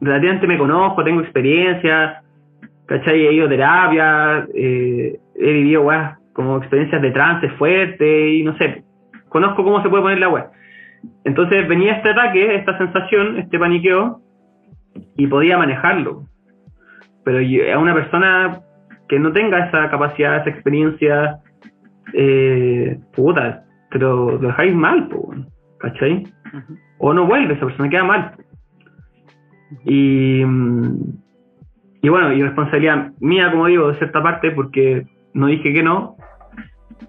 [0.00, 2.22] relativamente me conozco, tengo experiencia,
[2.86, 3.26] ¿cachai?
[3.26, 8.56] He ido a terapia, eh, he vivido weas como experiencias de trance fuerte y no
[8.58, 8.84] sé,
[9.28, 10.50] conozco cómo se puede poner la wea.
[11.24, 14.20] Entonces venía este ataque, esta sensación, este paniqueo,
[15.16, 16.22] y podía manejarlo.
[17.24, 18.60] Pero yo- a una persona
[19.08, 21.38] que no tenga esa capacidad, esa experiencia,
[22.12, 25.08] eh, puta, te lo, dejáis mal,
[25.78, 26.24] ¿cachai?
[26.98, 28.32] O no vuelve, esa persona queda mal.
[29.84, 31.18] Y, mm,
[32.02, 36.16] y bueno, y responsabilidad mía, como digo, de cierta parte, porque no dije que no,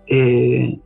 [0.07, 0.79] eh,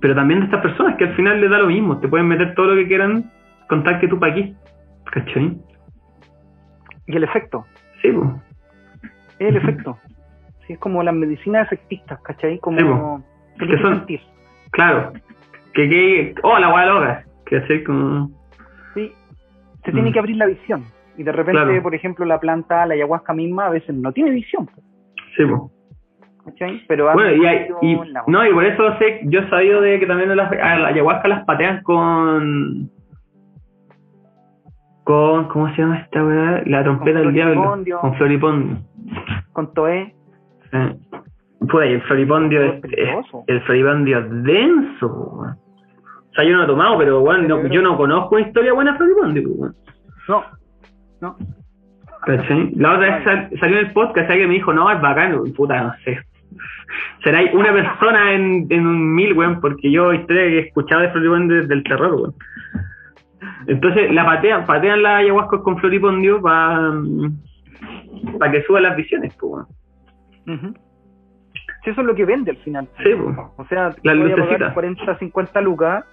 [0.00, 2.54] pero también de estas personas que al final les da lo mismo, te pueden meter
[2.54, 3.30] todo lo que quieran,
[3.68, 4.54] contar que tú para aquí,
[5.12, 5.58] ¿cachai?
[7.06, 7.64] Y el efecto,
[8.02, 8.30] Sí, pues.
[9.38, 9.98] es el efecto.
[10.70, 12.60] Sí, es como las medicinas efectistas, ¿cachai?
[12.60, 13.22] Como Sí, po.
[13.58, 14.20] Que son- sentir.
[14.70, 15.12] claro,
[15.74, 18.30] que, que, oh, la weá loca, que hacer como,
[18.94, 19.12] Sí,
[19.84, 20.12] se tiene Mm.
[20.12, 20.84] que abrir la visión.
[21.18, 21.82] Y de repente, Claro.
[21.82, 24.80] por ejemplo, la planta, la ayahuasca misma, a veces no tiene visión, po,
[25.36, 25.60] sí, pues.
[26.44, 26.82] ¿cachai?
[26.86, 27.98] Pero Bueno, y, hay- y-
[28.28, 31.26] no, y por eso sé, yo he sabido de que también las, a la ayahuasca
[31.28, 32.88] las patean con.
[35.04, 35.48] con.
[35.48, 36.62] ¿Cómo se llama esta weá?
[36.66, 37.76] La trompeta del diablo.
[38.00, 38.78] Con floripondio.
[39.52, 40.14] con Toé,
[41.70, 42.80] Pues el floripondio Es
[43.48, 45.50] el floripondio es denso, weón.
[45.52, 48.72] O sea, yo no lo he tomado, pero bueno, no- yo no conozco una historia
[48.72, 49.74] buena de floripondio, po, weón.
[50.28, 50.44] no,
[51.20, 51.36] no,
[52.24, 52.70] ¿Cachai?
[52.76, 55.82] La otra vez sal- salió en el podcast alguien me dijo, no, es bacano, puta,
[55.82, 56.18] no sé.
[57.24, 61.10] Será una persona en, en un mil, weón, porque yo historia que he escuchado de
[61.10, 62.34] Floripondio desde el terror, weón.
[63.66, 66.92] Entonces la patean, patean la ayahuasca con Floripondio para
[68.38, 69.66] para que suban las visiones, pues, weón.
[70.46, 70.74] Ujú.
[71.84, 72.88] Sí, eso es lo que vende al final.
[73.02, 73.12] Sí.
[73.56, 74.58] O sea, La te voy a lucecita.
[74.58, 76.04] pagar 40, 50 lucas,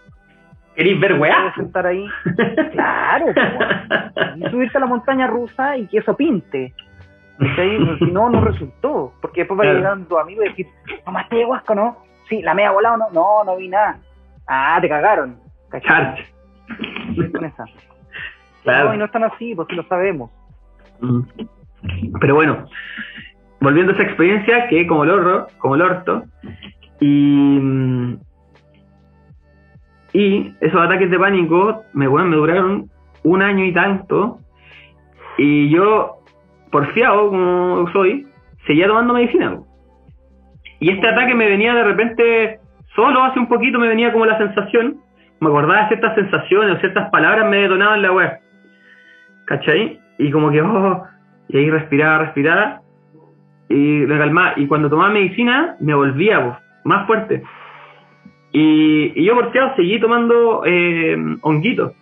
[0.76, 1.54] ¿Queréis ver weá?
[1.56, 2.06] sentar ahí,
[2.72, 6.74] claro, po, y subirte a la montaña rusa y que eso pinte.
[8.00, 9.14] Si no, no resultó.
[9.22, 9.78] Porque después va Claro.
[9.80, 10.68] llegando tu amigo y decir,
[11.06, 11.98] ¿tomaste ayahuasca o no?
[12.30, 13.10] Sí, la media volada o no.
[13.12, 14.00] No, no vi nada.
[14.48, 15.40] Ah, te cagaron.
[15.70, 16.26] ¿Cachai?
[17.32, 17.66] Con esa.
[18.64, 18.90] Claro.
[18.90, 20.32] No, y no están así, pues sí lo sabemos.
[21.00, 21.22] Mm.
[22.20, 22.66] Pero bueno,
[23.60, 26.24] volviendo a esa experiencia, que como el orto, como el orto,
[27.00, 28.18] y,
[30.14, 32.90] y esos ataques de pánico me, bueno, me duraron
[33.24, 34.40] un año y tanto,
[35.38, 36.18] y yo,
[36.72, 38.28] porfiado como soy,
[38.66, 39.60] seguía tomando medicina.
[40.80, 42.60] Y este ataque me venía de repente,
[42.96, 45.02] solo hace un poquito me venía como la sensación,
[45.40, 48.40] me acordaba de ciertas sensaciones o ciertas palabras me detonaban la web.
[49.46, 50.00] ¿Cachai?
[50.18, 51.04] Y como que, oh,
[51.48, 52.82] y ahí respiraba, respiraba,
[53.70, 54.54] y lo calmaba.
[54.56, 57.44] Y cuando tomaba medicina, me volvía más fuerte.
[58.52, 61.94] Y, y yo, por cierto, seguí tomando eh, honguitos.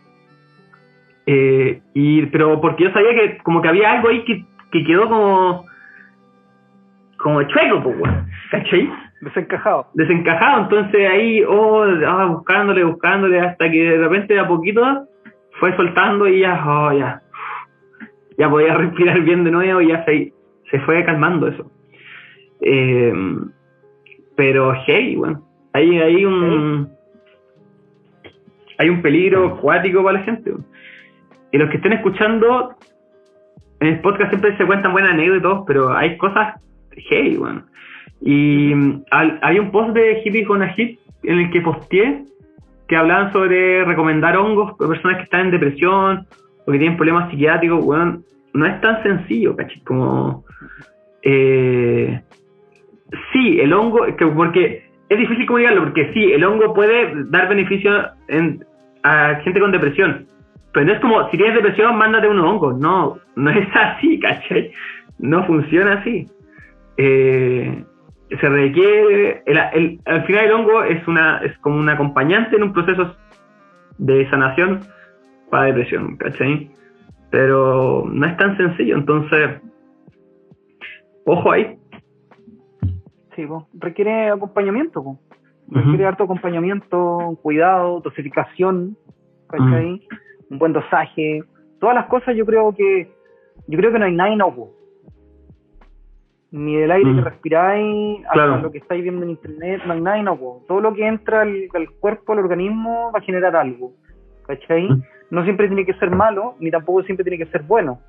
[1.26, 5.10] Eh, y, pero porque yo sabía que como que había algo ahí que, que quedó
[5.10, 5.66] como
[7.26, 8.28] como chueco, pues, weón.
[8.52, 8.90] ¿Cachai?
[9.22, 9.88] Desencajado.
[9.96, 15.08] desencajado, entonces ahí, oh, ah, buscándole, buscándole, hasta que de repente de a poquito
[15.60, 17.22] fue soltando y ya, oh, ya,
[18.38, 20.32] ya podía respirar bien de nuevo y ya se,
[20.76, 21.72] se fue calmando eso.
[22.61, 23.14] Eh,
[24.35, 25.41] pero hey, bueno,
[25.73, 26.89] hay, hay un
[28.77, 30.52] hay un peligro acuático para la gente.
[31.52, 32.76] Y los que estén escuchando,
[33.80, 36.60] en el podcast siempre se cuentan buenas anécdotas pero hay cosas
[37.10, 37.64] hey, bueno.
[38.22, 42.23] Y mm, al- hay un post de Hippie con a Hit en el que posteé
[42.88, 46.27] que hablaban sobre recomendar hongos a personas que están en depresión
[46.65, 48.23] o que tienen problemas psiquiátricos, weón.
[48.56, 49.82] No es tan sencillo, ¿cachai?
[49.84, 50.44] Como.
[51.23, 52.22] eh,
[53.34, 57.91] sí, el hongo, que- porque es difícil comunicarlo, porque sí, el hongo puede dar beneficio
[58.27, 58.64] en-
[59.03, 60.26] a gente con depresión,
[60.73, 62.77] Pero no es como, si tienes depresión, mándate unos hongos.
[62.77, 64.72] No, no es así, ¿cachai?
[65.19, 66.27] No funciona así.
[66.98, 67.82] Eh,
[68.41, 72.64] se requiere, el, el- al final el hongo es, una, es como un acompañante en
[72.64, 73.15] un proceso
[73.99, 74.82] de sanación
[75.49, 76.69] para depresión, ¿cachai?
[77.36, 79.60] Pero no es tan sencillo, entonces,
[81.26, 81.78] ojo ahí.
[83.36, 85.20] Sí, requiere acompañamiento,
[85.68, 88.95] requiere harto acompañamiento, cuidado, dosificación,
[89.49, 90.02] ¿cachai?
[90.49, 91.41] Un buen dosaje,
[91.82, 93.12] todas las cosas yo creo que
[93.68, 94.70] yo creo que no hay nada inocuo.
[96.52, 97.16] Ni del aire Mm.
[97.18, 98.62] que respiráis, hasta Claro.
[98.62, 100.64] lo que estáis viendo en internet, no hay nada inocuo.
[100.70, 103.91] Todo lo que entra al, al cuerpo, al organismo, va a generar algo.
[104.48, 104.88] ¿Cachai?
[104.88, 105.03] Mm.
[105.31, 107.99] No siempre tiene que ser malo, ni tampoco siempre tiene que ser bueno.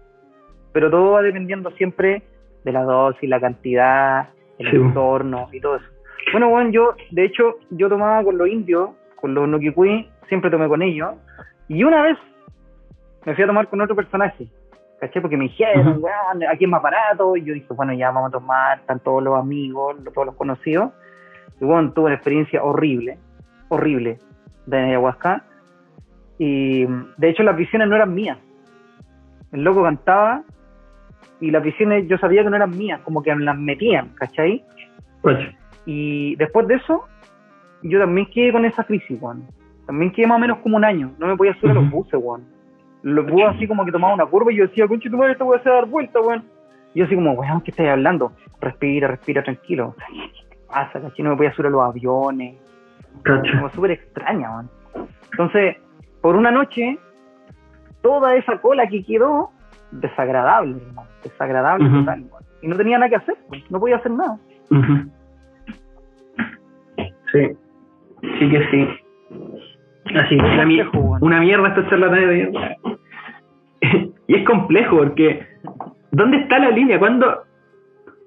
[0.73, 2.23] Pero todo va dependiendo siempre
[2.65, 4.29] de la dosis, la cantidad,
[4.59, 4.77] el Sí.
[4.77, 5.87] entorno y todo eso.
[6.33, 10.69] Bueno, bueno, yo, de hecho, yo tomaba con los indios, con los Nokikui, siempre tomé
[10.69, 11.15] con ellos.
[11.69, 12.19] Y una vez
[13.25, 14.49] me fui a tomar con otro personaje,
[15.01, 15.23] ¿cachai?
[15.23, 17.37] Porque me dijeron, weón, aquí es más barato.
[17.37, 20.93] Y yo dije, bueno, ya vamos a tomar, están todos los amigos, todos los conocidos.
[21.61, 23.19] Y bueno, tuve una experiencia horrible,
[23.69, 24.19] horrible
[24.67, 25.45] de ayahuasca.
[26.39, 28.39] Y de hecho, las visiones no eran mías.
[29.53, 30.43] El loco cantaba
[31.41, 34.65] y las visiones yo sabía que no eran mías, como que me las metían, ¿cachai?
[35.23, 35.53] Cacha.
[35.85, 37.05] Y después de eso,
[37.83, 39.47] yo también quedé con esa crisis, weón.
[39.87, 41.13] También quedé más o menos como un año.
[41.19, 42.45] No me podía subir a los buses, weón.
[43.03, 45.45] Los buses así como que tomaba una curva y yo decía, conche tu madre, esto
[45.45, 46.45] voy a hacer dar vuelta, weón.
[46.95, 48.33] Y yo así como, weón, ¿qué estás hablando?
[48.61, 49.95] Respira, respira, tranquilo.
[50.51, 51.23] ¿Qué pasa, cachai?
[51.23, 52.57] No me podía subir a los aviones.
[53.25, 54.71] Como súper extraña, weón.
[55.31, 55.77] Entonces,
[56.27, 56.99] por una noche,
[58.03, 59.51] toda esa cola que quedó,
[59.93, 61.09] desagradable, hermano.
[61.23, 62.45] Desagradable total, weón.
[62.63, 63.63] Y no tenía nada que hacer, pues.
[63.71, 64.37] no podía hacer nada.
[67.31, 67.57] Sí,
[68.41, 68.89] sí que sí.
[70.17, 70.37] Así,
[71.21, 72.77] una, mierda esta charlatán de mierda.
[74.27, 75.47] y es complejo porque
[76.11, 76.99] ¿dónde está la línea?
[76.99, 77.45] cuando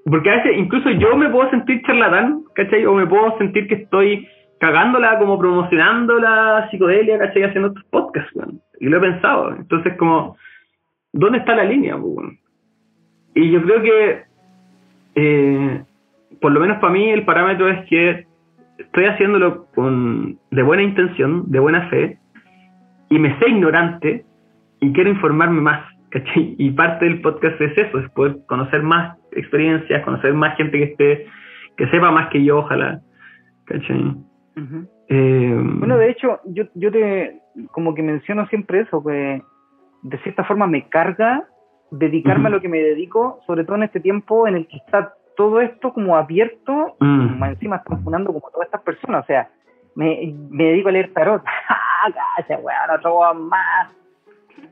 [0.06, 2.86] Porque a veces incluso yo me puedo sentir charlatán, ¿cachai?
[2.86, 4.26] O me puedo sentir que estoy
[4.60, 7.44] cagándola como promocionando la psicodelia, ¿cachai?
[7.44, 8.62] Haciendo estos podcasts, weón.
[8.80, 9.56] Y lo he pensado.
[9.56, 10.38] Entonces como,
[11.14, 12.38] ¿dónde está la línea, weón?
[13.36, 14.24] Y yo creo que,
[15.16, 15.84] eh,
[16.42, 18.26] por lo menos para mí, el parámetro es que
[18.78, 22.18] estoy haciéndolo con de buena intención, de buena fe,
[23.10, 24.26] y me sé ignorante
[24.82, 26.56] y quiero informarme más, ¿cachai?
[26.58, 30.84] Y parte del podcast es eso, es poder conocer más experiencias, conocer más gente que
[30.84, 31.28] esté,
[31.78, 33.02] que sepa más que yo, ojalá,
[33.66, 34.16] ¿cachai?
[35.08, 37.40] Eh, Bueno, de hecho, yo, yo te,
[37.72, 39.42] como que menciono siempre eso, que
[40.04, 41.46] de cierta forma me carga
[41.92, 45.14] dedicarme a lo que me dedico, sobre todo en este tiempo en el que está
[45.36, 47.44] todo esto como abierto, Mm.
[47.46, 49.50] encima están funando como todas estas personas, o sea,
[49.96, 53.90] me, me dedico a leer tarot, ¡ah, cacha, weón, otro más!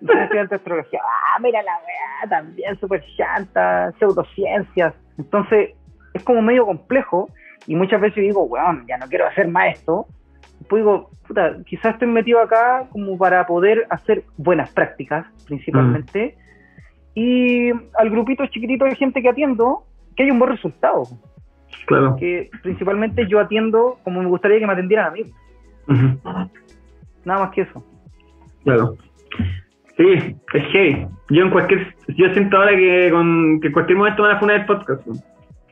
[0.01, 4.93] Yo estudiante de astrología, ¡ah, mira la weá, también súper chanta, pseudociencias!
[5.17, 5.71] Entonces,
[6.13, 7.29] es como medio complejo,
[7.67, 10.07] y muchas veces digo, weón, ya no quiero hacer más esto,
[10.69, 16.35] pues digo, puta, quizás estoy metido acá como para poder hacer buenas prácticas, principalmente,
[17.13, 19.83] y al grupito chiquitito de gente que atiendo,
[20.15, 21.03] que haya un buen resultado,
[21.85, 22.15] claro.
[22.17, 25.21] que principalmente yo atiendo como me gustaría que me atendieran a mí,
[25.87, 26.19] Ujú.
[27.25, 27.83] nada más que eso.
[28.63, 28.95] Claro.
[29.97, 31.07] Sí, es heavy.
[31.29, 34.39] Yo en cualquier, yo siento ahora que con que en cualquier momento me van a
[34.39, 35.05] funar el podcast.
[35.07, 35.13] ¿no?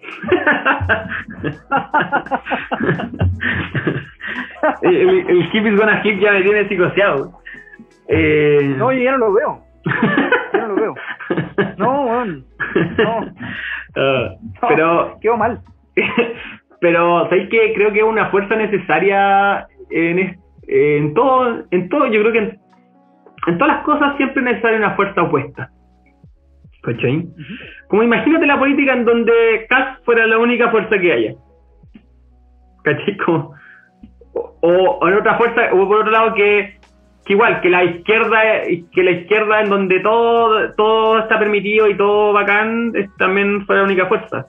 [4.82, 7.40] el, el, el hip is gonna hip ya me tiene psicoseado.
[8.07, 8.76] Eh...
[8.77, 9.64] No, yo ya no lo veo,
[10.53, 10.95] yo no lo veo.
[11.77, 12.45] No, weón,
[12.98, 13.26] no.
[13.98, 14.30] Ah,
[14.61, 15.61] no, pero quedó mal.
[16.82, 20.38] pero sabéis que creo que es una fuerza necesaria en, es-
[20.68, 22.60] en todo en todo yo creo que en,
[23.48, 25.69] en todas las cosas siempre es necesaria una fuerza opuesta
[26.86, 27.26] ¿cachai?
[27.88, 31.34] como imagínate la política en donde Kass fuera la única fuerza que haya
[32.84, 33.18] ¿cachai?
[33.18, 33.53] como
[34.34, 34.70] o,
[35.02, 36.78] o en otra fuerza o por otro lado que,
[37.26, 38.41] que igual que la izquierda
[38.94, 43.82] que la izquierda en donde todo todo está permitido y todo bacán es, también fuera
[43.82, 44.48] la única fuerza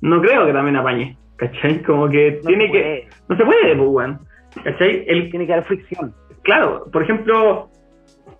[0.00, 1.82] no creo que también apañe ¿cachai?
[1.82, 4.18] como que No tiene que no se puede pues weón
[4.62, 5.04] ¿cachai?
[5.06, 6.12] el, Tiene que haber fricción.
[6.42, 7.68] claro por ejemplo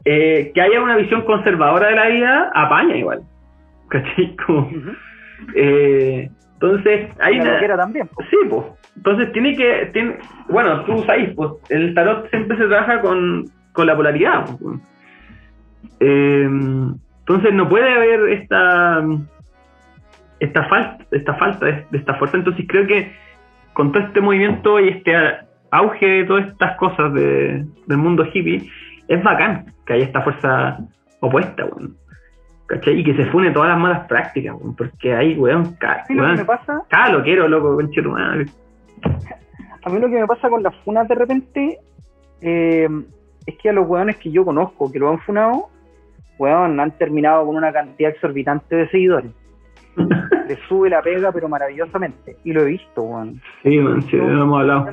[0.04, 3.22] eh, que haya una visión conservadora de la vida apaña igual
[4.02, 4.36] ¿cachai?
[4.46, 4.70] como
[5.54, 8.08] eh, entonces hay una- también.
[8.08, 8.22] po.
[8.30, 8.62] Sí, pues.
[8.96, 9.90] Entonces tiene que.
[9.92, 10.16] Tiene,
[10.48, 14.46] bueno, tú sabes, pues el tarot siempre se trabaja con, con la polaridad.
[14.60, 14.78] pues.
[16.00, 19.02] Eh, entonces no puede haber esta
[20.40, 22.36] esta falta esta falta de, de esta fuerza.
[22.36, 23.12] Entonces creo que
[23.72, 25.12] con todo este movimiento y este
[25.70, 28.62] auge de todas estas cosas de- del mundo hippie,
[29.08, 30.78] es bacán que haya esta fuerza
[31.20, 31.96] opuesta, weón.
[32.66, 32.98] ¿Cachai?
[33.00, 34.74] Y que se fune todas las malas prácticas, weón.
[34.74, 36.82] Porque ahí, weón, ca- ¿Sí lo que me pasa?
[36.88, 38.46] cada lo quiero, loco, conche tu madre.
[39.84, 41.78] A mí lo que me pasa con las funas de repente
[42.40, 42.88] eh,
[43.46, 45.68] es que a los weones que yo conozco que lo han funado,
[46.38, 49.30] weón, han terminado con una cantidad exorbitante de seguidores.
[50.48, 52.36] Les sube la pega, pero maravillosamente.
[52.44, 53.40] Y lo he visto, weón.
[53.62, 54.86] Sí, man, sí, lo hemos hablado.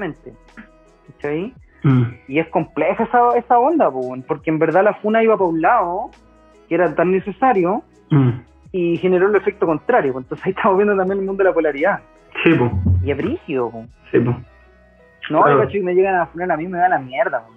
[1.07, 1.53] ¿Cachai?
[1.83, 2.03] Mm.
[2.27, 5.61] Y es compleja esa, esa onda, weón, porque en verdad la funa iba para un
[5.61, 6.11] lado,
[6.71, 8.29] que era tan necesario, Mm.
[8.71, 10.13] y generó el efecto contrario.
[10.13, 11.99] pues, Entonces ahí estamos viendo también el mundo de la polaridad.
[12.45, 12.71] Sí, po,
[13.03, 13.85] Y es brígido, po.
[14.09, 14.31] sí, po.
[15.29, 15.67] No, Claro.
[15.67, 17.51] que me llegan a funar a mí me da la mierda, po.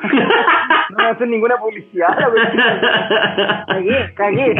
[0.98, 3.64] No a hacer ninguna publicidad, la.
[3.68, 4.54] Cagué, cagué.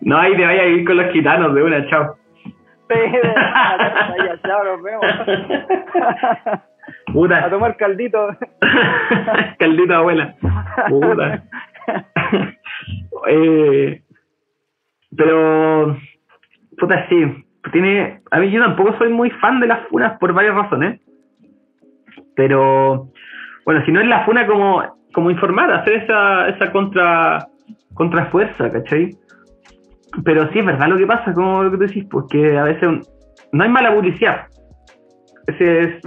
[0.00, 2.16] No, ahí te vaya a ir con los gitanos de una, chao.
[2.88, 3.22] Pero,
[4.24, 5.04] ya, chao, nos vemos.
[6.88, 7.50] A Puta.
[7.50, 8.28] tomar caldito.
[9.58, 10.34] Caldito abuela.
[10.88, 11.42] Puta.
[13.28, 14.02] eh,
[15.16, 15.96] pero,
[16.78, 17.44] puta, sí.
[17.72, 21.00] Tiene, a mí yo tampoco soy muy fan de las funas por varias razones.
[22.36, 23.08] Pero,
[23.64, 24.82] bueno, si no es la funa como,
[25.12, 27.46] como informar, hacer esa, esa contra,
[27.94, 29.10] contrafuerza, ¿cachai?
[30.24, 32.86] Pero sí es verdad lo que pasa, como lo que tú decís, porque a veces
[32.86, 33.02] un-
[33.52, 34.46] no hay mala publicidad.
[35.48, 36.02] Ese es,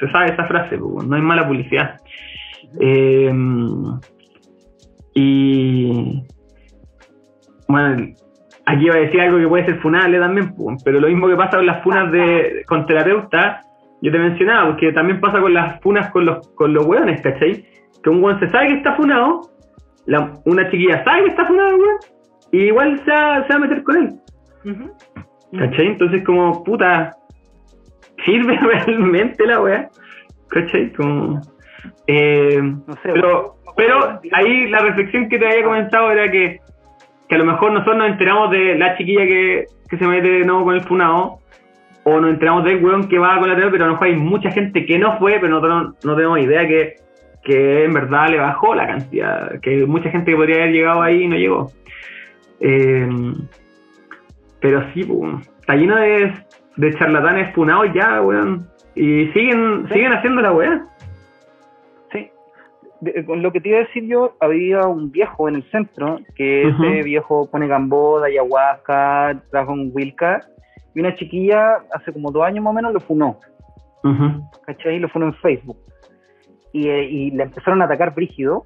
[0.00, 1.96] se sabe esa frase, no hay mala publicidad.
[2.80, 3.30] Eh,
[5.14, 6.22] y
[7.68, 8.06] bueno,
[8.66, 11.56] aquí iba a decir algo que puede ser funable también, pero lo mismo que pasa
[11.58, 13.66] con las funas de con terapeutas,
[14.00, 17.64] yo te mencionaba, porque también pasa con las funas con los con los hueones, ¿cachai?
[18.02, 19.42] Que un hueón se sabe que está funado,
[20.06, 21.96] la- una chiquilla sabe que está funado, weón,
[22.52, 24.08] y igual se va, se va a meter con él.
[25.58, 25.86] ¿Cachai?
[25.86, 27.14] Entonces como, puta,
[28.24, 29.88] ¿sirve realmente la weá?
[30.48, 30.92] ¿Cachai?
[30.92, 31.40] Como...
[32.06, 36.60] Eh, No sé, pero, pero ahí la reflexión que te había comentado era que,
[37.28, 40.44] que a lo mejor nosotros nos enteramos de la chiquilla que, que se mete de
[40.44, 41.38] nuevo con el funado,
[42.04, 44.16] o nos enteramos del weón que va con la tele, pero a lo mejor hay
[44.16, 46.96] mucha gente que no fue, pero nosotros no, no tenemos idea que,
[47.44, 51.22] que en verdad le bajó la cantidad, que mucha gente que podría haber llegado ahí
[51.22, 51.72] y no llegó.
[52.60, 53.08] Eh,
[54.60, 56.32] pero sí, pues, está lleno de,
[56.76, 58.66] de charlatanes funados ya, weón.
[58.94, 59.94] Y siguen, Sí.
[59.94, 60.86] siguen haciendo la weá.
[62.12, 62.30] Sí.
[63.00, 66.18] De- con lo que te iba a decir yo, había un viejo en el centro,
[66.34, 70.40] que ese viejo pone gamboda, ayahuasca, trabaja en Wilca,
[70.94, 73.38] y una chiquilla hace como dos años más o menos lo funó,
[74.04, 74.42] Ujú.
[74.66, 74.98] ¿cachai?
[74.98, 75.78] Lo funó en Facebook.
[76.74, 78.64] Y, eh, y le empezaron a atacar brígido.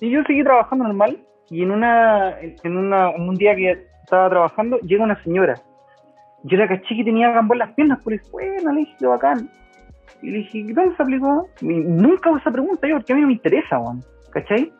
[0.00, 1.18] Y yo seguí trabajando normal,
[1.50, 5.54] y en una, en una, en un día que estaba trabajando, llega una señora.
[6.44, 9.06] Yo la caché que tenía gambo en las piernas, le dije, bueno, le dije, qué
[9.06, 9.50] bacán.
[10.22, 11.48] Y le dije, ¿dónde se aplicó?
[11.60, 14.02] Y nunca hago esa pregunta yo, porque a mí no me interesa, weón.
[14.30, 14.72] ¿Cachai?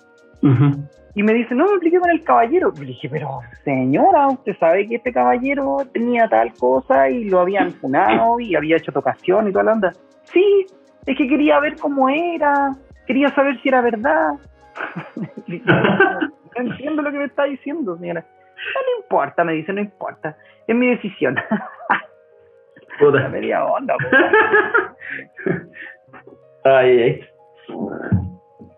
[1.14, 2.72] Y me dice, no, me apliqué con el caballero.
[2.76, 7.40] Y le dije, pero señora, usted sabe que este caballero tenía tal cosa y lo
[7.40, 9.92] habían funado y había hecho tocación y toda la onda.
[10.32, 10.66] Sí,
[11.06, 12.72] es que quería ver cómo era,
[13.06, 14.34] quería saber si era verdad.
[16.56, 18.24] No entiendo lo que me está diciendo, señora.
[18.74, 20.36] No, no importa, me dice, no importa,
[20.66, 21.36] es mi decisión.
[21.88, 23.28] La Puta.
[23.28, 24.08] media onda, po.
[26.64, 27.20] Ay, ay.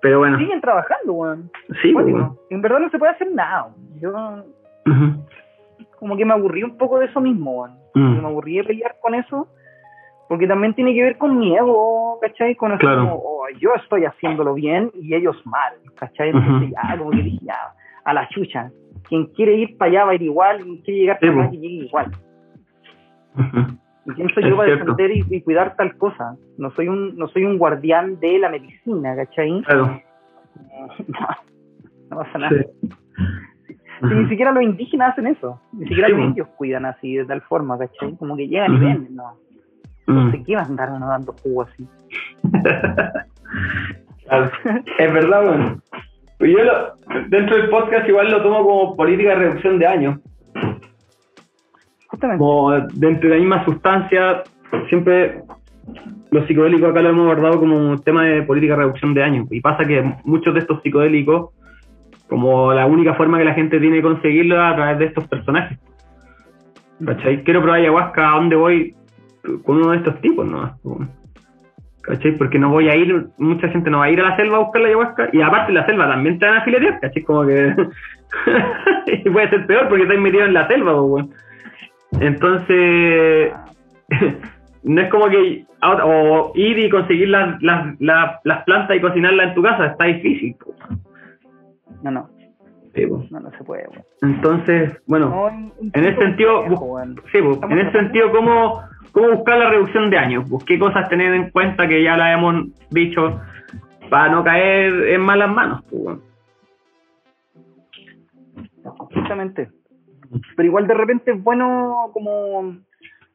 [0.02, 1.51] Pero bueno, Siguen trabajando, weón.
[1.82, 2.39] sí, weón.
[2.51, 3.69] En verdad no se puede hacer nada.
[4.01, 4.12] Yo
[5.98, 7.78] como que me aburrí un poco de eso mismo, weón.
[7.94, 8.20] Mm.
[8.23, 9.48] Me aburrí de pelear con eso,
[10.28, 12.55] porque también tiene que ver con mi ego, ¿cachai?
[12.57, 13.01] Con así Claro.
[13.02, 16.28] como, oh, yo estoy haciéndolo bien y ellos mal, ¿cachai?
[16.31, 16.73] Entonces Ujú.
[16.74, 17.74] ya, como que dije, ya,
[18.05, 18.70] a la chucha.
[19.10, 21.44] Quien quiere ir para allá va a ir igual, quien quiere llegar Sí, para acá
[21.46, 21.50] po.
[21.52, 22.10] que llegue igual.
[24.06, 26.34] ¿Y quién soy yo para defender y, y cuidar tal cosa?
[26.56, 29.60] No soy un no soy un guardián de la medicina, ¿cachai?
[29.62, 30.00] Claro.
[31.06, 31.28] No,
[32.10, 32.56] no pasa nada.
[32.80, 32.88] Sí.
[34.00, 35.60] Si ni siquiera los indígenas hacen eso.
[35.72, 36.26] Ni siquiera Sí, los po.
[36.26, 38.16] indios cuidan así de tal forma, ¿cachai?
[38.16, 39.34] Como que llegan y venden, ¿no?
[40.08, 41.86] Entonces, ¿qué va a andar uno dando jugo así?
[44.24, 44.50] Claro.
[44.98, 45.82] Es verdad, weón.
[46.40, 46.94] Pues yo lo-
[47.28, 50.18] dentro del podcast igual lo tomo como política de reducción de años.
[52.08, 52.38] Justamente.
[52.38, 54.42] Como dentro de la misma sustancia,
[54.88, 55.42] siempre
[56.30, 59.48] los psicodélicos acá lo hemos abordado como un tema de política de reducción de años.
[59.50, 61.50] Y pasa que muchos de estos psicodélicos,
[62.26, 65.28] como la única forma que la gente tiene de conseguirlo es a través de estos
[65.28, 65.78] personajes.
[67.04, 67.44] ¿Cachai?
[67.44, 68.94] Quiero probar ayahuasca, ¿a dónde voy?
[69.64, 70.74] Con uno de estos tipos, ¿no?
[72.10, 72.32] ¿Cachai?
[72.36, 74.60] Porque no voy a ir, mucha gente no va a ir a la selva a
[74.60, 77.22] buscar la ayahuasca, y aparte la selva también te van a filetear, ¿cachai?
[77.22, 77.74] Como que
[79.24, 81.26] y puede ser peor porque estás metido en la selva, pues.
[82.20, 83.52] Entonces,
[84.82, 89.48] no es como que o ir y conseguir las, las, las, las plantas y cocinarlas
[89.48, 90.54] en tu casa, está difícil.
[90.62, 90.74] po.
[92.02, 92.28] No, no,
[92.94, 93.86] Sí, no, no se puede.
[94.20, 97.20] Entonces, bueno, No, en ese sentido, bus- weón.
[97.30, 98.82] sí, en ese sentido, ¿cómo,
[99.12, 100.44] ¿cómo buscar la reducción de años?
[100.48, 103.40] Pues, ¿Qué cosas tener en cuenta que ya la hemos dicho
[104.08, 105.82] para no caer en malas manos?
[105.90, 106.18] pues?
[109.10, 109.68] Exactamente.
[110.56, 112.76] Pero igual de repente es bueno como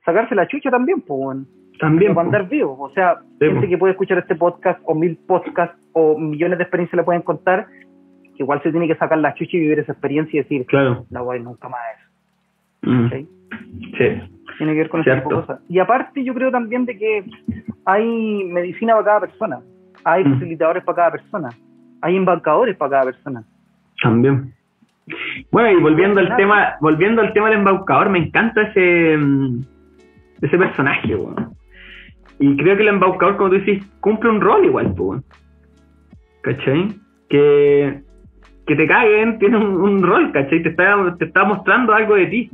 [0.05, 1.39] sacarse la chucha también, pues.
[1.79, 2.13] También.
[2.15, 2.35] Para pues.
[2.35, 2.77] andar vivo.
[2.79, 3.69] O sea, Sí, gente po.
[3.69, 7.67] que puede escuchar este podcast o mil podcasts o millones de experiencias le pueden contar,
[8.35, 11.05] que igual se tiene que sacar la chucha y vivir esa experiencia y decir, Claro.
[11.09, 12.91] la guay nunca más eso.
[12.91, 13.27] Mm, ¿cachai?
[13.97, 14.34] Sí.
[14.57, 15.59] Tiene que ver con ese tipo de cosas.
[15.69, 17.23] Y aparte yo creo también de que
[17.85, 19.59] hay medicina para cada persona,
[20.03, 20.33] hay Mm.
[20.33, 21.49] facilitadores para cada persona,
[22.01, 23.43] hay embarcadores para cada persona.
[24.01, 24.53] También.
[25.51, 29.61] Bueno, y volviendo al tema, volviendo al tema del embaucador, me encanta ese mm,
[30.41, 31.53] ese personaje, weón.
[32.39, 35.21] Y creo que el embaucador, como tú dices, cumple un rol igual, pues.
[36.41, 36.89] ¿Cachai?
[37.29, 38.01] Que,
[38.67, 40.61] que te caguen tiene un, un rol, ¿cachai?
[40.61, 42.49] Te está, te está mostrando algo de ti.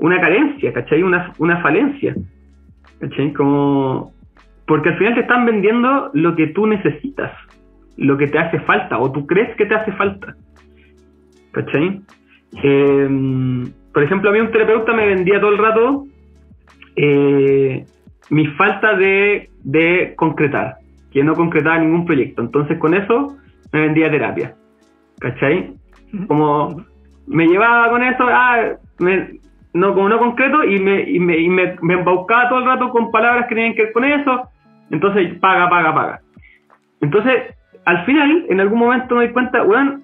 [0.00, 1.02] Una carencia, ¿cachai?
[1.02, 2.14] Una, una falencia.
[3.00, 3.32] ¿Cachai?
[3.32, 4.12] Como...
[4.66, 7.32] Porque al final te están vendiendo lo que tú necesitas,
[7.96, 10.34] lo que te hace falta, o tú crees que te hace falta.
[11.52, 12.00] ¿Cachai?
[12.62, 13.08] Eh,
[13.92, 16.06] por ejemplo, a mí un terapeuta me vendía todo el rato
[16.96, 17.84] eh,
[18.30, 20.76] mi falta de, de concretar,
[21.10, 22.40] que no concretaba ningún proyecto.
[22.42, 23.36] Entonces con eso
[23.72, 24.54] me vendía terapia.
[25.18, 25.74] ¿Cachai?
[26.28, 26.84] Como
[27.26, 29.39] me llevaba con eso, ah, me-
[29.72, 32.90] no, como no concreto, y me, y me, y me, me embaucaba todo el rato
[32.90, 34.48] con palabras que tenían que ver con eso.
[34.90, 36.20] Entonces, paga, paga, paga.
[37.00, 40.02] Entonces, al final, en algún momento me doy cuenta, weón,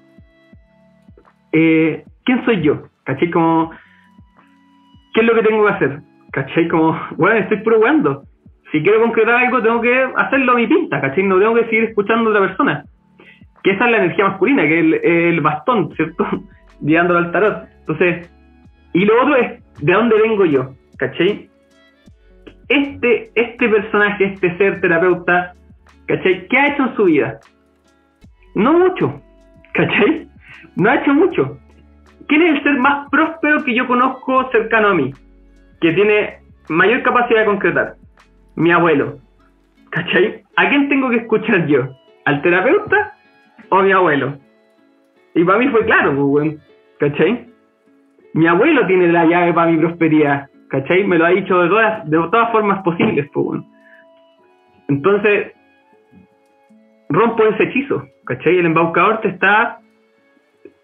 [1.53, 2.85] eh, ¿quién soy yo?
[3.05, 3.31] ¿Cachai?
[3.31, 3.71] Como,
[5.15, 6.01] ¿qué es lo que tengo que hacer?
[6.33, 6.69] ¿Cachai?
[6.69, 8.23] Como, bueno, estoy puro jugando.
[8.73, 11.23] Si quiero concretar algo, tengo que hacerlo a mi pinta, ¿cachai?
[11.25, 12.85] No tengo que seguir escuchando a otra persona.
[13.63, 16.27] Que esa es la energía masculina, que es el, el bastón, ¿cierto?
[16.81, 17.69] Guiándolo al tarot.
[17.81, 18.31] Entonces,
[18.97, 20.73] y lo otro es, ¿de dónde vengo yo?
[20.97, 21.51] ¿Cachai?
[22.69, 25.53] Este, este personaje, este ser terapeuta,
[26.07, 26.49] ¿cachai?
[26.49, 27.39] ¿Qué ha hecho en su vida?
[28.55, 29.21] No mucho,
[29.75, 30.27] ¿cachai?
[30.77, 31.59] No ha hecho mucho.
[32.27, 35.13] ¿Quién es el ser más próspero que yo conozco cercano a mí?
[35.83, 36.39] Que tiene
[36.71, 37.97] mayor capacidad de concretar.
[38.55, 39.19] Mi abuelo.
[39.91, 40.43] ¿Cachai?
[40.57, 41.95] ¿A quién tengo que escuchar yo?
[42.25, 43.15] ¿Al terapeuta
[43.69, 44.39] o a mi abuelo?
[45.35, 46.57] Y para mí fue claro, pues.
[46.99, 47.56] ¿cachai?
[48.37, 51.05] Mi abuelo tiene la llave para mi prosperidad, ¿cachai?
[51.05, 53.63] Me lo ha dicho de todas, formas posibles, pues.
[54.89, 55.53] Entonces,
[57.09, 58.59] rompo ese hechizo, ¿cachai?
[58.59, 59.81] El embaucador te está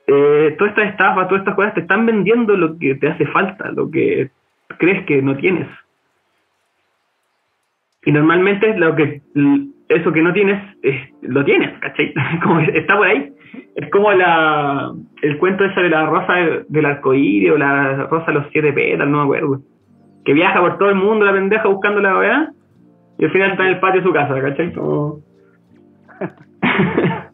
[0.06, 3.70] eh, todas estas estafas, todas estas cosas te están vendiendo lo que te hace falta,
[3.70, 4.30] lo que
[4.78, 5.68] crees que no tienes.
[8.04, 9.20] Y normalmente lo que
[9.88, 12.14] eso que no tienes, es- lo tienes, ¿cachai?
[12.42, 13.30] Como está por ahí.
[13.74, 14.92] Es como la,
[15.22, 18.72] el cuento ese de la rosa de- del arcoíris o la rosa de los siete
[18.72, 19.60] pétalos, no me acuerdo.
[20.24, 22.48] Que viaja por todo el mundo la pendeja buscando la weá
[23.18, 24.72] y al final está en el patio de su casa, ¿cachai?
[24.72, 25.18] Como...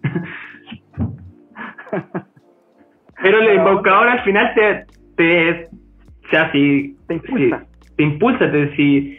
[3.23, 4.85] Pero el embaucador al final te,
[5.16, 7.59] te o sea, si Te impulsa.
[7.61, 7.66] si-
[7.97, 9.19] te impulsa, te, si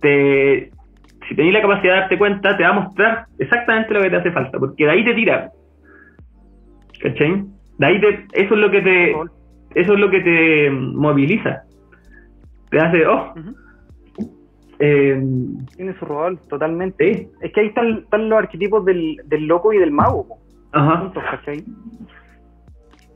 [0.00, 0.70] te
[1.28, 4.16] si tenés la capacidad de darte cuenta, te va a mostrar exactamente lo que te
[4.16, 5.50] hace falta, porque de ahí te tira.
[7.02, 7.44] ¿Cachai?
[7.78, 9.12] De ahí te, eso es lo que te
[9.74, 11.62] eso es lo que te moviliza.
[12.70, 13.34] Te hace, oh,
[14.78, 15.20] eh,
[15.76, 17.14] Tiene su rol, totalmente.
[17.14, 20.26] sí, Es que ahí están, están los arquetipos del, del loco y del mago,
[20.72, 21.64] ajá, juntos, ¿cachai?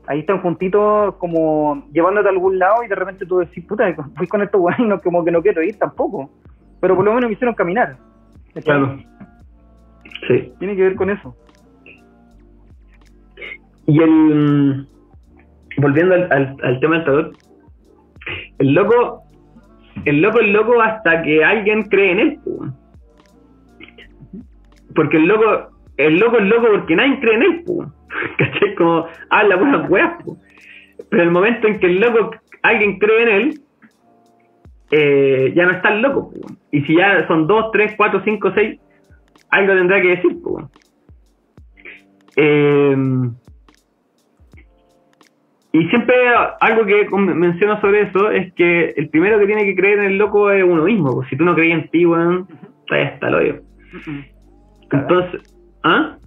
[0.07, 4.27] Ahí están juntitos como llevándote a algún lado y de repente tú decís, puta, fui
[4.27, 6.29] con estos weones y no, como que no quiero ir tampoco.
[6.81, 7.95] Pero por lo menos me hicieron caminar.
[8.53, 8.63] ¿cachai?
[8.63, 8.99] claro.
[10.27, 10.53] Sí.
[10.59, 11.33] Tiene que ver con eso.
[13.87, 14.87] Y el.
[15.77, 17.37] Volviendo al, al, tema del tarot,
[18.59, 19.23] el loco.
[20.05, 22.39] El loco es loco hasta que alguien cree en él.
[22.43, 22.65] po.
[24.95, 25.69] Porque el loco.
[25.97, 27.63] El loco es loco porque nadie cree en él.
[28.37, 28.75] ¿Cachai?
[28.75, 30.13] Como habla buenas weas.
[31.09, 32.31] Pero el momento en que el loco.
[32.61, 33.61] Alguien cree en él.
[34.91, 36.31] eh, ya no está el loco.
[36.71, 38.79] Y si ya son dos, tres, cuatro, cinco, seis.
[39.49, 40.41] Algo tendrá que decir.
[40.41, 40.69] po.
[42.35, 42.95] Eh,
[45.75, 46.15] y siempre
[46.59, 50.17] algo que menciono sobre eso es que el primero que tiene que creer en el
[50.19, 51.15] loco es uno mismo.
[51.15, 52.47] pues, si tú no crees en ti, weón,
[52.81, 53.61] está hasta el hoyo.
[54.87, 55.15] Cagaste.
[55.15, 56.17] Entonces, ¿ah?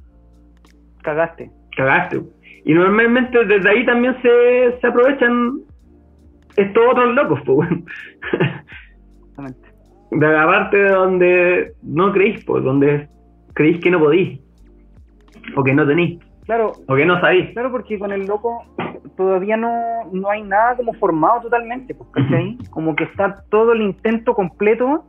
[1.02, 1.50] Cagaste.
[1.76, 2.20] Cagaste.
[2.64, 5.60] Y normalmente desde ahí también se, se aprovechan
[6.56, 7.84] estos otros locos, pues, weón.
[9.28, 9.68] Exactamente.
[10.10, 13.08] de agarrarte de donde no creís, pues, donde
[13.54, 14.40] creís que no podís,
[15.54, 17.50] o que no tenís, Claro, o que no sabís.
[17.52, 18.64] claro, porque con el loco
[19.16, 22.56] todavía no, no hay nada como formado totalmente, pues, ¿cachai?
[22.70, 25.04] Como que está todo el intento completo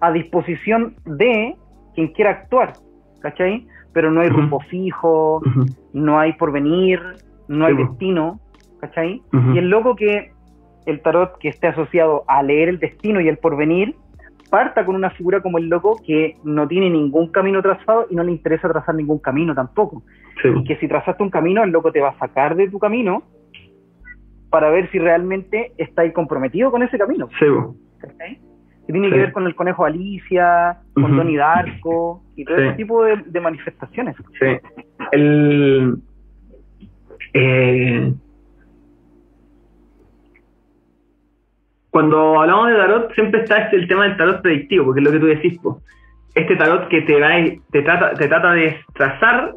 [0.00, 1.56] a disposición de
[1.94, 2.74] quien quiera actuar,
[3.20, 3.66] ¿cachai?
[3.92, 5.40] Pero no hay rumbo fijo,
[5.94, 7.00] no hay porvenir,
[7.48, 7.82] no hay po.
[7.84, 8.40] destino,
[8.80, 9.22] ¿cachai?
[9.32, 9.54] Ujú.
[9.54, 10.32] Y el loco que
[10.84, 13.96] el tarot que esté asociado a leer el destino y el porvenir,
[14.50, 18.22] parta con una figura como el loco que no tiene ningún camino trazado y no
[18.22, 20.02] le interesa trazar ningún camino tampoco.
[20.42, 22.78] Sí, Y que si trazaste un camino, el loco te va a sacar de tu
[22.78, 23.22] camino
[24.50, 27.28] para ver si realmente estáis comprometido con ese camino.
[27.38, 27.46] sí.
[28.86, 29.14] Que tiene Sí.
[29.14, 31.14] que ver con el conejo Alicia, con Ujú.
[31.16, 32.62] Donnie Darko y todo Sí.
[32.66, 34.14] ese tipo de, de manifestaciones.
[34.38, 34.46] Sí.
[35.10, 35.96] El.
[37.34, 38.14] eh,
[41.96, 45.12] cuando hablamos de tarot, siempre está este, el tema del tarot predictivo, porque es lo
[45.12, 45.58] que tú decís.
[46.34, 47.30] Este tarot que te, va,
[47.72, 49.54] te, trata, te trata de trazar,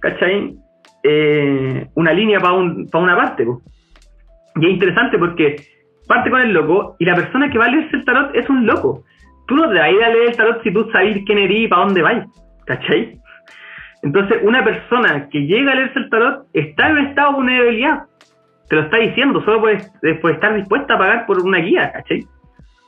[0.00, 0.54] ¿cachai?
[1.02, 3.46] Eh, una línea para un, pa una parte.
[4.56, 5.56] Y es interesante porque
[6.08, 8.64] parte con el loco y la persona que va a leerse el tarot es un
[8.64, 9.04] loco.
[9.46, 11.58] Tú no te vas a ir a leer el tarot si tú sabes quién eres
[11.58, 12.24] y para dónde vais,
[12.64, 13.20] ¿cachai?
[14.02, 18.04] Entonces, una persona que llega a leerse el tarot está en un estado de vulnerabilidad.
[18.68, 22.24] Te lo está diciendo, solo puedes, puede estar dispuesta a pagar por una guía, ¿cachai?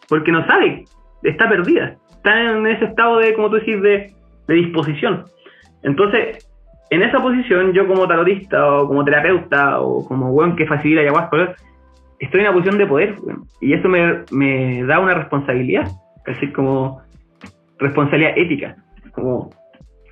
[0.09, 0.85] Porque no sabe,
[1.23, 1.97] está perdida.
[2.11, 4.13] Está en ese estado de, como tú decís, de,
[4.49, 5.25] de disposición.
[5.83, 6.49] Entonces,
[6.91, 11.55] en esa posición, yo como tarotista o como terapeuta o como weón que facilita ayahuasca,
[12.19, 13.15] estoy en una posición de poder.
[13.61, 15.89] Y eso me, me da una responsabilidad,
[16.27, 17.03] así como
[17.79, 18.77] responsabilidad ética.
[19.13, 19.51] Como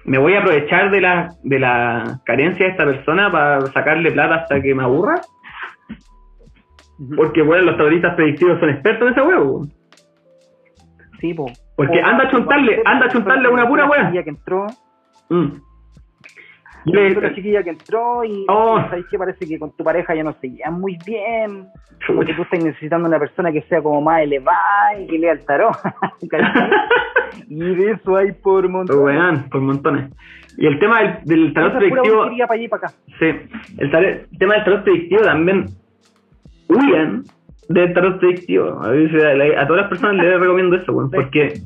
[0.04, 4.36] me voy a aprovechar de la, de la carencia de esta persona para sacarle plata
[4.36, 5.20] hasta que me aburra.
[7.16, 9.66] Porque, bueno, los tarotistas predictivos son expertos en ese huevo.
[11.20, 11.46] Sí, po.
[11.76, 14.66] Porque O- anda a chuntarle, anda a chuntarle una pura chiquilla que entró,
[15.30, 15.46] Mm.
[16.86, 18.78] Le- chiquilla que entró y, Oh.
[18.78, 21.66] y sabes que parece que con tu pareja ya no se llevan muy bien.
[22.14, 25.44] Porque tú estás necesitando una persona que sea como más elevada y que lea el
[25.46, 25.72] tarot.
[27.48, 28.98] y de eso hay por montón.
[29.02, 30.12] Weón, por montones.
[30.58, 32.94] Y el tema del, del tarot predictivo, para allá y para acá.
[33.18, 33.26] sí,
[33.78, 35.64] el, tar- el tema del tarot predictivo también
[36.68, 37.24] huyan
[37.68, 38.80] del tarot predictivo.
[38.82, 41.60] A, a, todas las personas les recomiendo eso, porque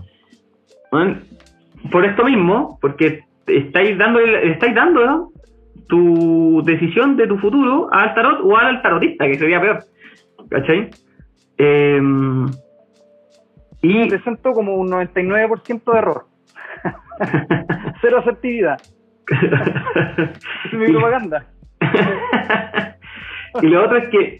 [1.90, 5.32] por esto mismo, porque estáis dando, estáis dando ¿no?
[5.88, 9.80] tu decisión de tu futuro al tarot o al tarotista, que sería peor.
[10.50, 10.90] ¿Cachai?
[11.56, 12.46] Em,
[13.82, 16.26] y Presento como un 99% de error.
[18.00, 18.80] Cero asertividad.
[20.66, 21.44] Es mi propaganda.
[23.62, 24.38] y lo otro es que,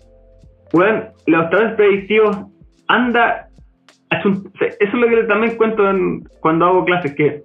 [0.73, 2.36] bueno, los tarot predictivos
[2.89, 3.49] anda.
[4.11, 4.31] Eso
[4.81, 7.43] es lo que también cuento en- cuando hago clases, que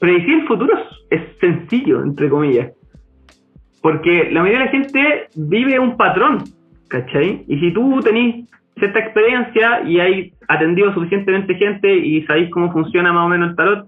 [0.00, 0.72] predecir el futuro
[1.10, 2.72] es, sencillo, entre comillas.
[3.82, 6.38] Porque la mayoría de la gente vive un patrón,
[6.88, 7.44] ¿cachai?
[7.46, 13.12] Y si tú tenés cierta experiencia y hay atendido suficientemente gente y sabéis cómo funciona
[13.12, 13.86] más o menos el tarot,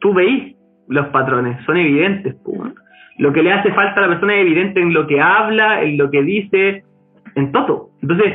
[0.00, 0.56] tú veís
[0.88, 2.36] los patrones, son evidentes.
[2.44, 2.74] weón.
[3.18, 5.98] Lo que le hace falta a la persona es evidente en lo que habla, en
[5.98, 6.84] lo que dice,
[7.38, 7.90] en todo.
[8.02, 8.34] Entonces,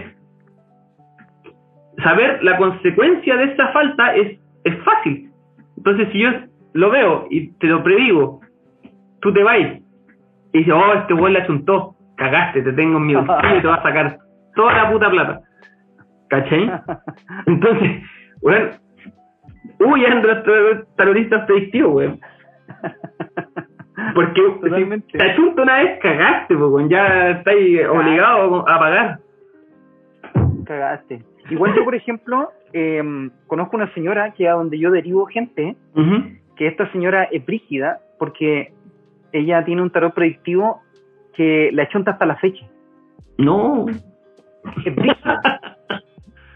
[2.03, 5.29] saber la consecuencia de esa falta es, es fácil.
[5.77, 6.29] Entonces, si yo
[6.73, 8.41] lo veo y te lo predigo,
[9.21, 9.83] tú te vas y
[10.53, 13.75] dices, oh, este weón la chuntó, cagaste, te tengo en mi bolsillo y te va
[13.75, 14.17] a sacar
[14.55, 15.41] toda la puta plata.
[16.29, 16.71] ¿Cachai?
[17.45, 18.03] Entonces,
[18.41, 18.69] weón,
[19.79, 22.19] huyan de los tarotistas predictivos, weón.
[24.13, 25.07] Porque Totalmente.
[25.11, 29.19] si te achunta una vez, cagaste, pues, ya estáis obligado a pagar.
[30.65, 31.23] Cagaste.
[31.49, 35.75] Igual yo, por ejemplo, eh, conozco una señora que a donde yo derivo gente,
[36.55, 38.73] que esta señora es brígida porque
[39.31, 40.81] ella tiene un tarot predictivo
[41.35, 42.65] que la achunta hasta la fecha.
[43.37, 43.85] No.
[44.85, 45.41] Es brígida.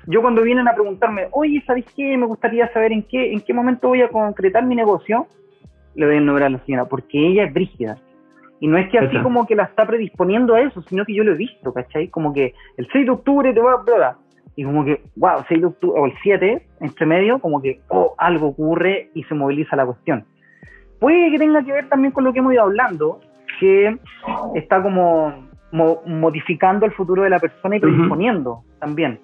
[0.10, 2.15] Yo cuando vienen a preguntarme, oye, ¿sabes qué?
[2.18, 5.28] Me gustaría saber en qué, en qué momento voy a concretar mi negocio,
[5.98, 7.98] le doy el nombre a la señora, porque ella es brígida.
[8.60, 11.24] Y no es que así como que la está predisponiendo a eso, sino que yo
[11.24, 12.07] lo he visto, ¿cachai?
[12.07, 13.78] Como que el 6 de octubre te va a...
[13.84, 14.18] bla.
[14.56, 18.15] Y como que, wow, 6 de octubre, o el 7, entre medio, como que, oh,
[18.18, 20.26] algo ocurre y se moviliza la cuestión.
[20.99, 23.19] Puede que tenga que ver también con lo que hemos ido hablando,
[23.60, 23.95] que
[24.56, 29.19] está como mo- modificando el futuro de la persona y predisponiendo también.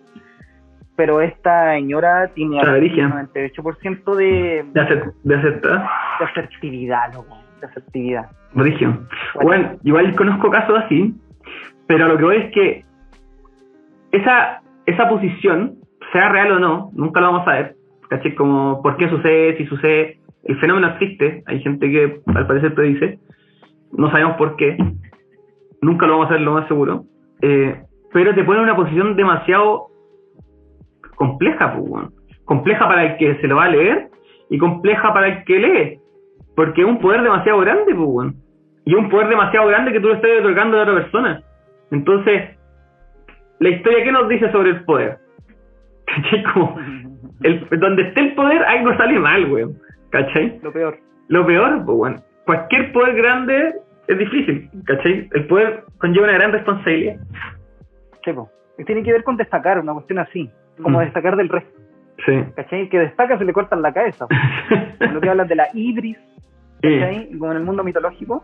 [0.95, 3.28] Pero esta señora tiene un brígida.
[3.34, 5.90] 98% de, De, hacer, de aceptar.
[6.20, 8.30] de asertividad, loco, de asertividad.
[9.41, 11.15] Bueno, igual conozco casos así,
[11.88, 12.86] pero lo que voy es que
[14.11, 15.76] esa, esa posición
[16.11, 17.76] sea real o no, nunca lo vamos a ver.
[18.10, 18.36] ¿Cachai?
[18.36, 19.57] Como, ¿por qué sucede?
[19.57, 21.44] Si sucede, el fenómeno existe.
[21.48, 23.20] Hay gente que al parecer predice.
[23.91, 24.78] No sabemos por qué.
[25.82, 27.06] Nunca lo vamos a ver lo más seguro.
[27.41, 29.88] Eh, pero te pone en una posición demasiado
[31.15, 32.06] compleja, pues,
[32.45, 34.10] compleja para el que se lo va a leer
[34.49, 35.99] y compleja para el que lee,
[36.56, 38.34] porque es un poder demasiado grande, pues,
[38.85, 41.41] y un poder demasiado grande que tú lo estás otorgando a otra persona.
[41.91, 42.57] Entonces,
[43.60, 45.18] la historia, ¿qué nos dice sobre el poder?
[46.06, 46.44] ¿Cachai?
[46.53, 46.77] Como,
[47.44, 49.77] el, donde esté el poder, no sale mal, weón.
[50.10, 50.60] ¿Cachai?
[50.61, 50.98] Lo peor.
[51.30, 53.73] Lo peor, pues, bueno, cualquier poder grande
[54.07, 55.30] es difícil, ¿cachai?
[55.31, 57.15] El poder conlleva una gran responsabilidad.
[58.23, 58.31] Sí.
[58.77, 60.49] Y Tiene que ver con destacar, una cuestión así,
[60.82, 61.04] como Mm.
[61.04, 61.80] destacar del resto.
[62.26, 62.44] Sí.
[62.56, 62.82] ¿Cachai?
[62.82, 64.28] El que destaca se le cortan la cabeza.
[65.14, 66.18] lo que hablan de la Ibris,
[66.82, 67.30] Sí, ¿cachai?
[67.38, 68.44] Como en el mundo mitológico.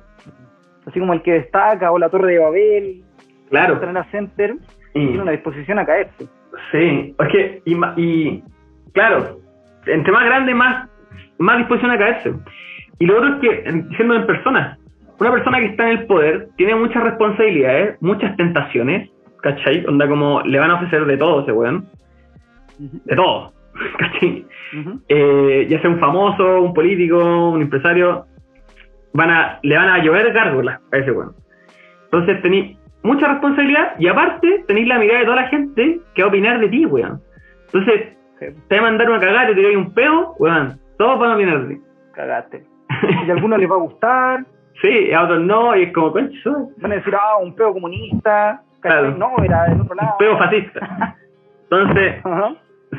[0.86, 3.04] Así como el que destaca, o la Torre de Babel,
[3.50, 3.74] claro.
[3.76, 4.56] el Trena Center,
[4.94, 6.26] Y- tiene una disposición a caerse.
[6.72, 8.44] Sí, es que, y,
[8.94, 9.40] claro,
[9.86, 10.90] entre más grande, más,
[11.38, 12.34] más disposición a caerse.
[12.98, 14.78] Y lo otro es que, en- siendo en persona,
[15.20, 19.10] una persona que está en el poder tiene muchas responsabilidades, muchas tentaciones,
[19.44, 19.86] ¿cachai?
[19.86, 21.88] Onda como le van a ofrecer de todo ese weón,
[22.80, 23.54] de todo,
[23.98, 24.46] ¿cachai?
[25.08, 28.26] Eh, ya sea un famoso, un político, un empresario,
[29.14, 31.36] van a, le van a llover gárgolas a ese weón.
[32.06, 36.28] Entonces tenéis mucha responsabilidad y aparte tenéis la mirada de toda la gente que va
[36.28, 37.22] a opinar de ti, weón.
[37.66, 40.80] Entonces, te va a mandar una cagada y te tiráis un peo, weón.
[40.98, 41.82] Todos van a opinar de ti.
[42.14, 42.64] cagaste.
[43.28, 44.46] Y a algunos les va a gustar,
[44.82, 48.64] sí, a otros no, y es como, concho, van a decir, ah, un peo comunista.
[49.18, 50.12] No, era del otro lado.
[50.14, 51.16] un peo fascista.
[51.70, 52.16] Entonces.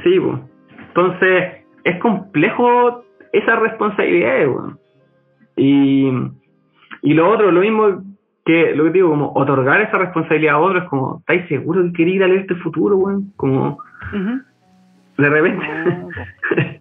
[0.03, 0.39] Sí, pues.
[0.89, 4.79] Entonces, es complejo esa responsabilidad, weón.
[5.57, 6.11] Y,
[7.03, 8.03] y lo otro, lo mismo
[8.45, 12.17] que lo que digo, como otorgar esa responsabilidad a otros, como, ¿estáis seguros que queréis
[12.17, 13.33] ir a leer este futuro, weón?
[13.37, 13.79] Como,
[15.19, 15.67] de repente.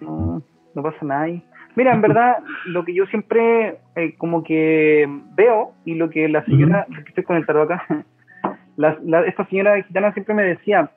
[0.00, 0.42] No,
[0.74, 1.42] no pasa nada ahí.
[1.76, 2.36] Mira, en verdad,
[2.66, 7.24] lo que yo siempre eh, como que veo y lo que la señora, que estoy
[7.24, 7.86] con el tarot acá,
[8.76, 10.90] la- la- esta señora gitana siempre me decía,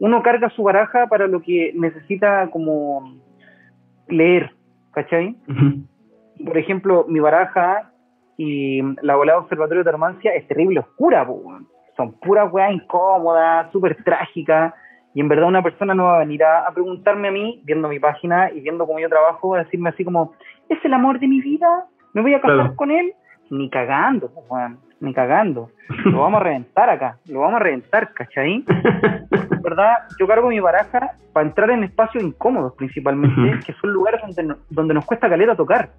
[0.00, 3.14] uno carga su baraja para lo que necesita como
[4.08, 4.50] leer,
[4.92, 5.36] ¿cachai?
[6.44, 7.90] Por ejemplo, mi baraja
[8.36, 11.42] y la volada observatorio de Tarmancia es terrible oscura, po,
[11.96, 14.74] son puras weas incómodas, súper trágicas,
[15.14, 17.88] y en verdad una persona no va a venir a, a preguntarme a mí, viendo
[17.88, 20.32] mi página y viendo cómo yo trabajo, a decirme así como,
[20.68, 21.86] ¿es el amor de mi vida?
[22.12, 22.76] ¿Me voy a casar Claro.
[22.76, 23.12] con él?
[23.50, 25.70] Ni cagando, weón, ni cagando.
[26.06, 28.64] Lo vamos a reventar acá, lo vamos a reventar, ¿cachai?
[29.62, 34.42] Verdad, yo cargo mi baraja para entrar en espacios incómodos principalmente, que son lugares donde,
[34.42, 35.90] no- donde nos cuesta caleta tocar.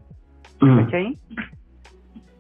[0.86, 1.18] ¿cachai?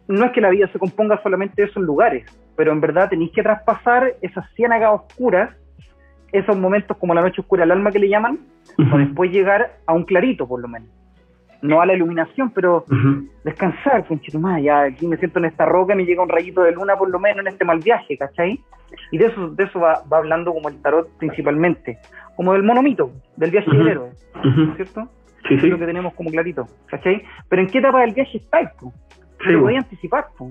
[0.07, 2.25] No es que la vida se componga solamente de esos lugares,
[2.55, 5.49] pero en verdad tenéis que traspasar esas ciénagas oscuras,
[6.31, 8.39] esos momentos como la noche oscura del alma que le llaman,
[8.89, 10.89] para después llegar a un clarito, por lo menos.
[11.67, 13.27] No a la iluminación, pero Ujú.
[13.43, 16.95] descansar, conchetumá, ya aquí me siento en esta roca, me llega un rayito de luna
[16.95, 18.59] por lo menos en este mal viaje, ¿cachai?
[19.11, 21.97] Y de eso, de eso va, va hablando como el tarot principalmente,
[22.35, 24.11] como del monomito, del viaje héroe.
[24.75, 25.07] ¿cierto?
[25.47, 25.67] Sí, es sí.
[25.67, 27.23] lo que tenemos como clarito, ¿cachai?
[27.49, 28.69] Pero ¿en qué etapa del viaje estáis?
[28.79, 28.93] po?
[29.45, 30.49] Sí, podía anticipar, po.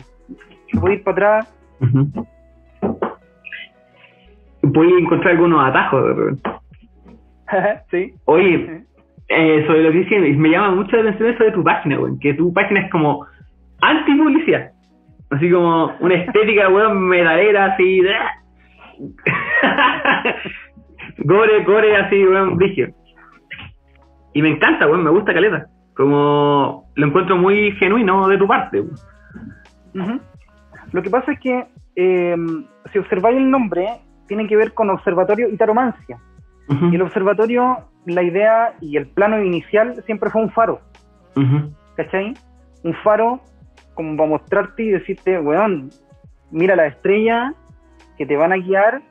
[0.72, 1.54] Yo podía ir para atrás.
[4.62, 6.38] Voy a encontrar algunos atajos
[7.90, 8.14] sí.
[8.24, 8.84] Oye,
[9.36, 12.18] eh, sobre lo que dicen, me llama mucho la atención eso de tu página, weón,
[12.18, 13.26] que tu página es como
[13.80, 14.72] anti-publicidad.
[15.30, 18.00] Así como una estética, weón, metalera, así.
[21.18, 22.88] gore, gore, así, weón, brígido.
[24.32, 25.66] Y me encanta, weón, me gusta caleta.
[25.94, 30.20] Como lo encuentro muy genuino de tu parte, weón.
[30.92, 31.66] Lo que pasa es que
[31.96, 32.36] eh,
[32.92, 33.88] si observáis el nombre,
[34.26, 36.18] tiene que ver con observatorio y taromancia.
[36.68, 40.80] Y el observatorio, la idea y el plano inicial siempre fue un faro,
[41.36, 42.34] ujú, ¿cachai?
[42.82, 43.40] Un faro
[43.94, 45.90] como para mostrarte y decirte, weón,
[46.50, 47.54] mira la estrella
[48.18, 49.02] que te van a guiar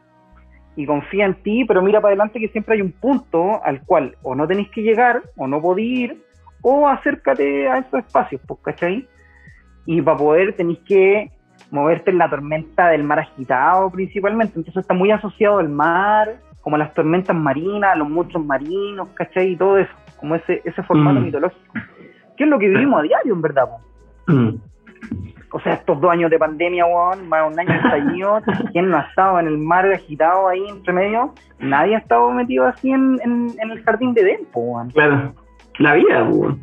[0.75, 4.17] y confía en ti, pero mira para adelante que siempre hay un punto al cual
[4.23, 6.23] o no tenéis que llegar, o no podéis ir,
[6.61, 9.07] o acércate a esos espacios, pues, ¿cachai?
[9.85, 11.31] Y para poder tenéis que
[11.69, 16.77] moverte en la tormenta del mar agitado principalmente, entonces está muy asociado al mar, como
[16.77, 19.51] las tormentas marinas, los monstruos marinos, ¿cachai?
[19.51, 21.23] Y todo eso, como ese, ese formato Mm.
[21.23, 21.73] mitológico.
[22.37, 23.67] Que es lo que vivimos a diario, en verdad,
[24.27, 24.49] mm.
[25.51, 28.41] O sea, estos dos años de pandemia, weón, más un año de estallido,
[28.71, 31.33] ¿quién no ha estado en el mar agitado ahí entre medio?
[31.59, 34.89] Nadie ha estado metido así en, en, en el jardín de Edén, po, weón.
[34.91, 35.33] Claro,
[35.77, 36.59] la vida, weón.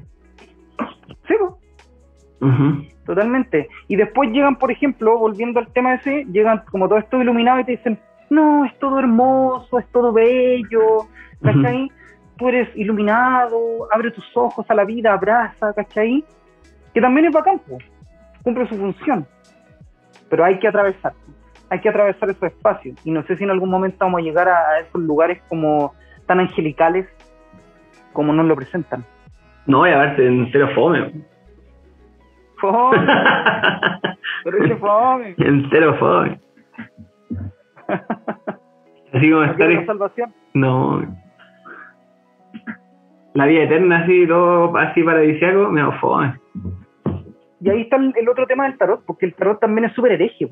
[1.28, 1.34] Sí,
[2.40, 3.68] Ujú, totalmente.
[3.86, 7.64] Y después llegan, por ejemplo, volviendo al tema ese, llegan como todos estos iluminados y
[7.64, 7.98] te dicen,
[8.30, 11.08] no, es todo hermoso, es todo bello,
[11.42, 11.90] ¿cachai?
[12.38, 16.24] Tú eres iluminado, abre tus ojos a la vida, abraza, ¿cachai?
[16.94, 17.60] Que también es bacán,
[18.42, 19.26] cumple su función.
[20.28, 21.12] Pero hay que atravesar,
[21.68, 22.96] hay que atravesar esos espacios.
[23.04, 25.92] Y no sé si en algún momento vamos a llegar a, a esos lugares como
[26.26, 27.08] tan angelicales
[28.12, 29.04] como nos lo presentan.
[29.66, 31.12] No, y a verse entero fome.
[32.60, 32.98] Fome,
[34.44, 35.34] pero es que fome.
[35.98, 36.40] fome.
[39.12, 39.68] Así como ¿No estar.
[39.70, 40.34] la salvación?
[40.54, 41.02] No.
[43.34, 46.34] La vida eterna, así, todo así paradisiaco, me da fome.
[47.60, 50.12] Y ahí está el, el otro tema del tarot, porque el tarot también es súper
[50.12, 50.48] hereje,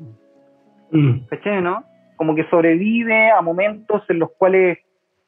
[0.91, 1.27] Mm.
[1.29, 1.83] ¿cachai, no?
[2.15, 4.79] Como que sobrevive a momentos en los cuales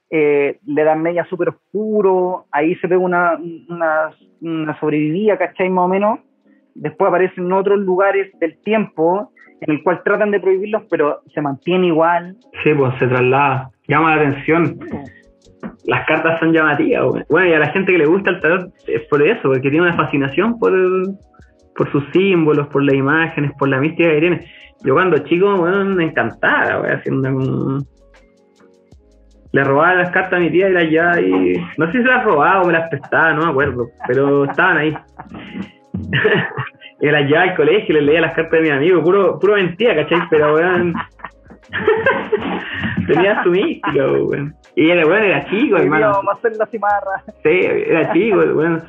[0.10, 3.38] eh, le dan media súper oscuro, ahí se ve una,
[3.70, 4.10] una,
[4.42, 5.70] una sobrevivía, ¿cachai?
[5.70, 6.20] Más o menos.
[6.76, 9.32] Después aparecen otros lugares del tiempo
[9.62, 12.36] en el cual tratan de prohibirlos, pero se mantiene igual.
[12.64, 13.70] Sí, pues se traslada.
[13.88, 14.80] Llama la atención.
[15.86, 17.06] Las cartas son llamativas.
[17.06, 17.24] güey.
[17.30, 19.82] Bueno, y a la gente que le gusta el tarot es por eso, porque tiene
[19.82, 20.74] una fascinación por,
[21.76, 24.52] por sus símbolos, por las imágenes, por la mística que tiene.
[24.84, 27.88] Yo cuando chico, bueno, me encantaba, güey, haciendo un...
[29.54, 32.24] Le robaba las cartas a mi tía y las ya y no sé si las
[32.24, 34.98] robaba o me las prestaba, no me acuerdo, pero estaban ahí.
[37.02, 39.56] y las llevaba al colegio y les leía las cartas de mis amigos, puro, puro
[39.56, 40.22] mentira, ¿cachai?
[40.30, 40.94] Pero weón.
[43.08, 44.56] tenía su mística, weón.
[44.76, 46.12] Y el weón era chico, día hermano.
[46.12, 47.24] vamos a hacer la cimarra.
[47.44, 48.84] Sí, era chico, weón.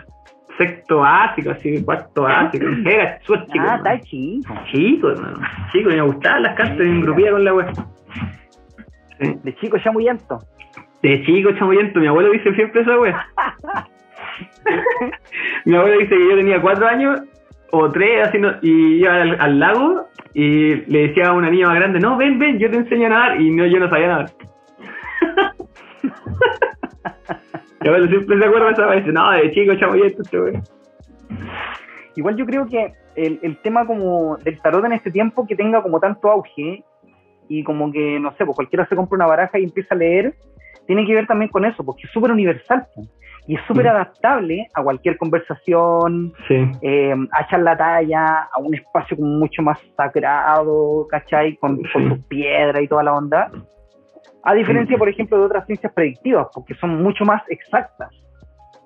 [0.59, 2.67] Sexto básico, así, cuarto básico.
[2.85, 3.65] Era súper chico.
[3.67, 4.55] Ah, está chico.
[4.71, 5.41] Chico, hermano.
[5.73, 7.75] Chico, me gustaban las cartas y me engrupía con la weón.
[9.19, 9.39] Sí.
[9.43, 10.39] De chico ya muy lento.
[11.03, 13.27] De chico, chamoyento, mi abuelo dice siempre esa wea.
[15.65, 17.23] Mi abuelo dice que yo tenía cuatro años
[17.71, 22.01] o tres, no- y iba al, lago y le decía a una niña más grande,
[22.01, 24.31] no, ven, ven, yo te enseño a nadar, y no, yo no sabía nadar.
[27.81, 30.63] mi abuelo siempre se acuerda de esa dice, no, de chico, chamoyento, este.
[32.15, 35.83] Igual yo creo que el, el tema como del tarot en este tiempo que tenga
[35.83, 36.85] como tanto auge
[37.49, 40.35] y como que, no sé, pues cualquiera se compra una baraja y empieza a leer,
[40.87, 42.87] tiene que ver también con eso, porque es súper universal
[43.47, 43.89] y es súper Mm.
[43.89, 49.79] adaptable a cualquier conversación, Sí, eh, a echar la talla, a un espacio mucho más
[49.97, 51.57] sagrado, ¿cachai?
[51.57, 52.09] Con, con Sí.
[52.09, 53.51] sus piedras y toda la onda.
[54.45, 58.11] A diferencia, por ejemplo, de otras ciencias predictivas, porque son mucho más exactas.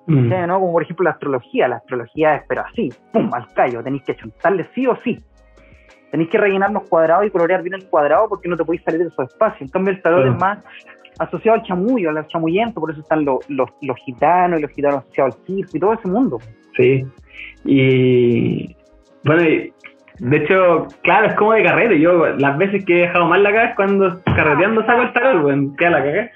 [0.07, 0.29] Mm.
[0.29, 0.35] ¿sí?
[0.47, 0.59] ¿no?
[0.59, 1.67] Como por ejemplo la astrología.
[1.67, 3.83] La astrología es, pero así, pum, al callo.
[3.83, 5.19] Tenéis que chuntarle sí o sí.
[6.11, 9.01] Tenéis que rellenar los cuadrados y colorear bien el cuadrado porque no te podéis salir
[9.01, 9.61] de esos espacios.
[9.63, 10.33] En cambio, el tarot Claro.
[10.33, 10.63] es más
[11.19, 14.99] asociado al chamullo, al chamuyento, por eso están los, los, los gitanos y los gitanos
[14.99, 16.39] asociados al circo y todo ese mundo.
[16.75, 17.05] Sí.
[17.65, 18.75] Y
[19.23, 19.73] bueno, y,
[20.19, 21.99] de hecho, claro, es como de carrete.
[21.99, 25.43] Yo las veces que he dejado mal la cara es cuando carreteando saco el tarot,
[25.43, 26.31] weón, queda la cagada.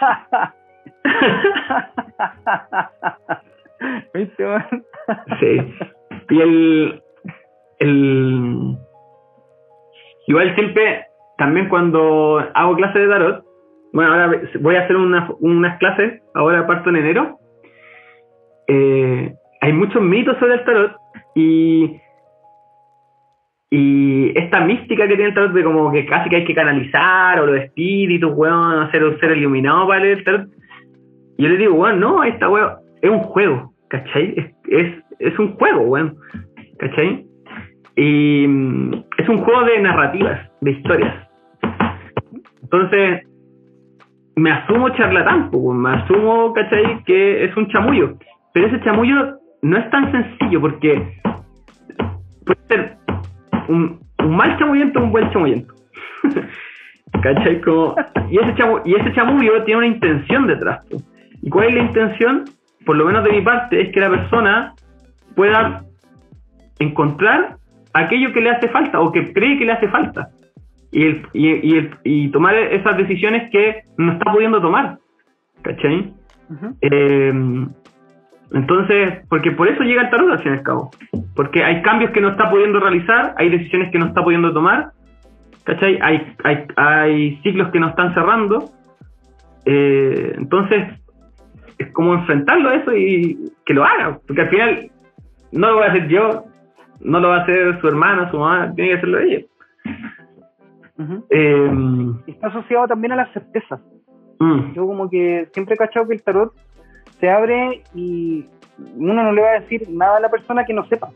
[4.14, 4.44] ¿Viste?
[5.40, 5.74] Sí.
[6.30, 7.02] Y el,
[7.78, 8.78] el
[10.26, 11.06] igual siempre,
[11.36, 13.45] también cuando hago clases de tarot,
[13.96, 17.38] bueno, ahora voy a hacer unas, unas clases, ahora parto en enero.
[18.68, 19.32] eh,
[19.62, 20.92] hay muchos mitos sobre el tarot
[21.34, 21.96] y
[23.70, 27.40] y esta mística que tiene el tarot de como que casi que hay que canalizar
[27.40, 30.48] o los espíritus, weón, hacer un ser iluminado para leer el tarot.
[31.38, 34.34] Yo le digo, weón, no, esta weón es un juego, ¿cachai?
[34.36, 36.18] Es, es, es un juego, weón,
[36.78, 37.26] ¿cachai?
[37.96, 41.28] Y mm, es un juego de narrativas, de historias.
[42.62, 43.26] Entonces,
[44.36, 47.02] me asumo charlatán, pues, me asumo, ¿cachai?
[47.04, 48.16] Que es un chamullo.
[48.52, 51.20] Pero ese chamullo no es tan sencillo porque
[52.44, 52.96] puede ser
[53.68, 53.98] un,
[54.28, 55.74] mal chamullento o un buen chamullento.
[57.22, 57.60] ¿Cachai?
[57.62, 57.94] Como,
[58.30, 60.80] y, ese chamu, y ese chamullo tiene una intención detrás.
[61.42, 62.44] ¿Y cuál es la intención?
[62.84, 64.74] Por lo menos de mi parte, es que la persona
[65.34, 65.82] pueda
[66.78, 67.56] encontrar
[67.94, 70.28] aquello que le hace falta o que cree que le hace falta.
[70.92, 74.98] Y, el, y, y, el, y tomar esas decisiones que no está pudiendo tomar.
[75.62, 76.14] ¿Cachai?
[76.80, 77.32] Eh,
[78.52, 80.90] entonces, porque por eso llega el tarot al fin y al cabo.
[81.34, 84.92] Porque hay cambios que no está pudiendo realizar, hay decisiones que no está pudiendo tomar,
[85.64, 85.98] ¿cachai?
[86.00, 88.70] Hay, hay, hay ciclos que no están cerrando.
[89.64, 90.86] Eh, entonces,
[91.78, 94.20] es como enfrentarlo a eso y que lo haga.
[94.26, 94.90] Porque al final,
[95.52, 96.44] no lo voy a hacer yo,
[97.00, 99.44] no lo va a hacer su hermana, su mamá, tiene que hacerlo ella.
[101.30, 101.70] Eh,
[102.26, 103.80] Y Está asociado también a las certezas.
[104.40, 106.52] mm, Yo como que siempre he cachado que el tarot
[107.20, 108.44] se abre y
[108.96, 111.08] uno no le va a decir nada a la persona que no sepa.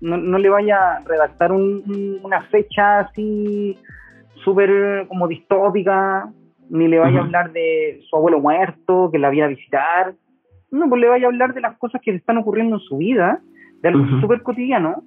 [0.00, 3.78] No, no le vaya a redactar un- un- una fecha así
[4.44, 6.28] súper como distópica,
[6.70, 10.14] ni le vaya a hablar de su abuelo muerto, que la viene a visitar.
[10.70, 12.96] No, pues le vaya a hablar de las cosas que le están ocurriendo en su
[12.96, 13.40] vida,
[13.82, 15.02] de algo súper cotidiano,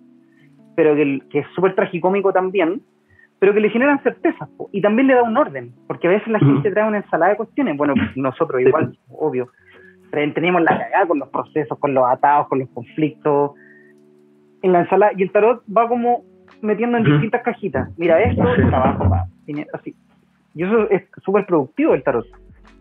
[0.76, 2.82] pero que, que es súper tragicómico también,
[3.40, 4.50] pero que le generan certezas.
[4.58, 7.32] po, Y también le da un orden, porque a veces la gente trae una ensalada
[7.32, 7.78] de cuestiones.
[7.78, 9.50] Bueno, nosotros igual, obvio.
[10.12, 13.52] Ten- Teníamos la cagada con los procesos, con los atados, con los conflictos.
[14.62, 16.24] En la ensalada, y el tarot va como
[16.62, 17.90] metiendo en distintas cajitas.
[17.98, 19.10] Mira esto, trabajo,
[19.46, 19.94] tiene- así.
[20.56, 22.26] Y eso es súper productivo el tarot.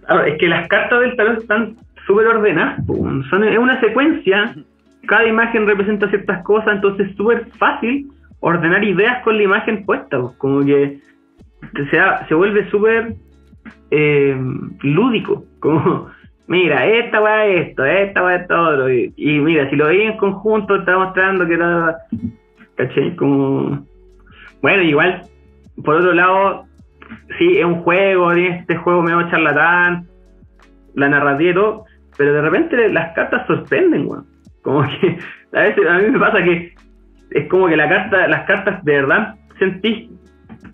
[0.06, 1.76] Claro, es que las cartas del tarot están
[2.06, 2.80] súper ordenadas.
[3.28, 4.54] Son, es una secuencia.
[5.08, 8.08] Cada imagen representa ciertas cosas, entonces es súper fácil
[8.44, 10.20] ordenar ideas con la imagen puesta.
[10.20, 10.34] po.
[10.38, 11.00] Como que
[11.90, 11.98] se,
[12.28, 13.14] se vuelve súper
[13.90, 14.36] eh,
[14.82, 15.44] lúdico.
[15.60, 16.08] Como,
[16.46, 18.92] mira, esta weá es esto, esta weá es otro.
[18.92, 21.96] Y, mira, si lo veis en conjunto, está mostrando que era.
[22.76, 23.16] ¿Cachai?
[23.16, 23.86] Como.
[24.60, 25.22] Bueno, igual,
[25.82, 26.64] por otro lado,
[27.38, 30.06] sí, es un juego, este juego medio charlatán,
[30.94, 31.84] la narrativa y todo,
[32.16, 34.26] pero de repente las cartas sorprenden, weón.
[34.62, 35.18] Como que
[35.56, 36.74] a veces a mí me pasa que
[37.30, 40.10] es como que la carta, las cartas de verdad sentís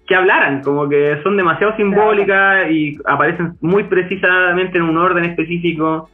[0.07, 6.11] que hablaran, como que son demasiado simbólicas y aparecen muy precisamente en un orden específico.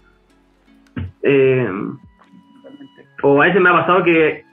[1.23, 1.69] Eh,
[3.23, 4.45] o a veces me ha pasado que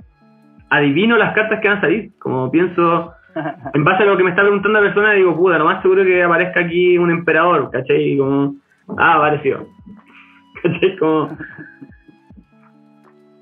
[0.70, 3.14] adivino las cartas que van a salir, como pienso,
[3.74, 6.04] en base a lo que me está preguntando la persona, digo, puta, lo más seguro
[6.04, 8.14] que aparezca aquí un emperador, ¿cachai?
[8.14, 8.56] Y como,
[8.98, 9.68] ah, apareció.
[10.64, 10.98] ¿Cachai?
[10.98, 11.38] Como...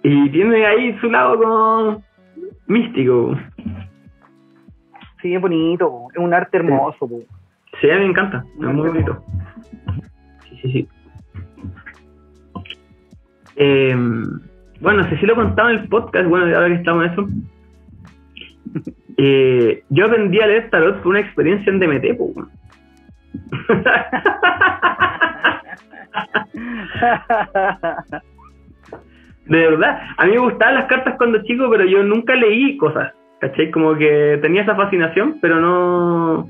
[0.04, 2.04] Y tiene ahí su lado como
[2.68, 3.38] místico.
[5.22, 7.08] Sí, es bonito, es un arte hermoso.
[7.80, 9.24] Sí, a mí me encanta, es muy bonito.
[10.50, 10.88] Sí, sí, sí.
[13.56, 13.96] Eh,
[14.80, 17.12] bueno, no sé si lo he contado en el podcast, bueno, ahora que estamos en
[17.12, 17.28] eso.
[19.18, 22.50] Eh, yo aprendí a leer tarot por una experiencia en DMT, weón.
[29.52, 33.14] De verdad, a mí me gustaban las cartas cuando chico, pero yo nunca leí cosas,
[33.42, 33.70] ¿cachai?
[33.70, 36.50] Como que tenía esa fascinación, pero no...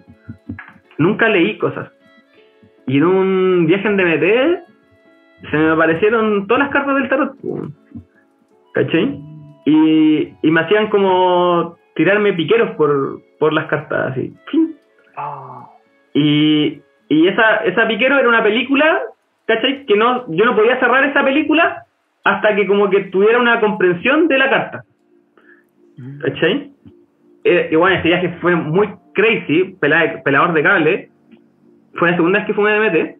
[0.99, 1.91] Nunca leí cosas.
[2.85, 7.35] Y en un viaje en DMT se me aparecieron todas las cartas del tarot,
[8.75, 9.19] ¿cachai?
[9.65, 14.31] Y, me hacían como tirarme piqueros por, por las cartas, así.
[16.13, 19.01] Y, y esa, esa piquero era una película,
[19.47, 19.87] ¿cachai?
[19.87, 21.87] Que no, yo no podía cerrar esa película
[22.23, 24.83] hasta que como que tuviera una comprensión de la carta,
[26.21, 26.71] ¿cachai?
[27.43, 31.09] Eh, y bueno, ese viaje fue muy crazy, pela- pelador de cable.
[31.95, 33.15] Fue la segunda vez que fui a DMT.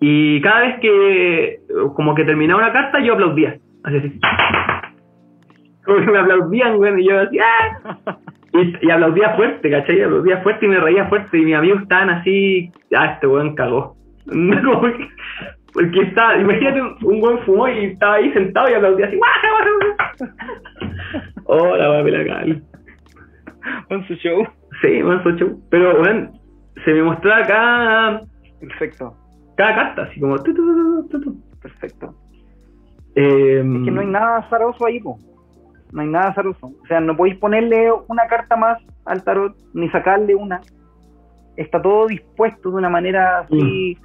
[0.00, 1.60] Y cada vez que
[1.94, 3.56] como que terminaba una carta, yo aplaudía.
[3.84, 4.20] Así, así.
[5.84, 8.16] Como que me aplaudían, güey, y yo así, ¡ah!
[8.54, 10.00] Y, y aplaudía fuerte, ¿cachai?
[10.02, 11.36] Aplaudía fuerte y me reía fuerte.
[11.38, 13.94] Y mis amigos estaban así, ah, este weón cagó.
[15.74, 19.18] Porque estaba, imagínate un, buen fumó y estaba ahí sentado y aplaudía así.
[21.46, 22.62] Hola, voy a pelar cal.
[23.88, 24.46] con su show.
[24.80, 25.60] Sí, manso show.
[25.70, 26.30] Pero, weón,
[26.84, 28.20] se me mostraba cada,
[28.60, 29.16] Perfecto,
[29.56, 30.40] cada carta, así como.
[30.42, 32.14] tu, tu, perfecto.
[33.16, 35.18] Eh, Es que no hay nada azaroso ahí, po.
[35.92, 36.68] No hay nada azaroso.
[36.68, 40.60] O sea, no podéis ponerle una carta más al tarot, ni sacarle una.
[41.56, 43.96] Está todo dispuesto de una manera así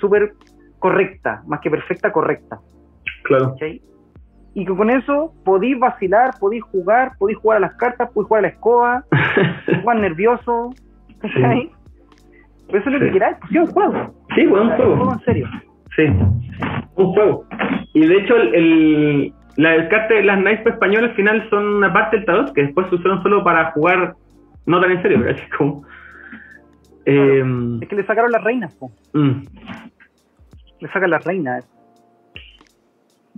[0.00, 0.32] súper
[0.80, 2.58] correcta, más que perfecta, correcta.
[3.22, 3.52] Claro.
[3.52, 3.80] ¿cachai?
[4.54, 8.38] Y que con eso podéis vacilar, podéis jugar, podéis jugar a las cartas, podéis jugar
[8.40, 9.04] a la escoba,
[9.82, 10.74] jugar nervioso,
[11.20, 11.70] ¿cachai?
[12.66, 13.04] Pero eso es lo Sí.
[13.06, 14.14] que queráis, pues sí, un juego.
[14.34, 15.12] Sí, weón, un Es juego.
[15.12, 15.48] en serio.
[15.96, 16.02] Sí,
[16.96, 17.44] un juego.
[17.94, 21.92] Y de hecho, el, el, la descarte de las naipes españolas al final son una
[21.92, 24.14] parte del tarot que después se usaron solo para jugar
[24.66, 25.48] no tan en serio, ¿cachai?
[25.56, 25.82] Como.
[27.06, 27.44] Eh,
[27.82, 28.90] Es que le sacaron las reinas, po.
[29.14, 29.42] mm,
[30.80, 31.66] le sacan las reinas.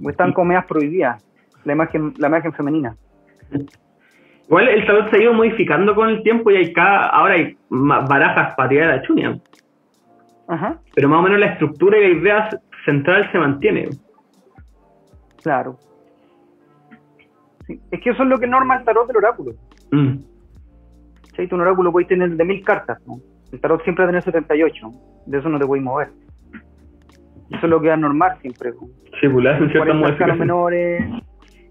[0.09, 1.23] Están como prohibidas,
[1.65, 2.97] la imagen, la imagen femenina.
[4.47, 7.57] Igual el tarot se ha ido modificando con el tiempo y hay cada, ahora hay
[7.69, 9.39] barajas para tirar a la chuña.
[10.49, 12.51] Ajá, Pero más o menos la estructura y la idea
[12.85, 13.89] central se mantiene.
[15.43, 15.79] claro.
[17.67, 19.53] Sí, Es que eso es lo que norma el tarot del oráculo.
[19.93, 20.17] Mm,
[21.37, 21.47] ¿sí?
[21.47, 23.19] Tu oráculo puede tener de mil cartas, ¿no?
[23.53, 24.91] El tarot siempre va a tener 78,
[25.27, 26.11] de eso no te puedes mover.
[27.53, 28.73] Eso es lo que va a normar siempre.
[29.21, 30.39] Sí, pues le hacen ciertas 40 arcanos modificaciones.
[30.39, 31.05] menores,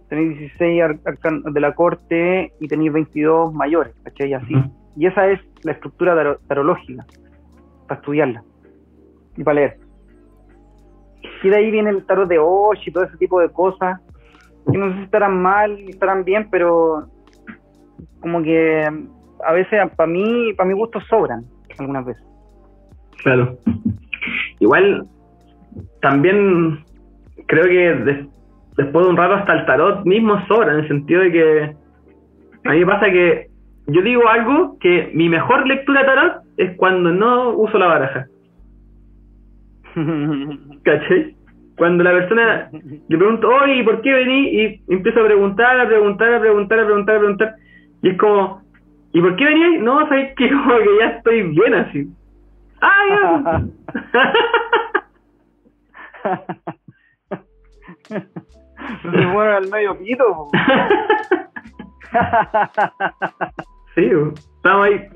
[0.10, 4.34] tenéis 16 ar- arcanos de la corte y tenéis 22 mayores, ¿cachai?
[4.34, 4.54] Así.
[4.98, 7.06] Y esa es la estructura taro- tarológica,
[7.88, 8.44] para estudiarla
[9.38, 9.78] y para leer.
[11.44, 14.00] Y de ahí viene el tarot de Osh y todo ese tipo de cosas,
[14.72, 17.08] que no sé si estarán mal, estarán bien, pero
[18.20, 18.88] como que
[19.44, 21.44] a veces para mí, para mi gusto sobran
[21.80, 22.24] algunas veces.
[23.24, 23.58] Claro.
[24.60, 25.08] Igual,
[26.02, 26.80] también
[27.48, 28.28] creo que des-
[28.78, 31.76] después de un rato hasta el tarot mismo sobra, en el sentido de que
[32.66, 33.48] a mí me pasa que
[33.88, 38.26] yo digo algo que mi mejor lectura de tarot es cuando no uso la baraja.
[40.84, 41.36] ¿Cachai?
[41.78, 44.50] Cuando la persona le pregunto, oye, ¿y por qué vení?
[44.50, 47.56] Y empiezo a preguntar, a preguntar, a preguntar, a preguntar, a preguntar.
[48.04, 48.62] Y es como,
[49.14, 49.80] ¿y por qué venía?
[49.82, 52.08] No, sabes que como que ya estoy bien así.
[52.82, 53.64] ¡Ah,
[54.14, 54.22] ya!
[58.08, 60.48] Se mueve al medio pito.
[63.96, 64.10] sí,
[64.56, 65.08] estamos ahí.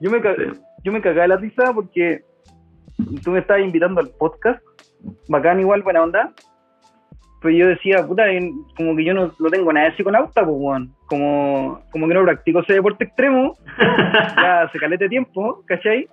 [0.00, 0.20] Yo, me
[0.84, 2.24] yo me cagaba la risa porque
[3.22, 4.62] tú me estabas invitando al podcast.
[5.28, 6.32] Bacán, igual, buena onda.
[7.40, 8.24] Pero yo decía, puta,
[8.76, 10.94] como que yo no, no tengo nada de psiconauta, pues, weón.
[11.06, 13.56] Como, como que no practico ese deporte extremo.
[14.36, 16.08] ya hace calete tiempo, ¿cachai?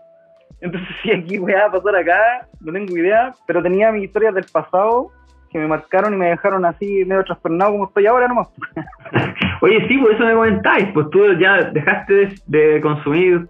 [0.61, 4.45] Entonces, si aquí voy a pasar acá, no tengo idea, pero tenía mis historias del
[4.51, 5.11] pasado
[5.51, 8.49] que me marcaron y me dejaron así medio trastornado como estoy ahora nomás.
[9.61, 13.47] Oye, sí, por eso me comentáis, pues tú ya dejaste de, de consumir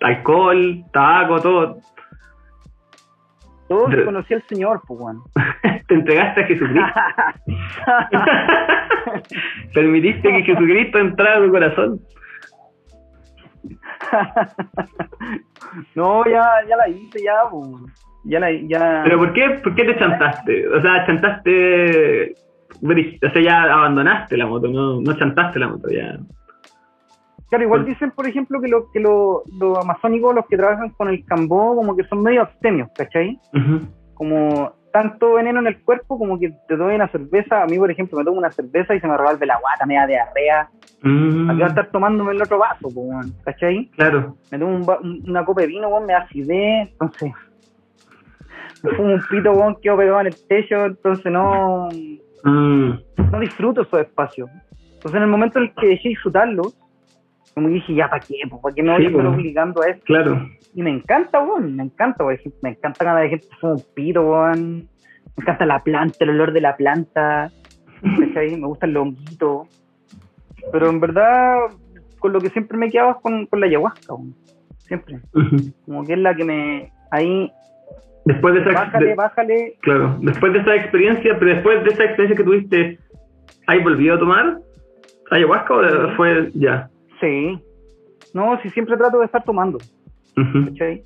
[0.00, 1.78] alcohol, tabaco, todo.
[3.68, 5.22] Todo De- que conocí al Señor, pues, weón.
[5.88, 7.00] Te entregaste a Jesucristo.
[9.74, 12.00] Permitiste que Jesucristo entrara a tu corazón.
[15.94, 17.92] no, ya, ya la hice, ya, pues.
[18.24, 19.02] Ya la ya.
[19.04, 20.68] ¿Pero por qué, por qué te chantaste?
[20.68, 22.34] O sea, chantaste...
[22.82, 26.18] O sea, ya abandonaste la moto, no, no chantaste la moto, ya.
[27.48, 31.08] Claro, igual dicen, por ejemplo, que, lo, que lo- los amazónicos, los que trabajan con
[31.08, 33.38] el cambó, como que son medio abstemios, ¿cachai?
[34.14, 37.62] Como tanto veneno en el cuerpo como que te doy una cerveza.
[37.62, 39.96] A mí, por ejemplo, me tomo una cerveza y se me revuelve la guata, me
[39.96, 40.70] da diarrea.
[41.02, 43.90] Mm, Aquí va a estar tomándome el otro vaso, pues, ¿cachai?
[43.90, 44.36] claro.
[44.50, 47.30] Me tomo un una copa de vino, weón, me da acidez, entonces.
[48.82, 51.88] Me fumo un pito, weón, quedo pegado en el techo, entonces no.
[52.44, 52.90] Mm,
[53.32, 54.48] no disfruto esos espacios.
[54.94, 56.74] Entonces, en el momento en el que dejé disfrutarlos,
[57.56, 58.34] como dije, ya, ¿para qué?
[58.62, 59.34] ¿Para qué me voy Sí, a estar pues.
[59.34, 60.04] obligando a esto?
[60.04, 60.46] claro.
[60.74, 64.76] Y me encanta, weón, me encanta, me encanta cuando la gente fuma un pito, weón.
[65.36, 67.50] Me encanta la planta, el olor de la planta,
[68.02, 68.56] ¿cachai?
[68.60, 69.66] Me gusta el honguito.
[70.70, 71.56] Pero en verdad,
[72.18, 74.34] con lo que siempre me quedaba es con, con la ayahuasca, weón.
[74.80, 75.16] Siempre.
[75.86, 76.92] Como que es la que me...
[77.10, 77.50] Ahí,
[78.26, 78.72] Después de esa...
[78.72, 79.74] bájale, de- bájale.
[79.80, 82.98] Claro, después de esa experiencia, pero después de esa experiencia que tuviste,
[83.66, 84.58] ¿hay volvido a tomar
[85.30, 86.90] ayahuasca o fue ya?
[87.20, 87.58] Sí.
[88.32, 89.78] No, sí, siempre trato de estar tomando.
[90.36, 90.66] Ujú.
[90.66, 91.02] ¿cachai?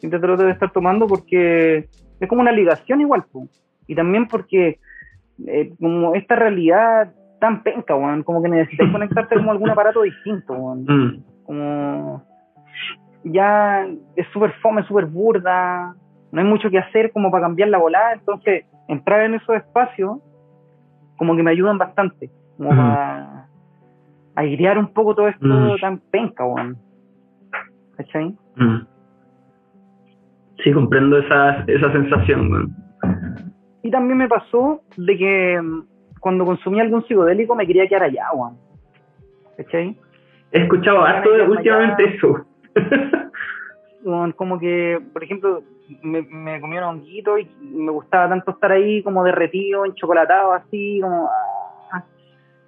[0.00, 1.88] Siempre trato de estar tomando porque
[2.20, 3.48] es como una ligación igual, po.
[3.86, 4.78] y también porque
[5.46, 10.52] eh, como esta realidad tan penca, weón, como que necesitas conectarte como algún aparato distinto,
[10.52, 10.84] weón.
[10.84, 12.24] Mm, como
[13.24, 13.86] ya
[14.16, 15.94] es súper fome, súper burda,
[16.30, 20.18] no hay mucho que hacer como para cambiar la volada, entonces entrar en esos espacios
[21.16, 23.46] como que me ayudan bastante, como para
[24.36, 25.76] airear un poco todo esto Mm.
[25.80, 26.76] tan penca, weón.
[27.96, 28.34] ¿Cachai?
[28.56, 28.86] mm.
[30.62, 32.50] Sí, comprendo esa, esa sensación.
[32.50, 32.76] weón.
[33.82, 35.82] Y también me pasó de que mm,
[36.20, 38.56] cuando consumía algún psicodélico me quería quedar allá, weón.
[39.56, 39.96] ¿Cachai?
[40.52, 42.46] He escuchado harto de- últimamente eso.
[44.04, 45.62] Weón, Como que, por ejemplo,
[46.02, 51.00] me, me comía un honguito y me gustaba tanto estar ahí como derretido, enchocolatado, así,
[51.00, 51.28] como...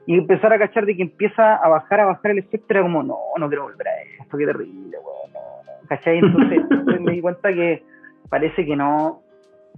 [0.07, 3.03] Y empezar a cachar de que empieza a bajar, a bajar el efecto, era como,
[3.03, 5.33] no, no quiero volver a esto, qué terrible, weón.
[5.33, 5.41] no,
[5.83, 5.89] no.
[5.89, 6.19] ¿Cachai?
[6.19, 7.83] Entonces después me di cuenta que
[8.29, 9.21] parece que no,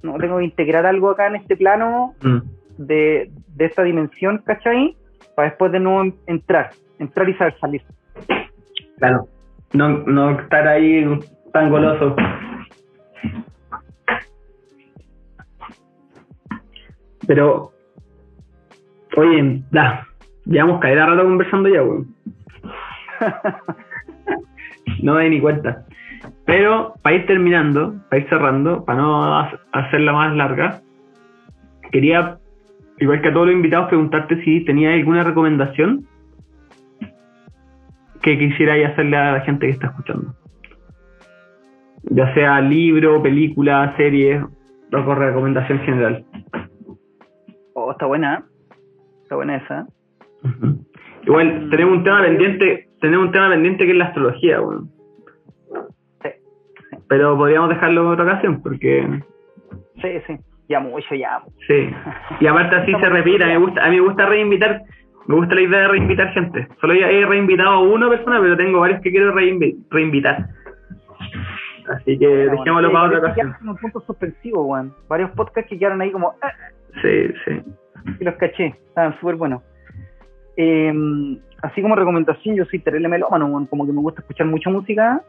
[0.03, 2.39] no tengo que integrar algo acá en este plano Mm,
[2.79, 4.97] de, de esta dimensión, ¿cachai?
[5.35, 7.83] Para después de nuevo en- entrar, entrar y saber salir.
[8.99, 9.29] claro.
[9.75, 11.05] No, no estar ahí
[11.53, 12.17] tan goloso.
[17.27, 17.73] Pero,
[19.17, 20.07] oye, da,
[20.49, 22.09] llevamos caer a rato conversando ya, weón.
[25.03, 25.85] no me di ni cuenta.
[26.45, 30.81] Pero para ir terminando, para ir cerrando, para no ha- hacerla más larga,
[31.93, 32.39] quería,
[32.99, 36.07] igual que a todos los invitados, preguntarte si tenías alguna recomendación
[38.23, 40.35] que quisierais hacerle a la gente que está escuchando.
[42.11, 44.43] Ya sea libro, película, serie,
[44.93, 46.25] o recomendación general.
[47.75, 48.43] Oh, está buena, ¿eh?
[49.23, 49.87] Está buena esa.
[51.24, 54.90] Igual tenemos un tema pendiente, tenemos un tema pendiente que es la astrología, weón.
[56.23, 56.31] Sí,
[57.09, 59.20] Pero podríamos dejarlo en otra ocasión, porque
[60.01, 60.36] sí, sí.
[60.69, 61.40] Ya mucho, ya.
[61.66, 61.90] sí.
[62.40, 64.82] Y aparte así se repite, a mí me gusta, a mí me gusta reinvitar
[65.27, 66.69] Me gusta la idea de reinvitar gente.
[66.81, 70.47] Solo ya he reinvitado a una persona, pero tengo varios que quiero reinvi- reinvitar.
[71.90, 73.55] Así que dejémoslo para otra ocasión.
[73.66, 74.94] un punto suspensivo, weón.
[75.09, 76.52] Varios podcasts que quedaron ahí como, ah,
[77.02, 77.62] Sí, sí.
[78.20, 79.62] y los caché, estaban súper buenos.
[80.60, 80.93] Eh,
[81.62, 85.22] así como recomendación, yo soy terrible melómano, como que me gusta escuchar mucha música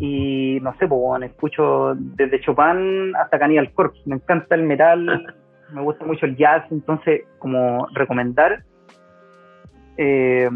[0.00, 4.00] y no sé, pues, weón, escucho desde Chopin hasta Cannibal Corpse.
[4.04, 5.34] Me encanta el metal,
[5.72, 8.64] me gusta mucho el jazz, entonces, como recomendar,
[9.96, 10.50] eh,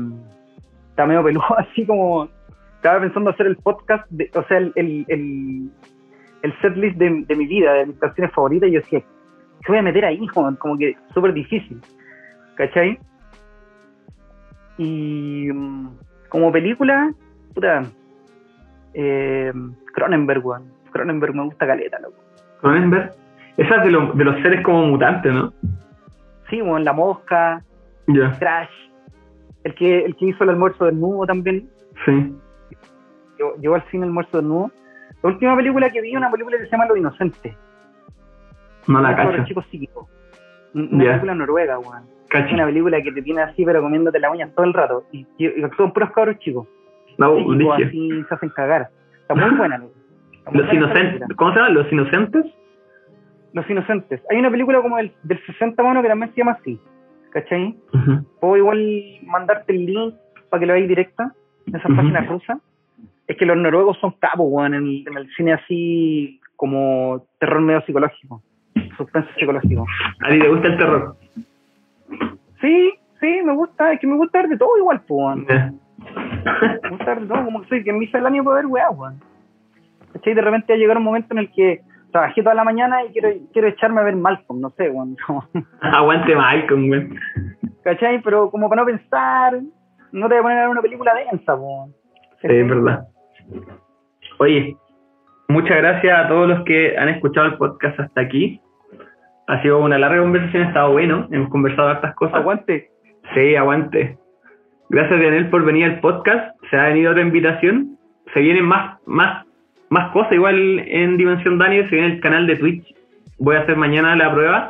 [0.90, 2.28] está medio peludo, así como
[2.76, 5.70] estaba pensando hacer el podcast, de- o sea, el, el, el,
[6.42, 9.78] el setlist de, de mi vida, de mis canciones favoritas, y yo decía, ¿qué voy
[9.78, 10.26] a meter ahí?
[10.34, 10.56] weón?
[10.56, 11.80] Como que súper difícil,
[12.56, 12.98] ¿cachai?
[14.82, 15.88] Y mm,
[16.30, 17.12] como película,
[17.54, 17.82] puta,
[18.94, 19.52] eh,
[19.92, 20.72] Cronenberg, weón.
[20.90, 22.16] Cronenberg me gusta caleta, loco.
[22.62, 23.12] Cronenberg.
[23.58, 25.52] Esa es de, lo- de los seres como mutantes, ¿no?
[26.48, 27.62] Sí, weón, La Mosca,
[28.06, 28.70] Ya, Crash,
[29.64, 31.68] el que, el que hizo el almuerzo desnudo también,
[32.06, 32.34] sí.
[33.38, 34.70] llegó, llegó al cine almuerzo desnudo.
[35.22, 37.54] La última película que vi, una película que se llama Lo Inocente,
[38.86, 39.36] No la sobre cacho.
[39.36, 40.08] el chico psíquico.
[40.72, 42.04] Una película noruega, weón.
[42.32, 45.04] Una película que te tiene así, pero comiéndote la uña todo el rato.
[45.12, 46.66] Y, y, actúan puros cabros chicos.
[47.18, 47.84] No, dije.
[47.86, 48.88] así se hacen cagar.
[49.22, 49.76] Está muy buena.
[49.76, 51.36] Está muy Los buena inocentes.
[51.36, 51.74] ¿Cómo se llaman?
[51.74, 52.46] ¿Los inocentes?
[53.52, 54.22] Los Inocentes.
[54.30, 56.78] Hay una película como del, del 60 bueno que también se llama así.
[57.30, 57.76] ¿Cachai?
[57.92, 58.24] Ujú.
[58.40, 60.14] Puedo igual mandarte el link
[60.48, 61.32] para que lo veáis directa
[61.66, 61.96] en esas Ujú.
[61.96, 62.58] páginas rusas.
[63.26, 67.60] Es que los noruegos son capos, weón, en el, en el cine así como terror
[67.60, 68.42] medio psicológico.
[68.96, 69.86] Suspenso psicológico.
[70.20, 71.16] ¿A ti te gusta el terror?
[72.60, 73.92] Sí, sí, me gusta.
[73.92, 75.46] Es que me gusta ver de todo igual, pues, weón.
[75.46, 77.44] Me gusta ver de todo.
[77.44, 79.20] Como que soy que en mi año puedo ver weá, weón.
[80.12, 80.34] ¿Cachai?
[80.34, 81.80] De repente va a llegar un momento en el que
[82.10, 85.16] trabajé toda la mañana y quiero, quiero echarme a ver Malcolm, no sé, weón.
[85.80, 87.08] Aguante Malcolm, güey.
[87.84, 88.20] ¿Cachai?
[88.22, 89.60] Pero como para no pensar,
[90.12, 91.94] no te voy a poner a ver una película densa, weón.
[92.42, 93.06] Sí, es verdad.
[94.38, 94.76] Oye,
[95.48, 98.60] muchas gracias a todos los que han escuchado el podcast hasta aquí.
[99.46, 101.28] Ha sido una larga conversación, ha estado bueno.
[101.30, 102.36] Hemos conversado hartas cosas.
[102.36, 102.90] Aguante.
[103.34, 104.16] Sí, aguante.
[104.88, 106.56] Gracias, Daniel, por venir al podcast.
[106.70, 107.98] Se ha venido otra invitación.
[108.32, 109.46] Se vienen más, más,
[109.88, 111.88] más cosas igual en Dimensión Daniel.
[111.88, 112.94] Se viene el canal de Twitch.
[113.38, 114.68] Voy a hacer mañana la prueba.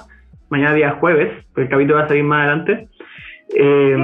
[0.49, 2.89] Mañana día jueves, porque el capítulo va a salir más adelante.
[3.55, 3.97] Eh,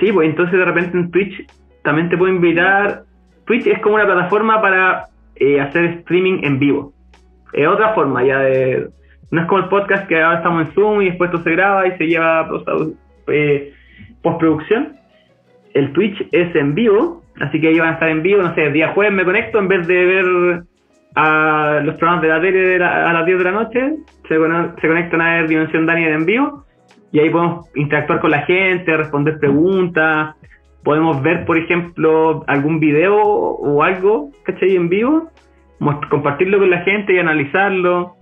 [0.00, 1.46] sí, pues entonces de repente en Twitch
[1.82, 3.02] también te puedo invitar.
[3.46, 5.06] Twitch es como una plataforma para
[5.36, 6.92] eh, hacer streaming en vivo.
[7.52, 8.88] Es otra forma ya de...
[9.30, 11.86] No es como el podcast que ahora estamos en Zoom y después esto se graba
[11.86, 12.48] y se lleva
[13.28, 13.72] eh,
[14.22, 14.96] postproducción.
[15.74, 18.70] El Twitch es en vivo, así que ahí van a estar en vivo, no sé,
[18.70, 20.62] día jueves me conecto en vez de ver
[21.14, 23.94] a los programas de la tele de la- a las 10 de la noche,
[24.28, 24.36] se,
[24.80, 26.64] se conectan a ver Dimensión Daniel en vivo
[27.12, 30.34] y ahí podemos interactuar con la gente, responder preguntas,
[30.84, 34.76] podemos ver, por ejemplo, algún video o algo, ¿cachai?
[34.76, 35.30] En vivo,
[36.10, 38.15] compartirlo con la gente y analizarlo,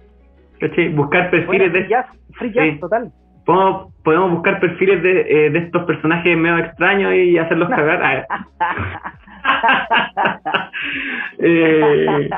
[0.68, 0.88] ¿cachai?
[0.90, 1.70] Buscar perfiles Bueno, de...
[1.80, 2.06] free jazz,
[2.38, 2.80] free jazz, Sí.
[2.80, 3.10] total.
[3.46, 8.26] Podemos, podemos buscar perfiles de, eh, de estos personajes medio extraños y hacerlos cagar.
[8.30, 8.46] Ah.
[11.38, 12.28] Eh,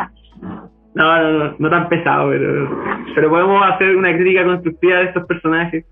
[0.95, 2.83] no, no, no, no tan pesado, pero,
[3.15, 5.85] pero podemos hacer una crítica constructiva de estos personajes.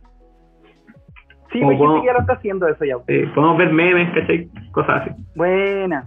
[1.53, 2.95] Sí, pues podemos- que ya lo está haciendo eso ya.
[3.09, 4.49] Eh, podemos ver memes, ¿cachai?
[4.73, 5.11] Cosas así.
[5.37, 6.05] Buena.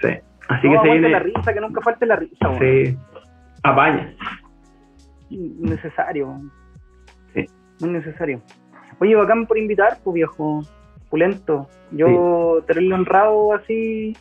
[0.00, 0.08] Sí.
[0.48, 1.08] Así no, que se viene.
[1.10, 2.48] la risa, que nunca falte la risa.
[2.58, 2.96] Sí.
[3.64, 4.12] Apaña.
[5.30, 6.40] Necesario.
[7.34, 7.46] Sí.
[7.80, 8.40] Muy necesario.
[9.00, 10.62] Oye, bacán por invitar, pues viejo.
[11.10, 11.68] Pulento.
[11.90, 14.14] Yo, terrible honrado, así.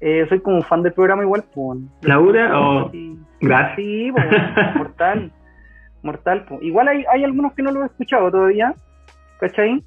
[0.00, 1.80] Eh, soy como fan del programa igual, pues.
[2.02, 2.90] ¿Laura o.?
[2.90, 3.18] Sí.
[3.40, 3.76] Gracias.
[3.76, 4.20] Sí, po,
[4.78, 5.32] mortal.
[6.02, 6.58] Mortal, po.
[6.60, 8.74] Igual hay, hay algunos que no lo he escuchado todavía,
[9.40, 9.82] ¿cachai?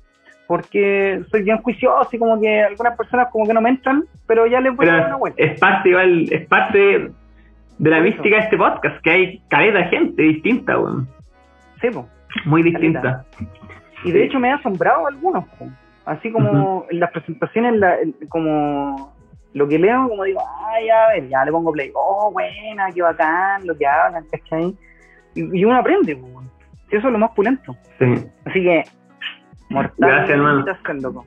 [0.47, 4.47] Porque soy bien juicioso y como que algunas personas como que no me entran, pero
[4.47, 5.43] ya les voy a dar una vuelta.
[5.43, 7.11] es parte igual, es parte
[7.79, 11.07] de la mística de este podcast, que hay caleta de gente distinta, weón.
[11.81, 12.07] Sí, po.
[12.45, 12.79] Muy Caleta.
[12.79, 13.25] distinta.
[14.03, 15.67] Y de hecho me ha asombrado algunos, po.
[16.05, 17.97] así como en las presentaciones, la-
[18.29, 19.13] como
[19.53, 20.41] lo que leo, como digo,
[20.73, 24.75] ay, a ver, ya le pongo play, oh, buena, qué bacán, lo que hablan, ¿cachai?
[25.35, 26.27] Y, y uno aprende, po.
[26.89, 27.75] Eso es lo más pulento.
[27.99, 28.05] Sí.
[28.45, 28.83] Así que,
[29.69, 29.93] mortal.
[29.97, 30.65] Gracias, hermano.
[31.01, 31.25] loco.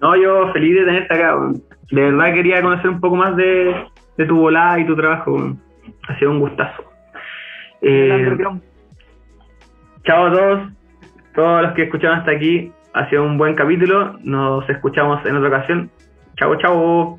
[0.00, 1.62] No, yo feliz de tenerte acá, weón.
[1.90, 3.74] De verdad quería conocer un poco más de,
[4.16, 5.60] de tu volada y tu trabajo, weón.
[6.08, 6.84] Ha sido un gustazo.
[7.80, 8.36] Eh,
[10.04, 10.72] chao a todos,
[11.34, 12.72] todos los que escucharon hasta aquí.
[12.94, 14.18] Ha sido un buen capítulo.
[14.22, 15.90] Nos escuchamos en otra ocasión.
[16.36, 17.18] Chao, chao.